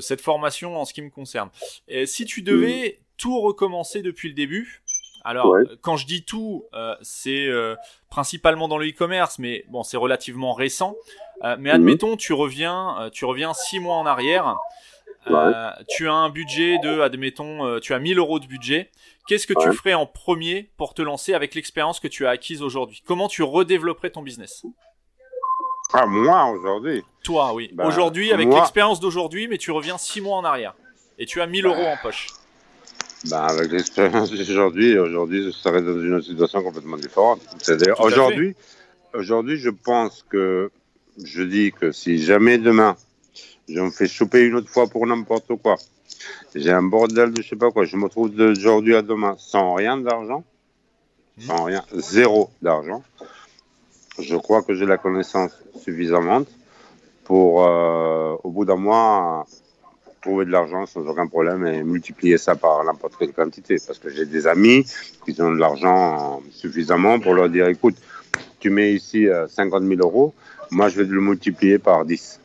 cette 0.00 0.20
formation 0.20 0.80
en 0.80 0.84
ce 0.84 0.94
qui 0.94 1.02
me 1.02 1.10
concerne. 1.10 1.50
Et 1.88 2.06
si 2.06 2.24
tu 2.24 2.42
devais 2.42 2.98
mm. 3.00 3.04
tout 3.16 3.40
recommencer 3.40 4.02
depuis 4.02 4.28
le 4.28 4.34
début, 4.34 4.82
alors, 5.22 5.54
quand 5.82 5.98
je 5.98 6.06
dis 6.06 6.24
tout, 6.24 6.64
euh, 6.72 6.94
c'est 7.02 7.50
principalement 8.08 8.68
dans 8.68 8.78
le 8.78 8.88
e-commerce, 8.88 9.38
mais 9.38 9.66
bon, 9.68 9.82
c'est 9.82 9.98
relativement 9.98 10.54
récent. 10.54 10.94
mais 11.42 11.70
mm. 11.70 11.74
admettons, 11.74 12.16
tu 12.16 12.32
reviens, 12.32 13.10
tu 13.12 13.24
reviens 13.24 13.52
six 13.52 13.80
mois 13.80 13.96
en 13.96 14.06
arrière. 14.06 14.56
tu 15.88 16.08
as 16.08 16.12
un 16.12 16.30
budget 16.30 16.78
de, 16.78 17.00
admettons, 17.00 17.80
tu 17.80 17.92
as 17.92 17.98
1000 17.98 18.18
euros 18.18 18.38
de 18.38 18.46
budget. 18.46 18.90
Qu'est-ce 19.30 19.46
que 19.46 19.54
tu 19.54 19.72
ferais 19.76 19.94
en 19.94 20.06
premier 20.06 20.72
pour 20.76 20.92
te 20.92 21.02
lancer 21.02 21.34
avec 21.34 21.54
l'expérience 21.54 22.00
que 22.00 22.08
tu 22.08 22.26
as 22.26 22.30
acquise 22.30 22.62
aujourd'hui? 22.62 23.00
Comment 23.06 23.28
tu 23.28 23.44
redévelopperais 23.44 24.10
ton 24.10 24.22
business? 24.22 24.66
Ah, 25.92 26.04
moi, 26.04 26.46
aujourd'hui? 26.46 27.04
Toi, 27.22 27.54
oui. 27.54 27.70
Ben, 27.72 27.86
aujourd'hui, 27.86 28.32
avec 28.32 28.48
l'expérience 28.52 28.98
d'aujourd'hui, 28.98 29.46
mais 29.46 29.56
tu 29.56 29.70
reviens 29.70 29.98
six 29.98 30.20
mois 30.20 30.36
en 30.36 30.42
arrière. 30.42 30.74
Et 31.16 31.26
tu 31.26 31.40
as 31.40 31.46
1000 31.46 31.64
euros 31.64 31.80
en 31.80 31.96
poche. 32.02 32.26
Ben, 33.30 33.42
avec 33.42 33.70
l'expérience 33.70 34.32
d'aujourd'hui, 34.32 34.98
aujourd'hui, 34.98 35.44
je 35.44 35.50
serais 35.50 35.80
dans 35.80 36.02
une 36.02 36.20
situation 36.20 36.64
complètement 36.64 36.96
différente. 36.96 37.40
C'est-à-dire, 37.62 38.00
aujourd'hui, 38.00 38.56
aujourd'hui, 39.14 39.58
je 39.58 39.70
pense 39.70 40.24
que 40.28 40.72
je 41.22 41.44
dis 41.44 41.70
que 41.70 41.92
si 41.92 42.20
jamais 42.20 42.58
demain, 42.58 42.96
je 43.68 43.78
me 43.78 43.92
fais 43.92 44.08
choper 44.08 44.40
une 44.40 44.56
autre 44.56 44.68
fois 44.68 44.88
pour 44.88 45.06
n'importe 45.06 45.54
quoi, 45.62 45.76
j'ai 46.54 46.70
un 46.70 46.82
bordel 46.82 47.32
de 47.32 47.42
je 47.42 47.48
sais 47.48 47.56
pas 47.56 47.70
quoi. 47.70 47.84
Je 47.84 47.96
me 47.96 48.08
trouve 48.08 48.30
d'aujourd'hui 48.30 48.94
à 48.94 49.02
demain 49.02 49.34
sans 49.38 49.74
rien 49.74 49.96
d'argent, 49.96 50.44
sans 51.38 51.64
rien, 51.64 51.84
zéro 51.92 52.50
d'argent. 52.62 53.02
Je 54.18 54.36
crois 54.36 54.62
que 54.62 54.74
j'ai 54.74 54.86
la 54.86 54.98
connaissance 54.98 55.52
suffisante 55.82 56.48
pour, 57.24 57.64
euh, 57.64 58.36
au 58.42 58.50
bout 58.50 58.64
d'un 58.64 58.76
mois, 58.76 59.46
trouver 60.20 60.44
de 60.44 60.50
l'argent 60.50 60.84
sans 60.86 61.06
aucun 61.06 61.26
problème 61.26 61.66
et 61.66 61.82
multiplier 61.82 62.36
ça 62.36 62.54
par 62.54 62.84
n'importe 62.84 63.14
quelle 63.18 63.32
quantité. 63.32 63.76
Parce 63.86 63.98
que 63.98 64.10
j'ai 64.10 64.26
des 64.26 64.46
amis 64.46 64.84
qui 65.24 65.40
ont 65.40 65.52
de 65.52 65.58
l'argent 65.58 66.42
suffisamment 66.50 67.18
pour 67.20 67.34
leur 67.34 67.48
dire 67.48 67.68
écoute, 67.68 67.96
tu 68.58 68.70
mets 68.70 68.92
ici 68.92 69.26
50 69.48 69.82
euh, 69.82 69.88
000 69.88 70.00
euros, 70.00 70.34
moi 70.70 70.88
je 70.88 71.00
vais 71.00 71.08
le 71.08 71.20
multiplier 71.20 71.78
par 71.78 72.04
10. 72.04 72.39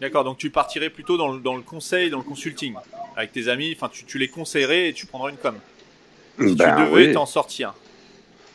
D'accord, 0.00 0.24
donc 0.24 0.38
tu 0.38 0.50
partirais 0.50 0.90
plutôt 0.90 1.16
dans 1.16 1.32
le, 1.32 1.40
dans 1.40 1.56
le, 1.56 1.62
conseil, 1.62 2.10
dans 2.10 2.18
le 2.18 2.24
consulting, 2.24 2.74
avec 3.16 3.32
tes 3.32 3.48
amis, 3.48 3.74
enfin 3.74 3.88
tu, 3.90 4.04
tu, 4.04 4.18
les 4.18 4.28
conseillerais 4.28 4.88
et 4.88 4.92
tu 4.92 5.06
prendrais 5.06 5.32
une 5.32 5.38
com. 5.38 5.54
Si 6.38 6.48
tu 6.48 6.54
ben 6.54 6.90
devais 6.90 7.12
t'en 7.12 7.24
sortir. 7.24 7.74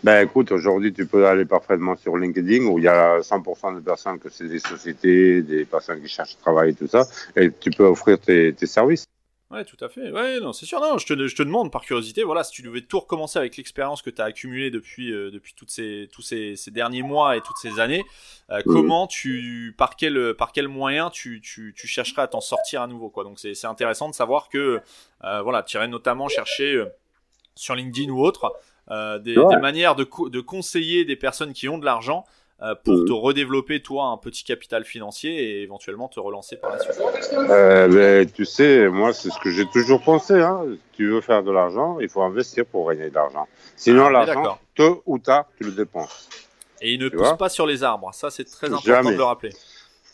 Ben 0.03 0.23
écoute, 0.23 0.51
aujourd'hui 0.51 0.93
tu 0.93 1.05
peux 1.05 1.25
aller 1.25 1.45
parfaitement 1.45 1.95
sur 1.95 2.17
LinkedIn 2.17 2.65
où 2.65 2.77
il 2.77 2.85
y 2.85 2.87
a 2.87 3.19
100% 3.19 3.75
de 3.75 3.79
personnes 3.79 4.19
que 4.19 4.29
c'est 4.29 4.47
des 4.47 4.59
sociétés, 4.59 5.41
des 5.41 5.65
personnes 5.65 6.01
qui 6.01 6.09
cherchent 6.09 6.37
travail 6.37 6.71
et 6.71 6.73
tout 6.73 6.87
ça, 6.87 7.07
et 7.35 7.51
tu 7.51 7.71
peux 7.71 7.85
offrir 7.85 8.19
tes, 8.19 8.53
tes 8.53 8.67
services. 8.67 9.05
Ouais, 9.51 9.65
tout 9.65 9.77
à 9.83 9.89
fait. 9.89 10.11
Ouais, 10.11 10.39
non, 10.39 10.53
c'est 10.53 10.65
sûr. 10.65 10.79
Non, 10.79 10.97
je 10.97 11.05
te, 11.05 11.27
je 11.27 11.35
te 11.35 11.43
demande 11.43 11.71
par 11.71 11.81
curiosité, 11.81 12.23
voilà, 12.23 12.43
si 12.43 12.53
tu 12.53 12.61
devais 12.61 12.81
tout 12.81 12.99
recommencer 12.99 13.37
avec 13.37 13.57
l'expérience 13.57 14.01
que 14.01 14.09
tu 14.09 14.21
as 14.21 14.25
accumulée 14.25 14.71
depuis, 14.71 15.11
euh, 15.11 15.29
depuis 15.29 15.53
toutes 15.53 15.69
ces, 15.69 16.09
tous 16.13 16.21
ces, 16.21 16.55
ces, 16.55 16.71
derniers 16.71 17.03
mois 17.03 17.35
et 17.35 17.41
toutes 17.41 17.57
ces 17.57 17.81
années, 17.81 18.05
euh, 18.49 18.59
mm. 18.59 18.63
comment 18.63 19.07
tu, 19.07 19.75
par 19.77 19.97
quel, 19.97 20.35
par 20.35 20.53
quel 20.53 20.69
moyen 20.69 21.09
tu, 21.09 21.41
tu, 21.41 21.73
tu 21.75 21.87
chercherais 21.87 22.21
à 22.21 22.27
t'en 22.27 22.39
sortir 22.39 22.81
à 22.81 22.87
nouveau, 22.87 23.09
quoi. 23.09 23.25
Donc 23.25 23.39
c'est 23.39 23.65
intéressant 23.65 24.07
de 24.07 24.15
savoir 24.15 24.47
que, 24.47 24.79
euh, 25.25 25.41
voilà, 25.41 25.63
tu 25.63 25.75
irais 25.75 25.89
notamment 25.89 26.29
chercher 26.29 26.85
sur 27.55 27.75
LinkedIn 27.75 28.09
ou 28.09 28.23
autre 28.23 28.53
des, 28.89 29.35
des, 29.35 29.57
manières 29.61 29.95
de, 29.95 30.07
de 30.29 30.41
conseiller 30.41 31.05
des 31.05 31.15
personnes 31.15 31.53
qui 31.53 31.69
ont 31.69 31.77
de 31.77 31.85
l'argent 31.85 32.25
pour 32.83 32.93
mhm. 32.93 33.05
te 33.05 33.11
redévelopper 33.11 33.81
toi 33.81 34.05
un 34.05 34.17
petit 34.17 34.43
capital 34.43 34.85
financier 34.85 35.31
et 35.31 35.63
éventuellement 35.63 36.07
te 36.07 36.19
relancer 36.19 36.57
par 36.57 36.71
la 36.71 36.79
suite 36.79 36.95
euh, 37.33 37.87
ben, 37.87 38.29
Tu 38.29 38.45
sais, 38.45 38.87
moi 38.87 39.13
c'est 39.13 39.29
ce 39.29 39.39
que 39.39 39.49
j'ai 39.49 39.65
toujours 39.65 40.01
pensé. 40.01 40.39
Hein. 40.39 40.65
tu 40.93 41.09
veux 41.09 41.21
faire 41.21 41.43
de 41.43 41.51
l'argent, 41.51 41.99
il 41.99 42.09
faut 42.09 42.21
investir 42.21 42.65
pour 42.65 42.89
gagner 42.89 43.09
de 43.09 43.15
l'argent. 43.15 43.47
Sinon 43.75 44.05
ah, 44.05 44.11
l'argent, 44.11 44.59
tôt 44.75 45.01
ou 45.05 45.17
tard, 45.17 45.45
tu 45.57 45.63
le 45.63 45.71
dépenses. 45.71 46.29
Et 46.81 46.93
il 46.93 46.99
ne 46.99 47.09
pousse 47.09 47.37
pas 47.37 47.49
sur 47.49 47.65
les 47.65 47.83
arbres. 47.83 48.11
Ça 48.13 48.29
c'est 48.29 48.45
très 48.45 48.67
important 48.67 49.09
de 49.09 49.15
le 49.15 49.23
rappeler. 49.23 49.53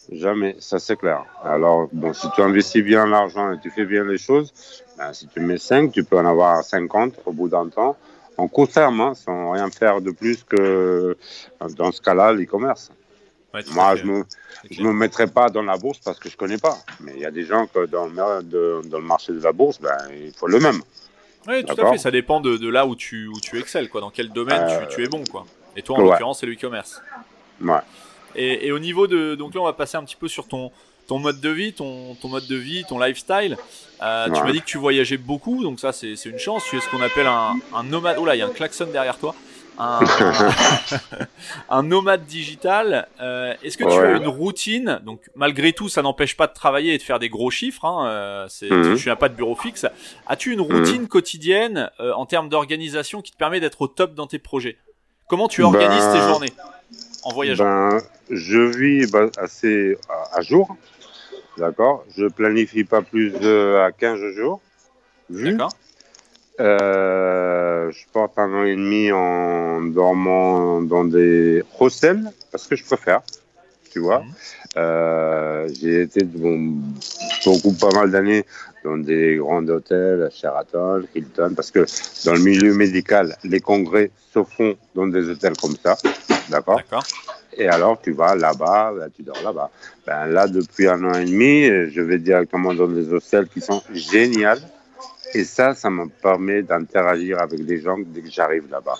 Jamais, 0.09 0.55
ça 0.59 0.79
c'est 0.79 0.95
clair. 0.95 1.25
Alors, 1.43 1.89
bon, 1.91 2.13
si 2.13 2.27
tu 2.31 2.41
investis 2.41 2.81
bien 2.81 3.05
l'argent 3.05 3.51
et 3.51 3.59
tu 3.59 3.69
fais 3.69 3.85
bien 3.85 4.05
les 4.05 4.17
choses, 4.17 4.53
ben, 4.97 5.11
si 5.11 5.27
tu 5.27 5.41
mets 5.41 5.57
5, 5.57 5.91
tu 5.91 6.05
peux 6.05 6.17
en 6.17 6.25
avoir 6.25 6.63
50 6.63 7.15
au 7.25 7.33
bout 7.33 7.49
d'un 7.49 7.67
temps 7.67 7.97
en 8.37 8.47
court 8.47 8.69
terme, 8.69 9.01
hein, 9.01 9.13
sans 9.15 9.51
rien 9.51 9.69
faire 9.69 10.01
de 10.01 10.11
plus 10.11 10.43
que 10.43 11.17
dans 11.75 11.91
ce 11.91 12.01
cas-là, 12.01 12.33
l'e-commerce. 12.33 12.91
Moi, 13.71 13.95
je 13.95 14.03
me, 14.03 14.23
je 14.69 14.83
me 14.83 14.93
mettrai 14.93 15.25
pas 15.25 15.49
dans 15.49 15.63
la 15.63 15.77
bourse 15.77 15.99
parce 15.99 16.19
que 16.19 16.29
je 16.29 16.37
connais 16.37 16.59
pas. 16.59 16.77
Mais 16.99 17.13
il 17.15 17.21
y 17.21 17.25
a 17.25 17.31
des 17.31 17.43
gens 17.43 17.65
que 17.65 17.85
dans 17.87 18.05
le, 18.05 18.81
dans 18.87 18.99
le 18.99 19.03
marché 19.03 19.33
de 19.33 19.39
la 19.39 19.51
bourse, 19.51 19.79
ben, 19.81 19.97
il 20.11 20.31
faut 20.31 20.47
le 20.47 20.59
même. 20.59 20.81
Oui, 21.47 21.63
tout 21.65 21.79
à 21.81 21.91
fait. 21.91 21.97
Ça 21.97 22.11
dépend 22.11 22.39
de, 22.39 22.57
de, 22.57 22.69
là 22.69 22.85
où 22.85 22.95
tu, 22.95 23.27
où 23.27 23.39
tu 23.39 23.57
excelles, 23.57 23.89
quoi. 23.89 24.01
Dans 24.01 24.11
quel 24.11 24.29
domaine 24.29 24.67
tu, 24.67 24.95
tu, 24.95 25.03
es 25.03 25.07
bon, 25.07 25.23
quoi. 25.31 25.45
Et 25.75 25.81
toi, 25.81 25.97
en 25.97 26.01
l'occurrence, 26.01 26.39
c'est 26.41 26.45
le 26.45 26.53
e-commerce. 26.53 27.01
Ouais. 27.61 27.79
Et, 28.35 28.67
et, 28.67 28.71
au 28.71 28.79
niveau 28.79 29.07
de, 29.07 29.33
donc 29.35 29.55
là, 29.55 29.61
on 29.61 29.65
va 29.65 29.73
passer 29.73 29.97
un 29.97 30.03
petit 30.03 30.15
peu 30.15 30.27
sur 30.27 30.47
ton, 30.47 30.71
ton 31.07 31.19
mode 31.19 31.39
de 31.39 31.49
vie, 31.49 31.73
ton, 31.73 32.15
ton 32.15 32.27
mode 32.29 32.47
de 32.47 32.55
vie, 32.55 32.83
ton 32.87 32.99
lifestyle. 32.99 33.57
Euh, 34.01 34.25
Tu 34.25 34.43
m'as 34.43 34.51
dit 34.51 34.61
que 34.61 34.65
tu 34.65 34.77
voyageais 34.77 35.17
beaucoup, 35.17 35.63
donc 35.63 35.79
ça, 35.79 35.91
c'est 35.91 36.13
une 36.25 36.39
chance. 36.39 36.63
Tu 36.69 36.77
es 36.77 36.79
ce 36.79 36.89
qu'on 36.89 37.01
appelle 37.01 37.27
un, 37.27 37.55
un 37.73 37.83
nomade. 37.83 38.17
Oh 38.19 38.25
là, 38.25 38.35
il 38.35 38.39
y 38.39 38.41
a 38.41 38.45
un 38.45 38.51
klaxon 38.53 38.87
derrière 38.91 39.17
toi 39.17 39.35
un, 41.69 41.83
nomade 41.83 42.25
digital. 42.25 43.07
Euh, 43.21 43.53
est-ce 43.63 43.77
que 43.77 43.83
tu 43.83 43.91
as 43.91 44.17
une 44.17 44.27
routine? 44.27 44.99
Donc 45.05 45.21
malgré 45.35 45.73
tout, 45.73 45.89
ça 45.89 46.01
n'empêche 46.01 46.35
pas 46.35 46.47
de 46.47 46.53
travailler 46.53 46.93
et 46.93 46.97
de 46.97 47.03
faire 47.03 47.19
des 47.19 47.29
gros 47.29 47.51
chiffres. 47.51 47.85
Hein, 47.85 48.07
euh, 48.07 48.47
mhm. 48.69 48.97
Tu 48.97 49.07
n'as 49.09 49.15
pas 49.15 49.29
de 49.29 49.35
bureau 49.35 49.55
fixe. 49.55 49.85
As-tu 50.27 50.53
une 50.53 50.61
routine 50.61 51.03
mhm. 51.03 51.07
quotidienne 51.07 51.91
euh, 51.99 52.13
en 52.13 52.25
termes 52.25 52.49
d'organisation 52.49 53.21
qui 53.21 53.31
te 53.31 53.37
permet 53.37 53.59
d'être 53.59 53.81
au 53.81 53.87
top 53.87 54.13
dans 54.13 54.27
tes 54.27 54.39
projets? 54.39 54.77
Comment 55.27 55.47
tu 55.47 55.61
organises 55.61 56.05
tes 56.05 56.19
ben, 56.19 56.27
journées 56.27 56.53
en 57.23 57.33
voyageant? 57.33 57.63
ben, 57.65 57.99
Je 58.29 58.59
vis 58.59 59.11
bah, 59.11 59.25
assez 59.37 59.97
à, 60.31 60.41
jour. 60.41 60.75
D'accord. 61.57 62.05
Je 62.15 62.27
planifie 62.27 62.83
pas 62.83 63.01
plus 63.01 63.31
de 63.31 63.77
à 63.77 63.91
15 63.91 64.19
jours. 64.35 64.61
D'accord. 65.29 65.71
Euh, 66.59 67.91
je 67.91 68.05
porte 68.11 68.37
un 68.37 68.51
an 68.53 68.63
et 68.63 68.75
demi 68.75 69.11
en 69.11 69.81
dormant 69.81 70.81
dans 70.81 71.05
des 71.05 71.63
hostels 71.79 72.31
parce 72.51 72.65
que 72.67 72.75
je 72.75 72.83
préfère, 72.83 73.21
tu 73.97 74.03
vois. 74.03 74.19
Mhm. 74.19 74.33
Euh, 74.77 75.67
j'ai 75.81 76.01
été 76.03 76.23
bon, 76.23 76.75
beaucoup, 77.43 77.73
pas 77.73 77.89
mal 77.91 78.11
d'années 78.11 78.45
dans 78.83 78.97
des 78.97 79.37
grands 79.37 79.67
hôtels, 79.67 80.29
Sheraton, 80.31 81.03
Hilton, 81.15 81.53
parce 81.55 81.71
que 81.71 81.83
dans 82.25 82.33
le 82.33 82.41
milieu 82.41 82.75
médical, 82.75 83.35
les 83.43 83.59
congrès 83.59 84.11
se 84.31 84.43
font 84.43 84.75
dans 84.93 85.07
des 85.07 85.27
hôtels 85.29 85.57
comme 85.57 85.75
ça, 85.83 85.97
d'accord? 86.49 86.81
Et 87.57 87.67
alors, 87.67 87.99
tu 87.99 88.11
vas 88.11 88.35
là-bas, 88.35 88.93
ben, 88.95 89.09
tu 89.15 89.23
dors 89.23 89.41
là-bas. 89.43 89.71
Ben, 90.05 90.27
là, 90.27 90.47
depuis 90.47 90.87
un 90.87 91.03
an 91.03 91.15
et 91.15 91.25
demi, 91.25 91.65
je 91.91 92.01
vais 92.01 92.19
directement 92.19 92.75
dans 92.75 92.87
des 92.87 93.11
hôtels 93.11 93.47
qui 93.47 93.61
sont 93.61 93.81
géniaux 93.91 94.61
et 95.33 95.43
ça, 95.43 95.73
ça 95.73 95.89
me 95.89 96.07
permet 96.07 96.61
d'interagir 96.61 97.41
avec 97.41 97.59
les 97.61 97.81
gens 97.81 97.97
dès 97.97 98.21
que 98.21 98.29
j'arrive 98.29 98.69
là-bas. 98.69 98.99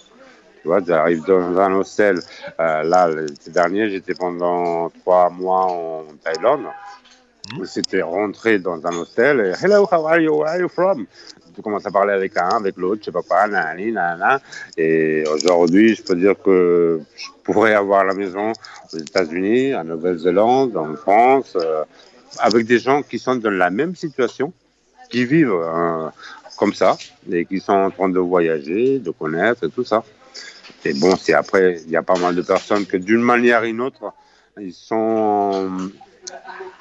Tu 0.62 0.68
vois, 0.68 0.80
j'arrive 0.86 1.24
dans 1.26 1.58
un 1.60 1.76
hostel. 1.76 2.20
Euh, 2.60 2.84
là, 2.84 3.10
l'été 3.10 3.52
dernier, 3.52 3.90
j'étais 3.90 4.14
pendant 4.14 4.90
trois 4.90 5.30
mois 5.30 5.66
en 5.66 6.04
Thaïlande. 6.24 6.66
Mmh. 7.54 7.66
C'était 7.66 8.02
rentrer 8.02 8.60
dans 8.60 8.86
un 8.86 8.98
hostel 8.98 9.40
et 9.40 9.66
Hello, 9.66 9.88
how 9.90 10.06
are 10.08 10.20
you? 10.20 10.36
Where 10.36 10.50
are 10.50 10.60
you 10.60 10.68
from? 10.68 11.06
Tu 11.56 11.62
commences 11.62 11.86
à 11.86 11.92
parler 11.92 12.14
avec 12.14 12.36
un, 12.38 12.50
avec 12.50 12.78
l'autre, 12.78 13.02
je 13.02 13.06
sais 13.06 13.12
pas 13.12 13.22
quoi, 13.22 13.48
nanani, 13.48 13.92
nanana. 13.92 14.42
Et 14.78 15.24
aujourd'hui, 15.34 15.96
je 15.96 16.04
peux 16.04 16.16
dire 16.16 16.36
que 16.44 17.00
je 17.16 17.28
pourrais 17.44 17.74
avoir 17.74 18.04
la 18.04 18.14
maison 18.14 18.52
aux 18.52 18.98
États-Unis, 18.98 19.74
en 19.74 19.86
Nouvelle-Zélande, 19.86 20.76
en 20.78 20.96
France, 20.96 21.58
euh, 21.60 21.84
avec 22.40 22.68
des 22.68 22.80
gens 22.80 23.02
qui 23.02 23.18
sont 23.18 23.38
dans 23.38 23.50
la 23.50 23.70
même 23.70 23.96
situation 23.96 24.54
qui 25.10 25.26
vivent 25.26 25.54
euh, 25.54 26.10
comme 26.58 26.74
ça 26.74 26.98
et 27.32 27.46
qui 27.46 27.60
sont 27.60 27.74
en 27.74 27.92
train 27.92 28.10
de 28.10 28.20
voyager, 28.20 29.00
de 29.00 29.12
connaître 29.12 29.64
et 29.64 29.70
tout 29.70 29.86
ça. 29.86 30.04
Et 30.88 30.94
bon, 30.94 31.18
c'est 31.18 31.34
après, 31.34 31.82
il 31.86 31.92
y 31.92 31.98
a 31.98 32.04
pas 32.04 32.18
mal 32.18 32.34
de 32.34 32.42
personnes 32.42 32.86
que 32.86 32.96
d'une 32.96 33.22
manière 33.22 33.62
ou 33.62 33.66
d'une 33.66 33.82
autre, 33.82 34.14
ils 34.60 34.74
sont 34.74 35.70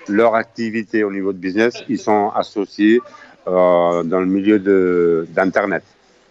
leur 0.07 0.37
activité 0.37 1.03
au 1.03 1.11
niveau 1.11 1.33
de 1.33 1.39
business, 1.39 1.83
ils 1.89 1.99
sont 1.99 2.31
associés 2.31 3.01
euh, 3.49 4.05
dans 4.05 4.21
le 4.21 4.27
milieu 4.27 4.59
de 4.61 5.27
d'internet. 5.31 5.83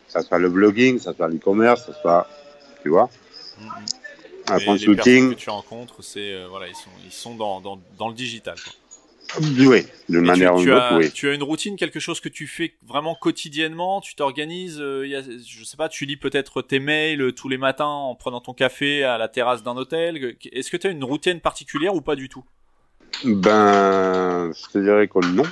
Ça 0.08 0.22
soit 0.22 0.40
le 0.40 0.50
blogging, 0.50 1.00
ça 1.00 1.14
soit 1.14 1.28
l'e-commerce, 1.28 1.86
ça 1.88 1.94
soit, 2.02 2.28
tu 2.82 2.90
vois. 2.90 3.10
Un 4.48 4.60
consulting. 4.60 5.30
Les 5.30 5.36
que 5.36 5.42
tu 5.42 5.50
rencontres, 5.50 6.02
c'est 6.02 6.32
euh, 6.34 6.48
voilà, 6.50 6.68
ils 6.68 6.76
sont 6.76 6.96
ils 7.06 7.12
sont 7.12 7.36
dans, 7.36 7.60
dans, 7.60 7.78
dans 7.98 8.08
le 8.08 8.14
digital. 8.14 8.56
Quoi. 8.56 8.74
Oui, 9.60 9.86
de 10.10 10.20
manière 10.20 10.56
tu, 10.56 10.72
as, 10.72 10.98
oui. 10.98 11.12
Tu 11.12 11.30
as 11.30 11.34
une 11.34 11.44
routine, 11.44 11.76
quelque 11.76 12.00
chose 12.00 12.20
que 12.20 12.30
tu 12.30 12.48
fais 12.48 12.74
vraiment 12.86 13.16
quotidiennement, 13.16 14.02
tu 14.02 14.16
t'organises, 14.16 14.80
euh, 14.80 15.06
je 15.46 15.64
sais 15.64 15.78
pas, 15.78 15.90
tu 15.90 16.06
lis 16.06 16.18
peut-être 16.18 16.62
tes 16.62 16.80
mails 16.80 17.22
euh, 17.22 17.32
tous 17.32 17.50
les 17.50 17.58
matins 17.58 17.86
en 17.86 18.16
prenant 18.16 18.42
ton 18.42 18.54
café 18.54 19.04
à 19.04 19.18
la 19.18 19.28
terrasse 19.28 19.64
d'un 19.64 19.76
hôtel. 19.76 20.36
Est-ce 20.52 20.72
que 20.72 20.78
tu 20.78 20.88
as 20.88 20.92
une 20.92 21.04
routine 21.04 21.42
particulière 21.42 21.96
ou 21.96 22.02
pas 22.02 22.16
du 22.16 22.30
tout? 22.30 22.44
Ben, 23.24 24.52
je 24.54 24.72
te 24.72 24.78
dirais 24.78 25.08
que 25.08 25.26
non. 25.26 25.44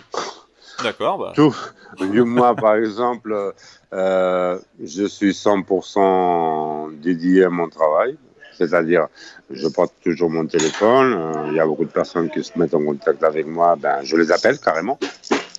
D'accord. 0.84 1.18
Bah. 1.18 1.34
Tout. 1.36 1.56
Moi, 2.00 2.56
par 2.56 2.76
exemple, 2.76 3.54
euh, 3.94 4.60
je 4.84 5.06
suis 5.06 5.32
100% 5.32 7.00
dédié 7.00 7.44
à 7.44 7.50
mon 7.50 7.70
travail. 7.70 8.18
C'est-à-dire, 8.68 9.08
je 9.50 9.68
porte 9.68 9.94
toujours 10.04 10.30
mon 10.30 10.46
téléphone. 10.46 11.14
Euh, 11.14 11.48
il 11.50 11.56
y 11.56 11.60
a 11.60 11.66
beaucoup 11.66 11.86
de 11.86 11.92
personnes 11.92 12.30
qui 12.30 12.44
se 12.44 12.58
mettent 12.58 12.74
en 12.74 12.84
contact 12.84 13.24
avec 13.24 13.46
moi. 13.46 13.76
Ben, 13.76 14.00
je 14.04 14.16
les 14.16 14.32
appelle 14.32 14.60
carrément. 14.60 15.00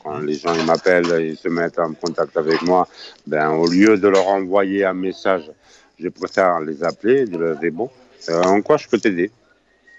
Quand 0.02 0.18
les 0.18 0.34
gens 0.34 0.54
m'appellent, 0.64 1.20
ils 1.20 1.36
se 1.36 1.48
mettent 1.48 1.78
en 1.78 1.94
contact 1.94 2.36
avec 2.36 2.62
moi. 2.62 2.86
Ben, 3.26 3.50
au 3.50 3.66
lieu 3.66 3.96
de 3.96 4.08
leur 4.08 4.28
envoyer 4.28 4.84
un 4.84 4.94
message, 4.94 5.50
je 5.98 6.08
préfère 6.08 6.60
les 6.60 6.82
appeler 6.82 7.22
et 7.22 7.26
leur 7.26 7.56
dire 7.56 7.72
bon, 7.72 7.90
euh, 8.28 8.42
en 8.42 8.60
quoi 8.62 8.76
je 8.76 8.88
peux 8.88 8.98
t'aider, 8.98 9.30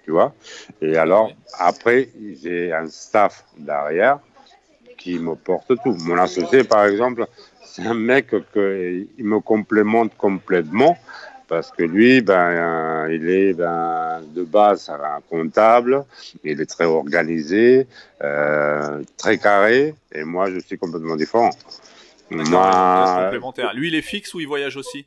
tu 0.03 0.11
vois? 0.11 0.33
Et 0.81 0.97
alors 0.97 1.31
après, 1.57 2.09
j'ai 2.41 2.73
un 2.73 2.87
staff 2.87 3.45
derrière 3.57 4.19
qui 4.97 5.19
me 5.19 5.35
porte 5.35 5.73
tout. 5.83 5.95
Mon 6.05 6.17
associé, 6.17 6.63
par 6.63 6.85
exemple, 6.85 7.25
c'est 7.63 7.85
un 7.85 7.93
mec 7.93 8.29
qui 8.53 9.23
me 9.23 9.39
complémente 9.39 10.15
complètement 10.17 10.97
parce 11.47 11.71
que 11.71 11.83
lui, 11.83 12.21
ben, 12.21 13.07
il 13.09 13.29
est 13.29 13.53
ben, 13.53 14.21
de 14.33 14.43
base 14.43 14.89
un 14.89 15.21
comptable, 15.29 16.05
il 16.43 16.59
est 16.59 16.65
très 16.65 16.85
organisé, 16.85 17.87
euh, 18.23 19.01
très 19.17 19.37
carré, 19.37 19.95
et 20.11 20.23
moi, 20.23 20.49
je 20.51 20.59
suis 20.59 20.77
complètement 20.77 21.15
différent. 21.15 21.51
Moi, 22.29 23.29
Lui, 23.75 23.89
il 23.89 23.95
est 23.95 24.01
fixe 24.01 24.33
ou 24.33 24.39
il 24.39 24.47
voyage 24.47 24.77
aussi? 24.77 25.05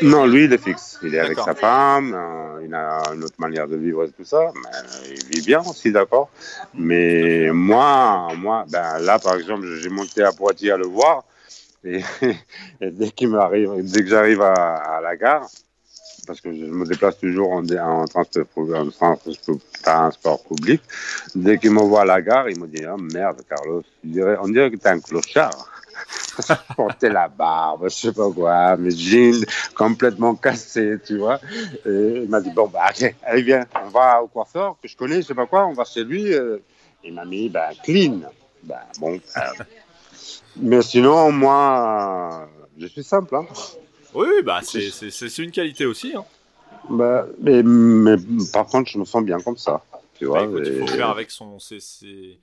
Non, 0.00 0.26
lui, 0.26 0.44
il 0.44 0.52
est 0.52 0.62
fixe. 0.62 0.98
Il 1.02 1.14
est 1.14 1.18
avec 1.18 1.38
sa 1.38 1.54
femme, 1.54 2.14
euh, 2.14 2.64
il 2.64 2.74
a 2.74 3.02
une 3.14 3.24
autre 3.24 3.34
manière 3.38 3.66
de 3.68 3.76
vivre 3.76 4.04
et 4.04 4.10
tout 4.10 4.24
ça, 4.24 4.52
mais 4.54 5.08
il 5.10 5.24
vit 5.26 5.46
bien 5.46 5.60
aussi, 5.60 5.90
d'accord. 5.92 6.30
Mais 6.74 7.50
moi, 7.52 8.28
moi, 8.36 8.64
ben, 8.70 8.98
là, 9.00 9.18
par 9.18 9.34
exemple, 9.34 9.66
j'ai 9.80 9.88
monté 9.88 10.22
à 10.22 10.32
Poitiers 10.32 10.72
à 10.72 10.76
le 10.76 10.86
voir. 10.86 11.24
Et, 11.84 12.02
dès 12.80 13.10
qu'il 13.10 13.28
m'arrive, 13.28 13.70
dès 13.82 14.00
que 14.02 14.06
j'arrive 14.06 14.40
à, 14.42 15.00
la 15.02 15.16
gare, 15.16 15.48
parce 16.26 16.40
que 16.40 16.52
je 16.52 16.64
me 16.64 16.86
déplace 16.86 17.18
toujours 17.18 17.52
en, 17.52 17.64
en, 17.64 18.04
transport, 19.82 20.44
public, 20.44 20.80
dès 21.34 21.58
qu'il 21.58 21.72
me 21.72 21.80
voit 21.80 22.02
à 22.02 22.04
la 22.04 22.22
gare, 22.22 22.48
il 22.48 22.60
me 22.60 22.68
dit 22.68 22.84
oh, 22.86 22.96
merde, 22.96 23.42
Carlos, 23.48 23.82
on 24.04 24.48
dirait 24.48 24.70
que 24.70 24.76
t'es 24.76 24.88
un 24.88 25.00
clochard. 25.00 25.68
porter 26.76 27.10
la 27.10 27.28
barbe, 27.28 27.84
je 27.84 27.94
sais 27.94 28.12
pas 28.12 28.30
quoi, 28.30 28.76
mes 28.76 28.90
jeans 28.90 29.44
complètement 29.74 30.34
cassés, 30.34 30.96
tu 31.04 31.18
vois. 31.18 31.38
Et 31.86 32.22
il 32.22 32.28
m'a 32.28 32.40
dit 32.40 32.50
bon 32.50 32.66
bah 32.66 32.90
allez 33.22 33.42
viens, 33.42 33.66
on 33.84 33.88
va 33.88 34.22
au 34.22 34.26
coiffeur 34.26 34.76
que 34.82 34.88
je 34.88 34.96
connais, 34.96 35.16
je 35.16 35.26
sais 35.28 35.34
pas 35.34 35.46
quoi, 35.46 35.66
on 35.66 35.74
va 35.74 35.84
chez 35.84 36.02
lui. 36.02 36.32
Il 37.04 37.14
m'a 37.14 37.24
mis 37.24 37.48
ben 37.48 37.70
clean. 37.84 38.20
Ben 38.62 38.80
bon. 38.98 39.20
Euh, 39.36 39.40
mais 40.56 40.82
sinon, 40.82 41.32
moi, 41.32 42.48
je 42.78 42.86
suis 42.86 43.04
simple. 43.04 43.36
Hein. 43.36 43.46
Oui, 44.14 44.28
bah 44.44 44.60
c'est 44.62 45.38
une 45.38 45.50
qualité 45.50 45.86
aussi. 45.86 46.14
Hein. 46.16 46.24
Bah, 46.90 47.26
mais, 47.40 47.62
mais, 47.62 48.16
par 48.52 48.66
contre, 48.66 48.90
je 48.90 48.98
me 48.98 49.04
sens 49.04 49.22
bien 49.24 49.38
comme 49.40 49.56
ça. 49.56 49.82
Tu 50.18 50.26
vois, 50.26 50.46
bah, 50.46 50.60
Il 50.64 50.80
faut 50.80 50.86
faire 50.86 51.08
avec 51.10 51.30
son, 51.30 51.58
ses, 51.58 51.80
ses, 51.80 52.38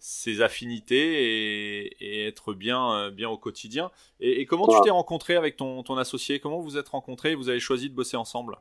ses 0.00 0.40
affinités 0.40 1.84
et, 1.84 1.96
et, 2.00 2.26
être 2.26 2.54
bien, 2.54 2.92
euh, 2.92 3.10
bien 3.10 3.28
au 3.28 3.36
quotidien. 3.36 3.90
Et, 4.20 4.40
et 4.40 4.46
comment 4.46 4.66
tu 4.66 4.76
t'es 4.82 4.90
rencontré 4.90 5.36
avec 5.36 5.56
ton, 5.56 5.82
ton 5.82 5.96
associé? 5.96 6.40
Comment 6.40 6.60
vous 6.60 6.76
êtes 6.76 6.88
rencontrés? 6.88 7.34
Vous 7.34 7.48
avez 7.48 7.60
choisi 7.60 7.90
de 7.90 7.94
bosser 7.94 8.16
ensemble? 8.16 8.56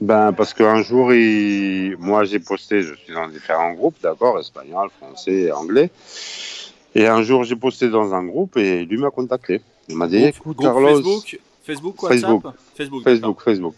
Ben, 0.00 0.32
parce 0.32 0.52
qu'un 0.52 0.82
jour, 0.82 1.14
il... 1.14 1.96
moi 1.98 2.24
j'ai 2.24 2.40
posté, 2.40 2.82
je 2.82 2.94
suis 2.94 3.14
dans 3.14 3.28
différents 3.28 3.72
groupes, 3.72 3.94
d'accord, 4.02 4.38
espagnol, 4.40 4.90
français, 4.98 5.52
anglais. 5.52 5.90
Et 6.96 7.06
un 7.06 7.22
jour, 7.22 7.44
j'ai 7.44 7.56
posté 7.56 7.90
dans 7.90 8.14
un 8.14 8.24
groupe 8.24 8.56
et 8.56 8.86
lui 8.86 8.96
m'a 8.96 9.10
contacté. 9.10 9.60
Il 9.90 9.96
m'a 9.96 10.06
dit, 10.06 10.24
écoute, 10.24 10.56
Carlos. 10.58 10.96
Facebook, 10.96 11.38
Facebook, 11.62 11.96
Facebook, 12.08 12.42
Facebook, 12.74 13.04
Facebook, 13.04 13.42
Facebook. 13.42 13.74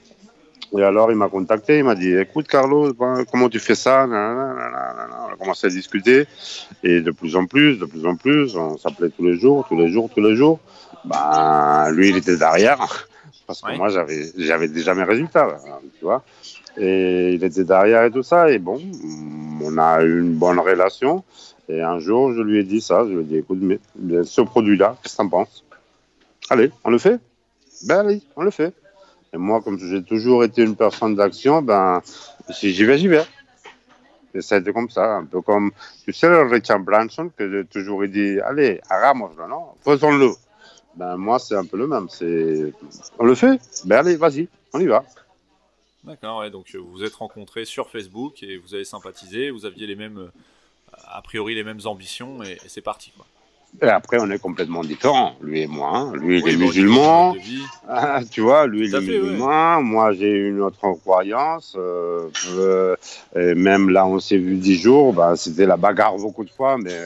Et 0.78 0.82
alors, 0.84 1.10
il 1.10 1.16
m'a 1.16 1.28
contacté, 1.28 1.78
il 1.78 1.84
m'a 1.84 1.96
dit, 1.96 2.14
écoute, 2.14 2.46
Carlos, 2.46 2.92
ben, 2.92 3.24
comment 3.28 3.48
tu 3.48 3.58
fais 3.58 3.74
ça? 3.74 4.06
On 4.08 4.12
a 4.12 5.36
commencé 5.36 5.66
à 5.66 5.70
discuter. 5.70 6.26
Et 6.84 7.00
de 7.00 7.10
plus 7.10 7.34
en 7.34 7.46
plus, 7.46 7.78
de 7.78 7.86
plus 7.86 8.06
en 8.06 8.14
plus, 8.14 8.54
on 8.54 8.78
s'appelait 8.78 9.10
tous 9.10 9.24
les 9.24 9.36
jours, 9.36 9.66
tous 9.68 9.76
les 9.76 9.88
jours, 9.88 10.08
tous 10.14 10.20
les 10.20 10.36
jours. 10.36 10.60
Ben, 11.04 11.90
lui, 11.90 12.10
il 12.10 12.16
était 12.16 12.36
derrière. 12.36 13.08
Parce 13.48 13.62
que 13.62 13.76
moi, 13.76 13.88
j'avais, 13.88 14.30
j'avais 14.36 14.68
déjà 14.68 14.94
mes 14.94 15.04
résultats, 15.04 15.58
tu 15.98 16.04
vois. 16.04 16.22
Et 16.76 17.32
il 17.32 17.42
était 17.42 17.64
derrière 17.64 18.04
et 18.04 18.12
tout 18.12 18.22
ça. 18.22 18.48
Et 18.48 18.58
bon, 18.58 18.80
on 19.60 19.76
a 19.76 20.02
eu 20.04 20.20
une 20.20 20.34
bonne 20.34 20.60
relation. 20.60 21.24
Et 21.68 21.82
un 21.82 21.98
jour, 21.98 22.32
je 22.32 22.40
lui 22.40 22.58
ai 22.58 22.64
dit 22.64 22.80
ça. 22.80 23.04
Je 23.06 23.12
lui 23.12 23.20
ai 23.20 23.24
dit, 23.24 23.36
écoute, 23.36 23.58
mais, 23.60 23.78
ce 24.24 24.40
produit-là, 24.40 24.96
qu'est-ce 25.02 25.16
que 25.16 25.22
t'en 25.22 25.28
penses? 25.28 25.64
Allez, 26.50 26.70
on 26.84 26.90
le 26.90 26.98
fait 26.98 27.20
Ben 27.86 28.06
oui, 28.06 28.26
on 28.36 28.42
le 28.42 28.50
fait. 28.50 28.74
Et 29.34 29.36
moi, 29.36 29.60
comme 29.60 29.78
j'ai 29.78 30.02
toujours 30.02 30.42
été 30.44 30.62
une 30.62 30.76
personne 30.76 31.14
d'action, 31.14 31.60
ben, 31.60 32.00
si 32.50 32.72
j'y 32.72 32.84
vais, 32.84 32.96
j'y 32.98 33.08
vais. 33.08 33.24
Et 34.34 34.40
ça 34.40 34.54
a 34.54 34.58
été 34.58 34.72
comme 34.72 34.88
ça, 34.88 35.16
un 35.16 35.24
peu 35.24 35.40
comme, 35.42 35.72
tu 36.04 36.12
sais, 36.12 36.28
le 36.28 36.42
Richard 36.42 36.80
Branson, 36.80 37.30
que 37.36 37.50
j'ai 37.50 37.66
toujours 37.66 38.06
dit, 38.06 38.38
allez, 38.40 38.80
hagamos-le, 38.88 39.46
non 39.48 39.66
Faisons-le. 39.84 40.30
Ben, 40.96 41.16
moi, 41.16 41.38
c'est 41.38 41.54
un 41.54 41.64
peu 41.64 41.76
le 41.76 41.86
même. 41.86 42.08
C'est, 42.08 42.72
on 43.18 43.24
le 43.24 43.34
fait 43.34 43.60
Ben 43.84 43.98
allez, 43.98 44.16
vas-y, 44.16 44.48
on 44.72 44.80
y 44.80 44.86
va. 44.86 45.04
D'accord, 46.04 46.40
ouais, 46.40 46.50
donc 46.50 46.74
vous 46.74 46.90
vous 46.90 47.04
êtes 47.04 47.14
rencontrés 47.14 47.64
sur 47.64 47.90
Facebook 47.90 48.42
et 48.42 48.56
vous 48.56 48.74
avez 48.74 48.84
sympathisé, 48.84 49.50
vous 49.50 49.66
aviez 49.66 49.86
les 49.86 49.96
mêmes, 49.96 50.18
euh, 50.18 50.32
a 51.06 51.22
priori 51.22 51.54
les 51.54 51.64
mêmes 51.64 51.80
ambitions 51.84 52.42
et, 52.42 52.52
et 52.52 52.68
c'est 52.68 52.82
parti, 52.82 53.12
quoi. 53.16 53.26
Et 53.82 53.86
après, 53.86 54.16
on 54.18 54.30
est 54.30 54.38
complètement 54.38 54.82
différents, 54.82 55.34
lui 55.42 55.62
et 55.62 55.66
moi. 55.66 55.90
Hein. 55.94 56.12
Lui, 56.14 56.40
il 56.40 56.48
est 56.48 56.56
musulman. 56.56 57.36
Ah, 57.86 58.20
tu 58.28 58.40
vois, 58.40 58.66
lui, 58.66 58.88
il 58.88 58.94
est 58.94 59.00
musulman. 59.00 59.82
Moi, 59.82 60.12
j'ai 60.14 60.32
une 60.32 60.60
autre 60.62 60.90
croyance. 61.04 61.76
Euh, 61.78 62.28
euh, 62.56 62.96
et 63.36 63.54
même 63.54 63.90
là, 63.90 64.06
on 64.06 64.18
s'est 64.20 64.38
vu 64.38 64.56
dix 64.56 64.80
jours. 64.80 65.12
Bah, 65.12 65.36
C'était 65.36 65.66
la 65.66 65.76
bagarre 65.76 66.16
beaucoup 66.16 66.44
de 66.44 66.50
fois. 66.50 66.76
Mais 66.78 66.96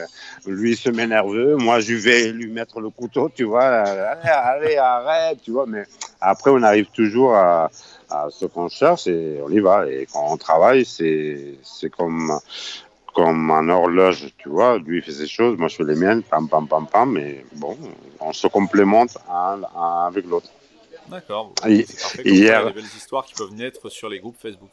lui, 0.47 0.71
il 0.71 0.77
se 0.77 0.89
met 0.89 1.05
nerveux. 1.05 1.57
Moi, 1.57 1.81
je 1.81 1.95
vais 1.95 2.31
lui 2.31 2.49
mettre 2.49 2.79
le 2.79 2.89
couteau, 2.89 3.29
tu 3.35 3.43
vois. 3.43 3.65
Allez, 3.65 4.29
allez 4.29 4.77
arrête, 4.77 5.39
tu 5.43 5.51
vois. 5.51 5.65
Mais 5.67 5.83
après, 6.21 6.49
on 6.49 6.63
arrive 6.63 6.87
toujours 6.91 7.35
à, 7.35 7.69
à 8.09 8.27
ce 8.31 8.45
qu'on 8.45 8.69
cherche 8.69 9.05
et 9.07 9.39
on 9.45 9.49
y 9.49 9.59
va. 9.59 9.85
Et 9.87 10.07
quand 10.11 10.25
on 10.31 10.37
travaille, 10.37 10.85
c'est 10.85 11.89
comme 11.95 12.39
comme 13.13 13.51
un 13.51 13.69
horloge, 13.69 14.27
tu 14.37 14.49
vois. 14.49 14.77
Lui, 14.77 14.97
il 14.97 15.03
fait 15.03 15.11
ses 15.11 15.27
choses, 15.27 15.57
moi, 15.57 15.67
je 15.67 15.75
fais 15.75 15.83
les 15.83 15.95
miennes, 15.95 16.23
pam, 16.23 16.47
pam, 16.47 16.67
pam, 16.67 16.87
pam, 16.87 17.11
mais 17.11 17.45
bon, 17.53 17.77
on 18.19 18.33
se 18.33 18.47
complémente 18.47 19.17
un, 19.29 19.61
avec 20.07 20.25
l'autre. 20.25 20.49
D'accord. 21.09 21.53
Hier, 21.65 21.85
il 22.25 22.43
y 22.43 22.49
a 22.49 22.65
des 22.65 22.73
belles 22.73 22.83
histoires 22.83 23.25
qui 23.25 23.33
peuvent 23.33 23.53
naître 23.53 23.89
sur 23.89 24.09
les 24.09 24.19
groupes 24.19 24.37
Facebook. 24.41 24.71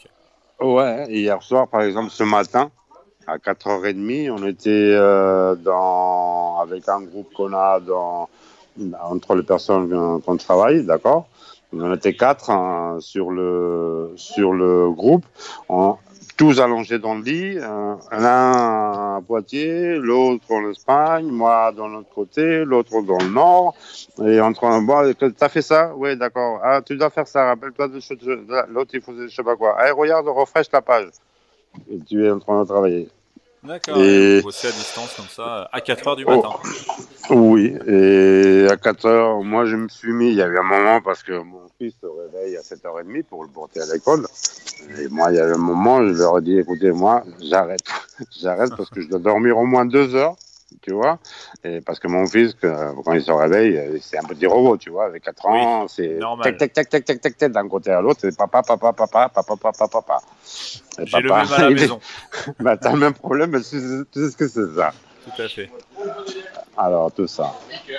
Ouais, 0.61 1.07
hier 1.09 1.43
soir, 1.43 1.69
par 1.69 1.83
exemple, 1.83 2.11
ce 2.11 2.23
matin, 2.23 2.71
à 3.27 3.39
4h30, 3.39 4.31
on 4.31 4.47
était 4.47 4.71
euh, 4.71 5.55
dans, 5.55 6.61
avec 6.61 6.89
un 6.89 7.03
groupe 7.03 7.33
qu'on 7.35 7.53
a 7.53 7.81
dans, 7.81 8.29
entre 9.03 9.35
les 9.35 9.43
personnes 9.43 10.21
qu'on 10.23 10.37
travaille, 10.37 10.85
d'accord? 10.85 11.29
On 11.73 11.95
était 11.95 12.15
quatre 12.15 12.51
hein, 12.51 12.99
sur, 13.01 13.31
le, 13.31 14.13
sur 14.17 14.53
le 14.53 14.91
groupe. 14.91 15.25
On, 15.69 15.97
tous 16.41 16.59
allongés 16.59 16.99
dans 16.99 17.17
le 17.17 17.23
lit, 17.23 17.59
euh, 17.59 17.97
l'un 18.13 18.53
à 18.53 19.21
Poitiers, 19.27 19.97
l'autre 19.97 20.51
en 20.51 20.71
Espagne, 20.71 21.27
moi 21.27 21.71
dans 21.77 21.87
l'autre 21.87 22.09
côté, 22.15 22.65
l'autre 22.65 23.03
dans 23.03 23.19
le 23.19 23.29
nord, 23.29 23.75
et 24.25 24.41
en 24.41 24.55
train 24.55 24.81
de 24.81 24.87
boire. 24.87 25.05
T'as 25.37 25.51
fait 25.51 25.61
ça? 25.61 25.93
Oui, 25.95 26.17
d'accord. 26.17 26.59
Ah, 26.65 26.81
tu 26.81 26.97
dois 26.97 27.11
faire 27.11 27.29
ça. 27.29 27.45
Rappelle-toi 27.45 27.89
de, 27.89 28.73
l'autre, 28.73 28.93
il 28.95 29.03
faisait 29.03 29.29
je 29.29 29.35
sais 29.35 29.43
pas 29.43 29.55
quoi. 29.55 29.79
Allez, 29.79 29.91
regarde, 29.91 30.29
refresh 30.29 30.73
la 30.73 30.81
page. 30.81 31.11
Tu 32.09 32.25
es 32.25 32.31
en 32.31 32.39
train 32.39 32.63
de 32.63 32.67
travailler. 32.67 33.11
D'accord. 33.63 33.99
Et... 33.99 34.41
Bosser 34.43 34.69
à 34.69 34.73
distance 34.73 35.15
comme 35.15 35.29
ça, 35.29 35.69
à 35.71 35.81
4 35.81 36.09
heures 36.09 36.17
du 36.17 36.25
matin. 36.25 36.51
Oh, 37.29 37.35
oui, 37.35 37.75
et 37.87 38.67
à 38.71 38.77
4 38.77 39.07
heures, 39.07 39.43
moi 39.43 39.67
je 39.67 39.77
me 39.77 39.89
suis 39.89 40.13
mis, 40.13 40.29
il 40.29 40.35
y 40.35 40.43
avait 40.43 40.59
un 40.59 40.63
moment 40.63 41.01
parce 41.03 41.23
que 41.23 41.33
mon 41.33 41.63
fils 41.79 41.95
se 42.01 42.07
réveille 42.07 42.57
à 42.57 42.63
7h30 42.63 43.25
pour 43.25 43.43
le 43.45 43.51
porter 43.51 43.81
à 43.81 43.93
l'école. 43.93 44.27
Et 44.99 45.09
moi, 45.09 45.31
il 45.31 45.37
y 45.37 45.39
avait 45.39 45.55
un 45.55 45.59
moment, 45.59 46.07
je 46.07 46.15
leur 46.15 46.39
ai 46.39 46.43
dit, 46.43 46.59
écoutez, 46.59 46.91
moi, 46.91 47.23
j'arrête. 47.43 47.83
j'arrête 48.41 48.71
parce 48.77 48.89
que 48.89 49.01
je 49.03 49.09
dois 49.09 49.19
dormir 49.19 49.59
au 49.59 49.67
moins 49.67 49.85
2 49.85 50.15
heures 50.15 50.37
tu 50.83 50.93
vois. 50.93 51.19
Et 51.65 51.81
parce 51.81 51.99
que 51.99 52.09
mon 52.09 52.27
fils, 52.27 52.55
quand 52.61 53.13
il 53.13 53.23
se 53.23 53.33
réveille, 53.33 54.01
c'est 54.01 54.19
un 54.19 54.25
petit 54.25 54.47
robot, 54.47 54.77
tu 54.77 54.91
vois, 54.91 55.07
avec 55.07 55.25
4 55.25 55.47
ans, 55.47 55.89
c'est 55.89 56.19
tac, 56.43 56.57
tac, 56.57 56.73
tac, 56.73 56.89
tac, 56.89 57.05
tac, 57.05 57.21
tac, 57.21 57.37
tac, 57.37 57.53
d'un 57.53 57.69
côté 57.69 57.91
à 57.91 58.01
l'autre, 58.01 58.21
c'est 58.23 58.37
papa, 58.37 58.63
papa, 58.63 58.93
papa, 58.93 59.29
papa, 59.29 59.57
papa, 59.57 59.89
papa. 59.89 60.19
J'ai 60.99 61.21
le 61.21 61.29
même 61.29 61.53
à 61.53 61.61
la 61.61 61.71
maison. 61.71 62.01
bah, 62.61 62.77
t'as 62.77 62.93
le 62.93 62.99
même 62.99 63.15
problème, 63.15 63.51
mais 63.51 63.61
tu 63.61 63.65
sais 63.65 64.31
ce 64.31 64.37
que 64.37 64.49
c'est 64.49 64.75
ça. 64.75 64.93
Tout 65.25 65.43
à 65.43 65.49
fait. 65.49 65.71
Alors, 66.77 67.13
tout 67.13 67.27
ça. 67.27 67.55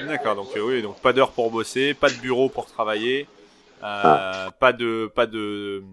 D'accord, 0.08 0.36
donc 0.36 0.48
euh, 0.56 0.62
oui, 0.62 0.82
donc 0.82 1.00
pas 1.02 1.14
d'heure 1.14 1.32
pour 1.32 1.52
bosser, 1.52 1.94
pas 1.94 2.10
de 2.10 2.16
bureau 2.16 2.50
pour 2.50 2.66
travailler, 2.66 3.28
euh, 3.84 4.02
ah. 4.04 4.50
pas 4.60 4.74
de 4.74 5.12
pas 5.14 5.28
de, 5.28 5.84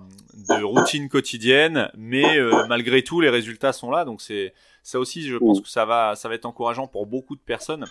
de 0.49 0.63
routine 0.63 1.09
quotidienne, 1.09 1.91
mais 1.97 2.39
euh, 2.39 2.67
malgré 2.67 3.03
tout, 3.03 3.21
les 3.21 3.29
résultats 3.29 3.73
sont 3.73 3.91
là, 3.91 4.05
donc 4.05 4.23
c'est 4.23 4.55
ça 4.89 4.99
aussi, 4.99 5.29
je 5.29 5.37
pense 5.37 5.61
que 5.61 5.69
ça 5.69 5.85
va, 5.85 6.17
ça 6.17 6.31
va 6.31 6.35
être 6.35 6.47
encourageant 6.47 6.87
pour 6.87 7.05
beaucoup 7.05 7.37
de 7.37 7.43
personnes. 7.43 7.85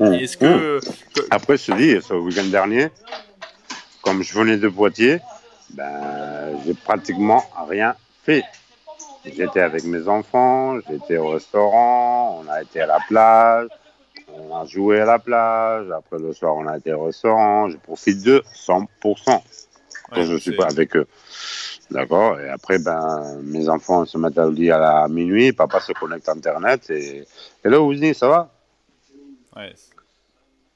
Est-ce 0.00 0.36
que, 0.36 0.78
Après, 1.30 1.56
je 1.56 1.72
te 1.72 1.76
dis, 1.78 2.06
ce 2.06 2.12
week-end 2.12 2.44
dernier, 2.44 2.88
comme 4.02 4.22
je 4.22 4.34
venais 4.34 4.58
de 4.58 4.68
Poitiers, 4.68 5.20
ben, 5.70 6.60
j'ai 6.66 6.74
pratiquement 6.74 7.42
rien 7.66 7.94
fait. 8.22 8.44
J'étais 9.24 9.60
avec 9.60 9.84
mes 9.84 10.08
enfants, 10.08 10.78
j'étais 10.90 11.16
au 11.16 11.30
restaurant, 11.30 12.42
on 12.44 12.48
a 12.50 12.60
été 12.60 12.82
à 12.82 12.86
la 12.86 12.98
plage, 13.08 13.68
on 14.28 14.54
a 14.54 14.66
joué 14.66 15.00
à 15.00 15.06
la 15.06 15.18
plage, 15.18 15.90
après 15.90 16.18
le 16.18 16.34
soir 16.34 16.54
on 16.54 16.66
a 16.66 16.76
été 16.76 16.92
au 16.92 17.04
restaurant, 17.04 17.70
je 17.70 17.78
profite 17.78 18.22
de 18.22 18.42
100% 18.54 18.86
quand 20.12 20.22
je 20.22 20.36
suis 20.36 20.54
pas 20.54 20.66
avec 20.66 20.96
eux. 20.96 21.06
D'accord 21.90 22.38
Et 22.40 22.48
après, 22.48 22.78
ben, 22.78 23.40
mes 23.42 23.68
enfants 23.68 24.04
se 24.06 24.16
mettent 24.16 24.38
à 24.38 24.48
lit 24.48 24.70
à 24.70 24.78
la 24.78 25.08
minuit, 25.08 25.52
papa 25.52 25.80
se 25.80 25.92
connecte 25.92 26.28
à 26.28 26.32
Internet 26.32 26.88
et 26.90 27.26
Hello, 27.64 27.86
Ouzni, 27.86 28.14
ça 28.14 28.28
va? 28.28 28.50
Ouais. 29.56 29.74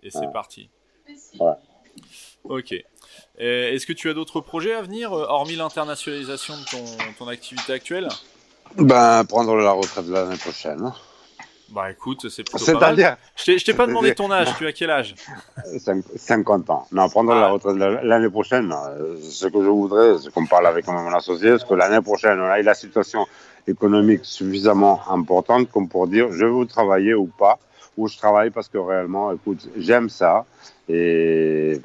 Et 0.02 0.10
c'est 0.10 0.32
parti. 0.32 0.68
Ouais. 1.38 1.52
Ok. 2.44 2.74
Est-ce 3.38 3.86
que 3.86 3.92
tu 3.92 4.10
as 4.10 4.14
d'autres 4.14 4.40
projets 4.40 4.74
à 4.74 4.82
venir, 4.82 5.12
euh, 5.12 5.26
hormis 5.28 5.56
l'internationalisation 5.56 6.54
de 6.56 6.64
ton, 6.64 6.84
ton 7.18 7.28
activité 7.28 7.72
actuelle? 7.72 8.08
Ben, 8.76 9.24
prendre 9.24 9.56
la 9.56 9.72
retraite 9.72 10.06
l'année 10.08 10.36
prochaine. 10.36 10.92
Bah 11.70 11.90
écoute, 11.90 12.28
c'est 12.28 12.44
plutôt 12.44 12.78
pas 12.78 12.92
mal. 12.92 13.18
Je 13.36 13.64
t'ai 13.64 13.74
pas 13.74 13.86
demandé 13.86 14.14
ton 14.14 14.30
âge, 14.30 14.48
tu 14.58 14.66
as 14.66 14.72
quel 14.72 14.90
âge 14.90 15.14
50 16.16 16.70
ans. 16.70 16.86
Non, 16.92 17.08
prendre 17.08 17.34
la 17.34 17.46
ah. 17.46 17.50
retraite 17.50 17.76
l'année 17.76 18.28
prochaine, 18.28 18.72
euh, 18.72 19.16
ce 19.22 19.46
que 19.46 19.62
je 19.62 19.68
voudrais, 19.68 20.18
c'est 20.18 20.32
qu'on 20.32 20.46
parle 20.46 20.66
avec 20.66 20.86
mon 20.86 21.12
associé, 21.14 21.58
c'est 21.58 21.66
que 21.66 21.74
l'année 21.74 22.02
prochaine, 22.02 22.38
on 22.38 22.44
a 22.44 22.60
la 22.60 22.74
situation 22.74 23.26
économique 23.66 24.24
suffisamment 24.24 25.00
importante 25.10 25.70
comme 25.70 25.88
pour 25.88 26.06
dire 26.06 26.30
je 26.32 26.44
veux 26.44 26.66
travailler 26.66 27.14
ou 27.14 27.26
pas, 27.26 27.58
ou 27.96 28.08
je 28.08 28.16
travaille 28.18 28.50
parce 28.50 28.68
que 28.68 28.78
réellement, 28.78 29.32
écoute, 29.32 29.68
j'aime 29.76 30.10
ça, 30.10 30.44
et 30.88 31.80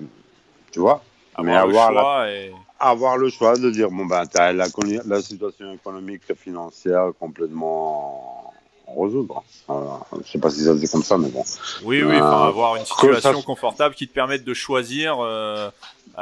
tu 0.71 0.79
vois, 0.79 1.01
avoir 1.35 1.45
mais 1.45 1.55
avoir, 1.55 1.91
le 1.91 1.97
choix 1.97 2.29
et... 2.29 2.51
avoir 2.79 3.17
le 3.17 3.29
choix 3.29 3.57
de 3.57 3.69
dire 3.69 3.89
bon 3.89 4.05
ben, 4.05 4.25
as 4.35 4.51
la, 4.51 4.65
la 5.05 5.21
situation 5.21 5.73
économique, 5.73 6.21
financière 6.35 7.11
complètement 7.17 8.48
résoudre. 8.97 9.43
Je 9.67 10.17
ne 10.17 10.23
sais 10.23 10.39
pas 10.39 10.49
si 10.49 10.63
ça 10.63 10.73
se 10.73 10.79
dit 10.79 10.87
comme 10.87 11.03
ça, 11.03 11.17
mais 11.17 11.29
bon. 11.29 11.43
Oui, 11.83 12.03
oui, 12.03 12.15
euh, 12.15 12.23
avoir 12.23 12.75
une 12.75 12.85
situation 12.85 13.41
confortable 13.41 13.95
qui 13.95 14.07
te 14.07 14.13
permette 14.13 14.43
de 14.43 14.53
choisir, 14.53 15.17
euh, 15.19 15.69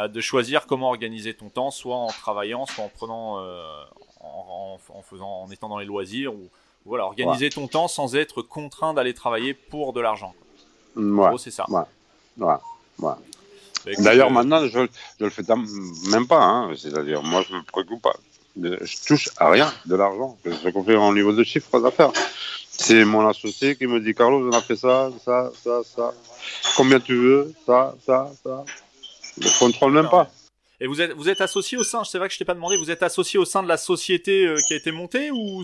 de 0.07 0.21
choisir 0.21 0.65
comment 0.65 0.89
organiser 0.89 1.33
ton 1.33 1.49
temps, 1.49 1.71
soit 1.71 1.95
en 1.95 2.07
travaillant, 2.07 2.65
soit 2.65 2.83
en 2.83 2.89
prenant, 2.89 3.39
euh, 3.39 3.63
en, 4.21 4.77
faisant, 5.09 5.43
en 5.43 5.51
étant 5.51 5.69
dans 5.69 5.79
les 5.79 5.85
loisirs, 5.85 6.33
ou 6.33 6.49
voilà, 6.85 7.05
organiser 7.05 7.49
ton 7.49 7.67
temps 7.67 7.87
sans 7.87 8.15
être 8.15 8.41
contraint 8.41 8.93
d'aller 8.93 9.13
travailler 9.13 9.53
pour 9.53 9.93
de 9.93 10.01
l'argent. 10.01 10.33
Ouais. 10.95 11.29
c'est 11.37 11.51
ça. 11.51 11.65
Ouais. 11.69 12.53
Ouais. 12.99 13.13
D'ailleurs, 13.99 14.31
maintenant, 14.31 14.65
je, 14.65 14.87
je 15.19 15.23
le 15.23 15.29
fais 15.29 15.43
même 16.09 16.27
pas. 16.27 16.43
Hein. 16.43 16.73
C'est-à-dire, 16.75 17.23
moi, 17.23 17.43
je 17.47 17.55
me 17.55 17.61
préoccupe 17.63 18.01
pas. 18.01 18.15
Je 18.61 19.05
touche 19.07 19.29
à 19.37 19.49
rien 19.49 19.71
de 19.85 19.95
l'argent. 19.95 20.37
Ce 20.45 20.69
qu'on 20.69 20.83
fait 20.83 20.95
au 20.95 21.13
niveau 21.13 21.33
de 21.33 21.43
chiffre 21.43 21.79
d'affaires. 21.79 22.11
C'est 22.69 23.05
mon 23.05 23.27
associé 23.27 23.75
qui 23.75 23.87
me 23.87 23.99
dit 23.99 24.13
Carlos, 24.13 24.47
on 24.47 24.55
a 24.55 24.61
fait 24.61 24.75
ça, 24.75 25.09
ça, 25.23 25.51
ça, 25.63 25.81
ça. 25.83 26.13
Combien 26.75 26.99
tu 26.99 27.15
veux 27.15 27.53
Ça, 27.65 27.95
ça, 28.05 28.31
ça. 28.43 28.63
Je 29.39 29.59
contrôle 29.59 29.93
même 29.93 30.09
pas. 30.09 30.29
Et 30.79 30.85
vous 30.85 31.01
êtes, 31.01 31.11
vous 31.13 31.27
êtes 31.27 31.41
associé 31.41 31.75
au 31.75 31.83
sein, 31.83 32.03
c'est 32.03 32.19
vrai 32.19 32.27
que 32.27 32.35
je 32.35 32.37
t'ai 32.37 32.45
pas 32.45 32.53
demandé, 32.53 32.77
vous 32.77 32.91
êtes 32.91 33.01
associé 33.01 33.39
au 33.39 33.45
sein 33.45 33.63
de 33.63 33.67
la 33.67 33.77
société 33.77 34.45
euh, 34.45 34.59
qui 34.67 34.73
a 34.73 34.77
été 34.77 34.91
montée 34.91 35.31
ou 35.31 35.63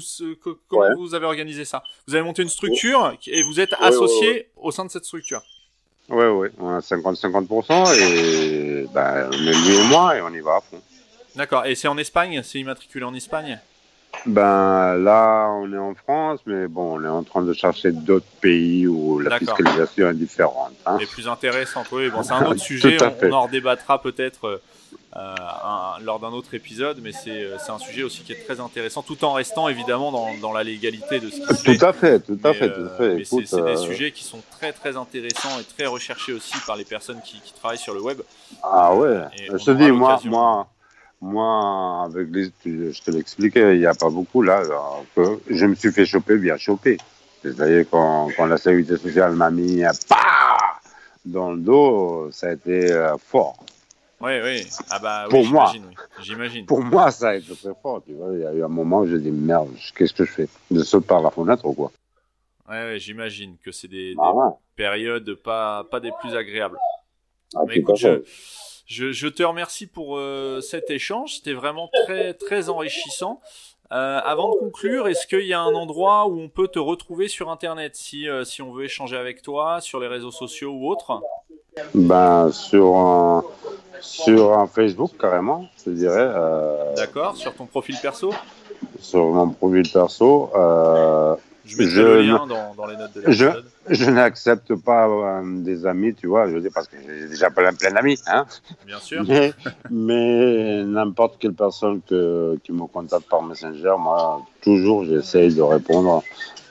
comment 0.68 0.96
vous 0.98 1.14
avez 1.14 1.28
organisé 1.28 1.66
ça? 1.66 1.84
Vous 2.08 2.16
avez 2.16 2.24
monté 2.24 2.42
une 2.42 2.50
structure 2.50 3.16
et 3.28 3.44
vous 3.44 3.60
êtes 3.60 3.74
associé 3.80 4.50
au 4.58 4.72
sein 4.72 4.86
de 4.86 4.90
cette 4.90 5.06
structure? 5.06 5.44
Ouais, 6.10 6.28
ouais, 6.30 6.52
on 6.58 6.70
a 6.70 6.80
50-50% 6.80 7.96
et 8.00 8.88
ben, 8.92 9.30
on 9.32 9.48
est 9.48 9.54
lui 9.54 9.76
et 9.76 9.84
moi 9.88 10.18
et 10.18 10.22
on 10.22 10.34
y 10.34 10.40
va 10.40 10.56
à 10.56 10.62
fond. 10.62 10.82
D'accord, 11.36 11.66
et 11.66 11.76
c'est 11.76 11.88
en 11.88 11.98
Espagne 11.98 12.42
C'est 12.44 12.60
immatriculé 12.60 13.06
en 13.06 13.14
Espagne? 13.14 13.60
Ben 14.26 14.96
là, 14.96 15.50
on 15.50 15.74
est 15.74 15.78
en 15.78 15.96
France, 15.96 16.40
mais 16.46 16.68
bon, 16.68 17.00
on 17.00 17.04
est 17.04 17.08
en 17.08 17.24
train 17.24 17.42
de 17.42 17.52
chercher 17.52 17.92
d'autres 17.92 18.28
pays 18.42 18.88
où 18.88 19.20
la 19.20 19.40
fiscalisation 19.40 20.10
est 20.10 20.14
différente. 20.14 20.72
Hein. 20.86 20.98
Et 21.02 21.06
plus 21.08 21.28
intéressante, 21.28 21.88
oui. 21.92 22.10
Bon, 22.10 22.22
c'est 22.24 22.34
un 22.34 22.46
autre 22.46 22.60
sujet. 22.62 22.98
on, 23.24 23.32
en 23.32 23.44
redébattra 23.44 24.02
peut-être 24.02 24.62
lors 26.02 26.20
d'un 26.20 26.30
autre 26.30 26.54
épisode, 26.54 27.00
mais 27.02 27.12
c'est 27.12 27.70
un 27.70 27.80
sujet 27.80 28.04
aussi 28.04 28.22
qui 28.22 28.34
est 28.34 28.46
très 28.46 28.60
intéressant, 28.60 29.02
tout 29.02 29.24
en 29.26 29.34
restant 29.34 29.68
évidemment 29.68 30.12
dans, 30.40 30.54
la 30.54 30.64
légalité 30.64 31.20
de 31.20 31.30
ce 31.30 31.36
qui 31.38 31.48
se 31.48 31.54
fait. 31.54 31.78
Tout 31.78 31.86
à 31.86 31.94
fait, 31.94 32.20
tout 32.20 32.40
à 32.44 32.54
fait, 32.54 32.72
tout 32.72 32.86
à 32.86 32.98
fait. 32.98 33.16
Mais 33.16 33.24
c'est 33.26 33.64
des 33.64 33.78
sujets 33.78 34.12
qui 34.12 34.24
sont 34.24 34.42
très 34.52 34.72
très 34.72 34.96
intéressants 34.96 35.60
et 35.60 35.64
très 35.64 35.88
recherchés 35.88 36.34
aussi 36.34 36.56
par 36.66 36.76
les 36.76 36.86
personnes 36.86 37.20
qui, 37.24 37.42
travaillent 37.60 37.78
sur 37.78 37.94
le 37.94 38.02
web. 38.02 38.22
Ah 38.62 38.94
ouais, 38.96 39.22
je 39.50 39.64
te 39.64 39.72
dis, 39.72 39.92
moi, 39.92 40.20
moi, 40.26 40.68
moi, 41.24 42.04
avec 42.04 42.28
les, 42.32 42.52
je 42.66 43.02
te 43.02 43.10
l'expliquais, 43.10 43.76
il 43.76 43.80
n'y 43.80 43.86
a 43.86 43.94
pas 43.94 44.10
beaucoup 44.10 44.42
là. 44.42 44.62
Que 45.16 45.40
je 45.50 45.66
me 45.66 45.74
suis 45.74 45.92
fait 45.92 46.06
choper 46.06 46.38
bien 46.38 46.58
choper. 46.58 46.98
C'est-à-dire 47.42 47.86
quand, 47.90 48.30
quand 48.36 48.46
la 48.46 48.58
sécurité 48.58 48.98
sociale 48.98 49.34
m'a 49.34 49.50
mis 49.50 49.84
dans 51.26 51.52
le 51.52 51.60
dos, 51.60 52.30
ça 52.32 52.48
a 52.48 52.54
été 52.54 52.92
euh, 52.92 53.18
fort. 53.18 53.56
Oui, 54.20 54.32
oui. 54.44 54.68
Ah 54.90 55.00
bah, 55.00 55.28
pour 55.30 55.46
moi, 55.46 55.72
j'imagine. 56.22 56.66
Pour 56.66 56.84
moi, 56.84 57.10
ça 57.12 57.30
a 57.30 57.36
été 57.36 57.56
très 57.56 57.74
fort. 57.82 58.02
Tu 58.06 58.14
vois, 58.14 58.34
il 58.34 58.42
y 58.42 58.46
a 58.46 58.54
eu 58.54 58.64
un 58.64 58.68
moment 58.68 59.00
où 59.00 59.08
j'ai 59.08 59.20
dit 59.20 59.32
merde, 59.32 59.70
qu'est-ce 59.96 60.14
que 60.14 60.26
je 60.26 60.32
fais? 60.32 60.50
Je 60.72 60.82
saute 60.82 61.06
par 61.06 61.22
la 61.22 61.32
fenêtre 61.32 61.66
ou 61.66 61.74
quoi 61.74 61.92
Oui, 62.70 62.76
ouais, 62.76 63.00
j'imagine 63.00 63.56
que 63.64 63.72
c'est 63.72 63.88
des, 63.88 64.14
ah 64.20 64.32
périodes 64.76 65.36
pas, 65.36 65.86
pas 65.90 66.00
des 66.02 66.12
plus 66.22 66.36
agréables. 66.36 66.78
Ah, 67.56 67.62
Mais 67.68 67.78
écoute, 67.78 67.98
je, 67.98 68.24
je, 68.86 69.28
te 69.28 69.44
remercie 69.44 69.88
pour 69.88 70.18
euh, 70.18 70.62
cet 70.62 70.90
échange. 70.90 71.36
C'était 71.36 71.54
vraiment 71.54 71.90
très, 72.06 72.34
très 72.34 72.70
enrichissant. 72.70 73.42
Euh, 73.92 74.20
avant 74.24 74.50
de 74.50 74.56
conclure, 74.56 75.08
est-ce 75.08 75.28
qu'il 75.28 75.46
y 75.46 75.54
a 75.54 75.62
un 75.62 75.74
endroit 75.74 76.28
où 76.28 76.40
on 76.40 76.50
peut 76.50 76.68
te 76.68 76.80
retrouver 76.80 77.28
sur 77.28 77.52
Internet 77.52 77.96
si, 77.96 78.28
euh, 78.28 78.44
si 78.44 78.62
on 78.62 78.72
veut 78.72 78.86
échanger 78.86 79.18
avec 79.18 79.42
toi, 79.42 79.82
sur 79.82 80.00
les 80.00 80.08
réseaux 80.08 80.32
sociaux 80.32 80.72
ou 80.72 80.90
autres? 80.90 81.22
Ben, 81.94 82.52
sur 82.52 82.96
un, 82.96 83.44
sur 84.00 84.58
un 84.58 84.68
Facebook, 84.68 85.12
carrément, 85.20 85.68
je 85.86 85.92
dirais. 85.92 86.32
D'accord, 86.96 87.36
sur 87.36 87.54
ton 87.54 87.66
profil 87.66 87.98
perso? 88.02 88.32
Sur 89.00 89.26
mon 89.26 89.50
profil 89.50 89.90
perso. 89.92 90.50
Je 91.66 91.78
mettrai 91.78 92.02
le 92.02 92.22
lien 92.22 92.48
dans, 92.48 92.86
les 92.86 92.98
notes 92.98 93.14
de 93.14 93.22
l'épisode. 93.22 93.66
Je, 93.90 94.10
n'accepte 94.10 94.76
pas 94.76 95.08
euh, 95.08 95.42
des 95.64 95.86
amis, 95.86 96.14
tu 96.14 96.28
vois, 96.28 96.50
je 96.50 96.58
dis 96.58 96.70
parce 96.70 96.88
que 96.88 96.98
j'ai 97.06 97.28
déjà 97.28 97.50
plein, 97.50 97.74
plein 97.74 97.92
d'amis, 97.92 98.20
hein. 98.28 98.46
Bien 98.86 99.00
sûr. 99.00 99.24
Mais, 99.90 100.84
n'importe 100.84 101.38
quelle 101.40 101.54
personne 101.54 102.02
que, 102.08 102.58
qui 102.64 102.72
me 102.72 102.86
contacte 102.88 103.30
par 103.30 103.44
Messenger, 103.44 103.96
moi, 104.00 104.42
toujours, 104.62 105.06
j'essaye 105.06 105.54
de 105.54 105.62
répondre 105.62 106.24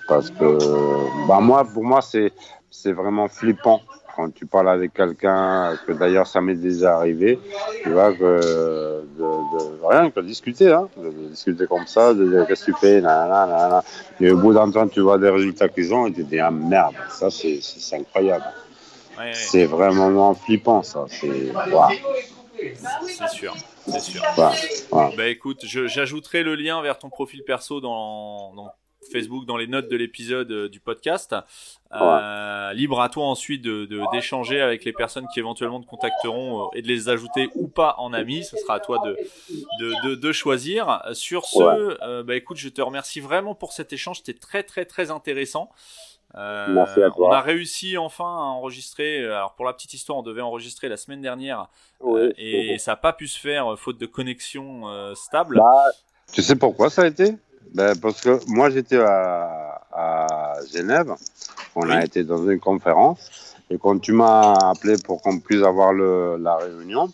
parce 0.09 0.31
que, 0.31 1.27
bah, 1.29 1.41
moi, 1.41 1.65
pour 1.65 1.85
moi, 1.85 2.01
c'est, 2.03 2.33
c'est 2.71 2.93
vraiment 2.93 3.29
flippant 3.29 3.81
quand 4.15 4.33
tu 4.33 4.47
parles 4.47 4.69
avec 4.69 4.93
quelqu'un, 4.95 5.77
que 5.87 5.93
d'ailleurs 5.93 6.27
ça 6.27 6.41
m'est 6.41 6.55
déjà 6.55 6.97
arrivé, 6.97 7.39
tu 7.83 7.91
vois, 7.91 8.13
que 8.13 9.05
de, 9.19 9.87
rien 9.87 10.11
que 10.11 10.21
discuter, 10.21 10.73
hein, 10.73 10.89
de, 10.97 11.11
discuter 11.29 11.67
comme 11.67 11.87
ça, 11.87 12.15
de 12.15 12.29
dire 12.29 12.47
qu'est-ce 12.47 12.67
que 12.67 12.73
tu 12.73 12.79
fais, 12.79 13.01
nanana, 13.01 13.83
et 14.21 14.31
au 14.31 14.39
bout 14.39 14.53
d'un 14.53 14.71
temps 14.71 14.89
tu 14.89 15.01
vois 15.01 15.19
des 15.19 15.31
résultats 15.31 15.69
qu'ils 15.69 15.93
ont 15.95 16.07
et 16.07 16.13
tu 16.13 16.25
te 16.25 16.31
dis 16.31 16.39
ah 16.39 16.51
merde, 16.51 16.95
ça 17.11 17.31
c'est 17.31 17.61
incroyable. 17.97 18.45
C'est 19.33 19.67
vraiment 19.67 20.35
flippant 20.35 20.83
ça, 20.83 21.05
c'est 21.09 21.53
C'est 23.07 23.29
sûr, 23.29 23.55
c'est 23.87 24.01
sûr. 24.01 24.23
Bah 24.37 25.29
écoute, 25.29 25.65
j'ajouterai 25.65 26.43
le 26.43 26.55
lien 26.55 26.83
vers 26.83 26.99
ton 26.99 27.09
profil 27.09 27.43
perso 27.45 27.81
dans, 27.81 28.55
dans 28.55 28.73
Facebook 29.11 29.47
dans 29.47 29.57
les 29.57 29.67
notes 29.67 29.89
de 29.89 29.97
l'épisode 29.97 30.51
euh, 30.51 30.69
du 30.69 30.81
podcast. 30.81 31.35
Euh, 31.93 32.73
libre 32.73 33.01
à 33.01 33.11
toi 33.11 33.27
ensuite 33.27 33.63
de, 33.63 33.87
d'échanger 34.13 34.61
avec 34.61 34.85
les 34.85 34.93
personnes 34.93 35.27
qui 35.33 35.41
éventuellement 35.41 35.81
te 35.81 35.87
contacteront 35.87 36.65
euh, 36.65 36.69
et 36.75 36.83
de 36.83 36.89
les 36.89 37.09
ajouter 37.09 37.51
ou 37.55 37.69
pas 37.69 37.97
en 37.99 38.13
amis. 38.13 38.45
Ce 38.45 38.57
sera 38.57 38.75
à 38.75 38.81
toi 38.81 38.99
de, 39.05 39.17
de, 39.81 40.15
de, 40.15 40.33
choisir. 40.33 41.03
Sur 41.13 41.45
ce, 41.45 42.23
bah 42.23 42.35
écoute, 42.35 42.57
je 42.57 42.69
te 42.69 42.81
remercie 42.81 43.21
vraiment 43.21 43.55
pour 43.55 43.73
cet 43.73 43.93
échange. 43.93 44.19
C'était 44.19 44.39
très 44.39 44.63
très 44.63 44.85
très 44.85 45.11
intéressant. 45.11 45.71
Merci 46.35 47.03
à 47.03 47.11
toi. 47.11 47.29
On 47.29 47.33
a 47.33 47.43
réussi 47.43 47.99
enfin 47.99 48.25
à 48.25 48.45
enregistrer. 48.57 49.25
Alors 49.25 49.55
pour 49.55 49.67
la 49.67 49.75
petite 49.75 49.93
histoire, 49.93 50.19
on 50.19 50.23
devait 50.23 50.41
enregistrer 50.41 50.89
la 50.89 50.97
semaine 50.97 51.21
dernière 51.21 51.69
et 52.39 52.79
ça 52.79 52.93
n'a 52.93 52.97
pas 52.97 53.13
pu 53.13 53.29
se 53.29 53.39
faire 53.39 53.79
faute 53.79 53.99
de 53.99 54.07
connexion 54.07 55.15
stable. 55.15 55.59
Bah, 55.59 55.85
tu 56.33 56.41
sais 56.41 56.57
pourquoi 56.57 56.89
ça 56.89 57.03
a 57.03 57.07
été? 57.07 57.35
Ben, 57.75 57.95
Parce 58.01 58.21
que 58.21 58.39
moi, 58.49 58.71
j'étais 58.71 58.99
à, 58.99 59.81
à, 59.93 60.55
Genève. 60.75 61.13
On 61.75 61.89
a 61.89 62.05
été 62.05 62.25
dans 62.25 62.49
une 62.49 62.61
conférence. 62.61 63.55
Et 63.71 63.79
quand 63.79 63.99
tu 63.99 64.13
m'as 64.13 64.53
appelé 64.71 64.97
pour 65.05 65.23
qu'on 65.23 65.39
puisse 65.39 65.63
avoir 65.63 65.93
le, 65.93 66.37
la 66.39 66.57
réunion, 66.57 67.11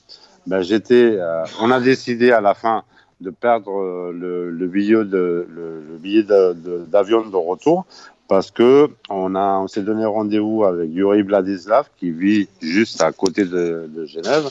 ben, 0.46 0.62
j'étais, 0.62 1.16
euh, 1.18 1.44
on 1.61 1.70
a 1.70 1.80
décidé 1.80 2.32
à 2.32 2.40
la 2.40 2.55
fin 2.55 2.82
de 3.20 3.30
perdre 3.30 4.12
le, 4.12 4.51
le 4.51 4.66
billet 4.66 5.05
de 5.05 5.46
le, 5.51 5.82
le 5.90 5.96
billet 5.99 6.22
d'avion 6.22 7.22
de, 7.22 7.30
de, 7.30 7.36
retour 7.36 7.84
parce 8.28 8.51
que 8.51 8.90
on 9.11 9.34
a 9.34 9.59
on 9.59 9.66
s'est 9.66 9.82
donné 9.82 10.05
rendez-vous 10.05 10.64
avec 10.64 10.90
Yuri 10.92 11.22
Vladislav 11.22 11.88
qui 11.99 12.11
vit 12.11 12.49
juste 12.61 13.03
à 13.03 13.11
côté 13.11 13.44
de, 13.44 13.90
de 13.92 14.07
Genève 14.07 14.49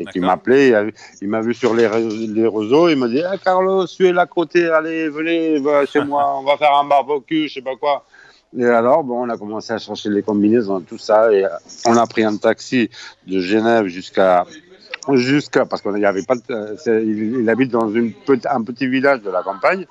et 0.00 0.04
qui 0.06 0.20
m'appelait. 0.20 0.72
Il 1.20 1.28
m'a 1.28 1.40
vu 1.40 1.54
sur 1.54 1.74
les, 1.74 1.88
les 1.88 2.48
réseaux. 2.48 2.88
Il 2.88 2.96
m'a 2.96 3.08
dit 3.08 3.22
ah, 3.22 3.36
Carlos, 3.36 3.86
tu 3.86 4.08
es 4.08 4.12
là 4.12 4.22
à 4.22 4.26
côté, 4.26 4.68
allez, 4.68 5.08
venez 5.08 5.58
va 5.60 5.86
chez 5.86 6.02
moi, 6.02 6.34
on 6.38 6.42
va 6.42 6.56
faire 6.56 6.74
un 6.74 6.84
barbecue, 6.84 7.48
je 7.48 7.54
sais 7.54 7.62
pas 7.62 7.76
quoi. 7.76 8.04
Et 8.58 8.64
alors, 8.64 9.04
bon, 9.04 9.26
on 9.26 9.28
a 9.28 9.38
commencé 9.38 9.72
à 9.72 9.78
chercher 9.78 10.08
les 10.08 10.22
combinaisons, 10.22 10.80
tout 10.80 10.98
ça, 10.98 11.32
et 11.32 11.44
on 11.86 11.96
a 11.96 12.06
pris 12.06 12.24
un 12.24 12.36
taxi 12.36 12.90
de 13.26 13.38
Genève 13.38 13.86
jusqu'à 13.86 14.44
jusqu'à 15.12 15.66
parce 15.66 15.82
qu'il 15.82 15.92
n'y 15.92 16.04
avait 16.04 16.24
pas. 16.24 16.34
Il, 16.86 17.40
il, 17.40 17.48
habite 17.48 17.70
dans 17.70 17.88
une, 17.90 18.12
un 18.50 18.62
petit 18.62 18.88
village 18.88 19.22
de 19.22 19.30
la 19.30 19.42
campagne. 19.42 19.86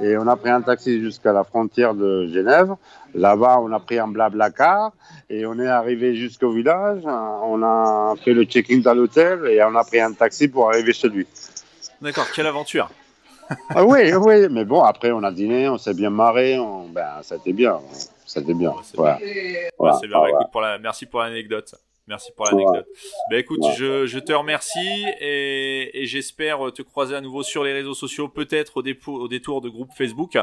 Et 0.00 0.16
on 0.16 0.26
a 0.26 0.36
pris 0.36 0.50
un 0.50 0.60
taxi 0.60 1.00
jusqu'à 1.00 1.32
la 1.32 1.44
frontière 1.44 1.94
de 1.94 2.26
Genève. 2.26 2.74
Là-bas, 3.14 3.58
on 3.60 3.72
a 3.72 3.78
pris 3.78 3.98
un 3.98 4.08
blabla 4.08 4.50
car 4.50 4.92
et 5.30 5.46
on 5.46 5.58
est 5.58 5.68
arrivé 5.68 6.16
jusqu'au 6.16 6.50
village. 6.50 7.02
On 7.04 7.62
a 7.62 8.14
fait 8.24 8.32
le 8.32 8.44
check-in 8.44 8.82
à 8.86 8.94
l'hôtel 8.94 9.46
et 9.46 9.62
on 9.62 9.74
a 9.76 9.84
pris 9.84 10.00
un 10.00 10.12
taxi 10.12 10.48
pour 10.48 10.68
arriver 10.68 10.92
chez 10.92 11.08
lui. 11.08 11.26
D'accord, 12.00 12.26
quelle 12.34 12.46
aventure 12.46 12.90
ah 13.74 13.84
oui, 13.84 14.12
oui, 14.14 14.48
mais 14.50 14.64
bon, 14.64 14.82
après 14.82 15.12
on 15.12 15.22
a 15.22 15.30
dîné, 15.30 15.68
on 15.68 15.76
s'est 15.76 15.92
bien 15.92 16.08
marré, 16.08 16.58
ben, 16.88 17.20
ça 17.22 17.34
a 17.34 17.38
été 17.38 17.52
bien. 17.52 17.78
Ça 18.24 18.40
a 18.40 18.42
été 18.42 18.54
bien. 18.54 18.70
Ouais, 18.70 19.92
c'est 20.00 20.08
bien. 20.08 20.26
Écoute, 20.26 20.50
pour 20.50 20.62
la... 20.62 20.78
Merci 20.78 21.04
pour 21.06 21.20
l'anecdote. 21.20 21.74
Merci 22.06 22.32
pour 22.36 22.44
l'anecdote. 22.46 22.86
Ben 23.30 23.38
écoute, 23.38 23.62
je, 23.76 24.04
je, 24.04 24.18
te 24.18 24.32
remercie 24.32 25.06
et, 25.20 26.02
et 26.02 26.06
j'espère 26.06 26.72
te 26.74 26.82
croiser 26.82 27.14
à 27.14 27.22
nouveau 27.22 27.42
sur 27.42 27.64
les 27.64 27.72
réseaux 27.72 27.94
sociaux, 27.94 28.28
peut-être 28.28 28.76
au, 28.76 29.12
au, 29.12 29.28
détour 29.28 29.62
de 29.62 29.70
groupe 29.70 29.90
Facebook. 29.96 30.36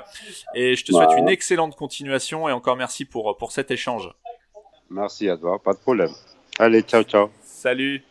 Et 0.55 0.75
je 0.75 0.83
te 0.83 0.91
souhaite 0.91 1.11
une 1.17 1.29
excellente 1.29 1.75
continuation 1.75 2.49
et 2.49 2.51
encore 2.51 2.77
merci 2.77 3.05
pour, 3.05 3.37
pour 3.37 3.51
cet 3.51 3.69
échange. 3.69 4.09
Merci 4.89 5.29
à 5.29 5.37
toi, 5.37 5.61
pas 5.61 5.73
de 5.73 5.79
problème. 5.79 6.11
Allez, 6.57 6.81
ciao, 6.81 7.03
ciao. 7.03 7.29
Salut. 7.43 8.03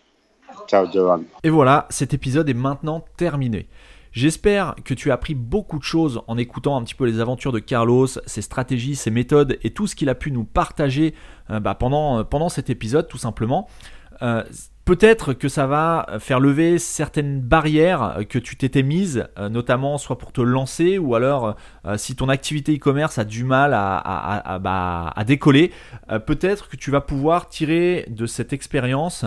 Ciao, 0.66 0.86
Johan. 0.92 1.24
Et 1.42 1.50
voilà, 1.50 1.86
cet 1.90 2.14
épisode 2.14 2.48
est 2.48 2.54
maintenant 2.54 3.04
terminé. 3.16 3.68
J'espère 4.12 4.74
que 4.84 4.92
tu 4.92 5.10
as 5.10 5.14
appris 5.14 5.34
beaucoup 5.34 5.78
de 5.78 5.84
choses 5.84 6.22
en 6.26 6.36
écoutant 6.36 6.76
un 6.76 6.82
petit 6.82 6.96
peu 6.96 7.04
les 7.04 7.20
aventures 7.20 7.52
de 7.52 7.60
Carlos, 7.60 8.08
ses 8.26 8.42
stratégies, 8.42 8.96
ses 8.96 9.10
méthodes 9.10 9.58
et 9.62 9.70
tout 9.70 9.86
ce 9.86 9.94
qu'il 9.94 10.08
a 10.08 10.16
pu 10.16 10.32
nous 10.32 10.44
partager 10.44 11.14
euh, 11.50 11.60
bah, 11.60 11.74
pendant, 11.74 12.18
euh, 12.18 12.24
pendant 12.24 12.48
cet 12.48 12.70
épisode 12.70 13.06
tout 13.06 13.18
simplement. 13.18 13.68
Euh, 14.22 14.42
peut-être 14.84 15.32
que 15.32 15.48
ça 15.48 15.68
va 15.68 16.06
faire 16.18 16.40
lever 16.40 16.80
certaines 16.80 17.40
barrières 17.40 18.24
que 18.28 18.40
tu 18.40 18.56
t'étais 18.56 18.82
mises, 18.82 19.28
notamment 19.38 19.96
soit 19.96 20.18
pour 20.18 20.32
te 20.32 20.40
lancer 20.40 20.98
ou 20.98 21.14
alors 21.14 21.54
si 21.96 22.16
ton 22.16 22.28
activité 22.28 22.74
e-commerce 22.74 23.16
a 23.16 23.24
du 23.24 23.44
mal 23.44 23.72
à, 23.72 24.58
bah, 24.60 25.12
à 25.14 25.24
décoller, 25.24 25.70
peut-être 26.26 26.68
que 26.68 26.76
tu 26.76 26.90
vas 26.90 27.00
pouvoir 27.00 27.48
tirer 27.48 28.04
de 28.10 28.26
cette 28.26 28.52
expérience 28.52 29.24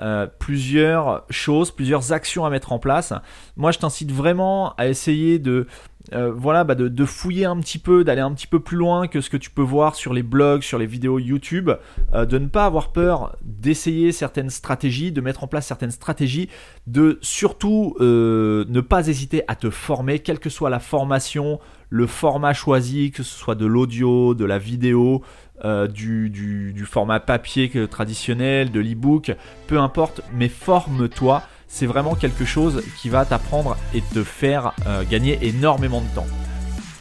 euh, 0.00 0.26
plusieurs 0.38 1.24
choses, 1.28 1.70
plusieurs 1.70 2.12
actions 2.12 2.44
à 2.44 2.50
mettre 2.50 2.72
en 2.72 2.78
place. 2.78 3.12
Moi, 3.56 3.72
je 3.72 3.78
t'incite 3.78 4.10
vraiment 4.10 4.74
à 4.76 4.88
essayer 4.88 5.38
de, 5.38 5.66
euh, 6.14 6.32
voilà, 6.34 6.64
bah 6.64 6.74
de, 6.74 7.04
fouiller 7.04 7.44
un 7.44 7.58
petit 7.60 7.78
peu, 7.78 8.02
d'aller 8.02 8.22
un 8.22 8.32
petit 8.32 8.46
peu 8.46 8.58
plus 8.58 8.78
loin 8.78 9.06
que 9.06 9.20
ce 9.20 9.28
que 9.28 9.36
tu 9.36 9.50
peux 9.50 9.62
voir 9.62 9.94
sur 9.94 10.14
les 10.14 10.22
blogs, 10.22 10.62
sur 10.62 10.78
les 10.78 10.86
vidéos 10.86 11.18
YouTube, 11.18 11.70
euh, 12.14 12.24
de 12.24 12.38
ne 12.38 12.46
pas 12.46 12.64
avoir 12.64 12.92
peur 12.92 13.36
d'essayer 13.42 14.12
certaines 14.12 14.50
stratégies, 14.50 15.12
de 15.12 15.20
mettre 15.20 15.44
en 15.44 15.46
place 15.46 15.66
certaines 15.66 15.90
stratégies, 15.90 16.48
de 16.86 17.18
surtout 17.20 17.94
ne 18.00 18.80
pas 18.80 19.08
hésiter 19.08 19.42
à 19.46 19.56
te 19.56 19.68
former, 19.68 20.20
quelle 20.20 20.38
que 20.38 20.50
soit 20.50 20.70
la 20.70 20.80
formation, 20.80 21.60
le 21.90 22.06
format 22.06 22.54
choisi, 22.54 23.10
que 23.10 23.22
ce 23.22 23.38
soit 23.38 23.54
de 23.54 23.66
l'audio, 23.66 24.34
de 24.34 24.46
la 24.46 24.58
vidéo, 24.58 25.22
euh, 25.64 25.86
du, 25.86 26.84
format 26.86 27.20
papier 27.20 27.70
traditionnel, 27.88 28.70
de 28.70 28.80
l'e-book, 28.80 29.34
peu 29.66 29.78
importe, 29.78 30.20
mais 30.34 30.48
forme-toi. 30.48 31.42
C'est 31.68 31.86
vraiment 31.86 32.14
quelque 32.14 32.44
chose 32.44 32.82
qui 33.00 33.08
va 33.08 33.24
t'apprendre 33.24 33.78
et 33.94 34.02
te 34.02 34.24
faire 34.24 34.74
euh, 34.86 35.04
gagner 35.08 35.38
énormément 35.42 36.02
de 36.02 36.14
temps. 36.14 36.26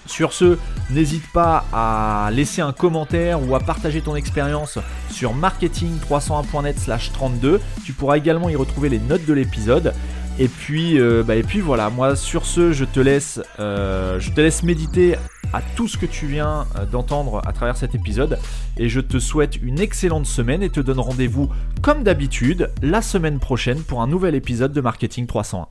Sur 0.05 0.31
ce, 0.33 0.57
n'hésite 0.89 1.25
pas 1.31 1.63
à 1.73 2.29
laisser 2.31 2.61
un 2.61 2.73
commentaire 2.73 3.47
ou 3.47 3.55
à 3.55 3.59
partager 3.59 4.01
ton 4.01 4.15
expérience 4.15 4.79
sur 5.09 5.35
marketing301.net/32. 5.35 7.59
Tu 7.85 7.93
pourras 7.93 8.17
également 8.17 8.49
y 8.49 8.55
retrouver 8.55 8.89
les 8.89 8.99
notes 8.99 9.25
de 9.25 9.33
l'épisode. 9.33 9.93
Et 10.41 10.47
puis, 10.47 10.99
euh, 10.99 11.21
bah, 11.21 11.35
et 11.35 11.43
puis 11.43 11.59
voilà, 11.59 11.91
moi 11.91 12.15
sur 12.15 12.47
ce, 12.47 12.73
je 12.73 12.83
te 12.83 12.99
laisse, 12.99 13.39
euh, 13.59 14.19
je 14.19 14.31
te 14.31 14.41
laisse 14.41 14.63
méditer 14.63 15.15
à 15.53 15.61
tout 15.75 15.87
ce 15.87 15.99
que 15.99 16.07
tu 16.07 16.25
viens 16.25 16.65
euh, 16.79 16.85
d'entendre 16.87 17.43
à 17.45 17.53
travers 17.53 17.77
cet 17.77 17.93
épisode. 17.93 18.39
Et 18.75 18.89
je 18.89 19.01
te 19.01 19.19
souhaite 19.19 19.57
une 19.61 19.79
excellente 19.79 20.25
semaine 20.25 20.63
et 20.63 20.71
te 20.71 20.79
donne 20.79 20.99
rendez-vous, 20.99 21.51
comme 21.83 22.01
d'habitude, 22.01 22.71
la 22.81 23.03
semaine 23.03 23.37
prochaine 23.37 23.83
pour 23.83 24.01
un 24.01 24.07
nouvel 24.07 24.33
épisode 24.33 24.73
de 24.73 24.81
Marketing 24.81 25.27
301. 25.27 25.59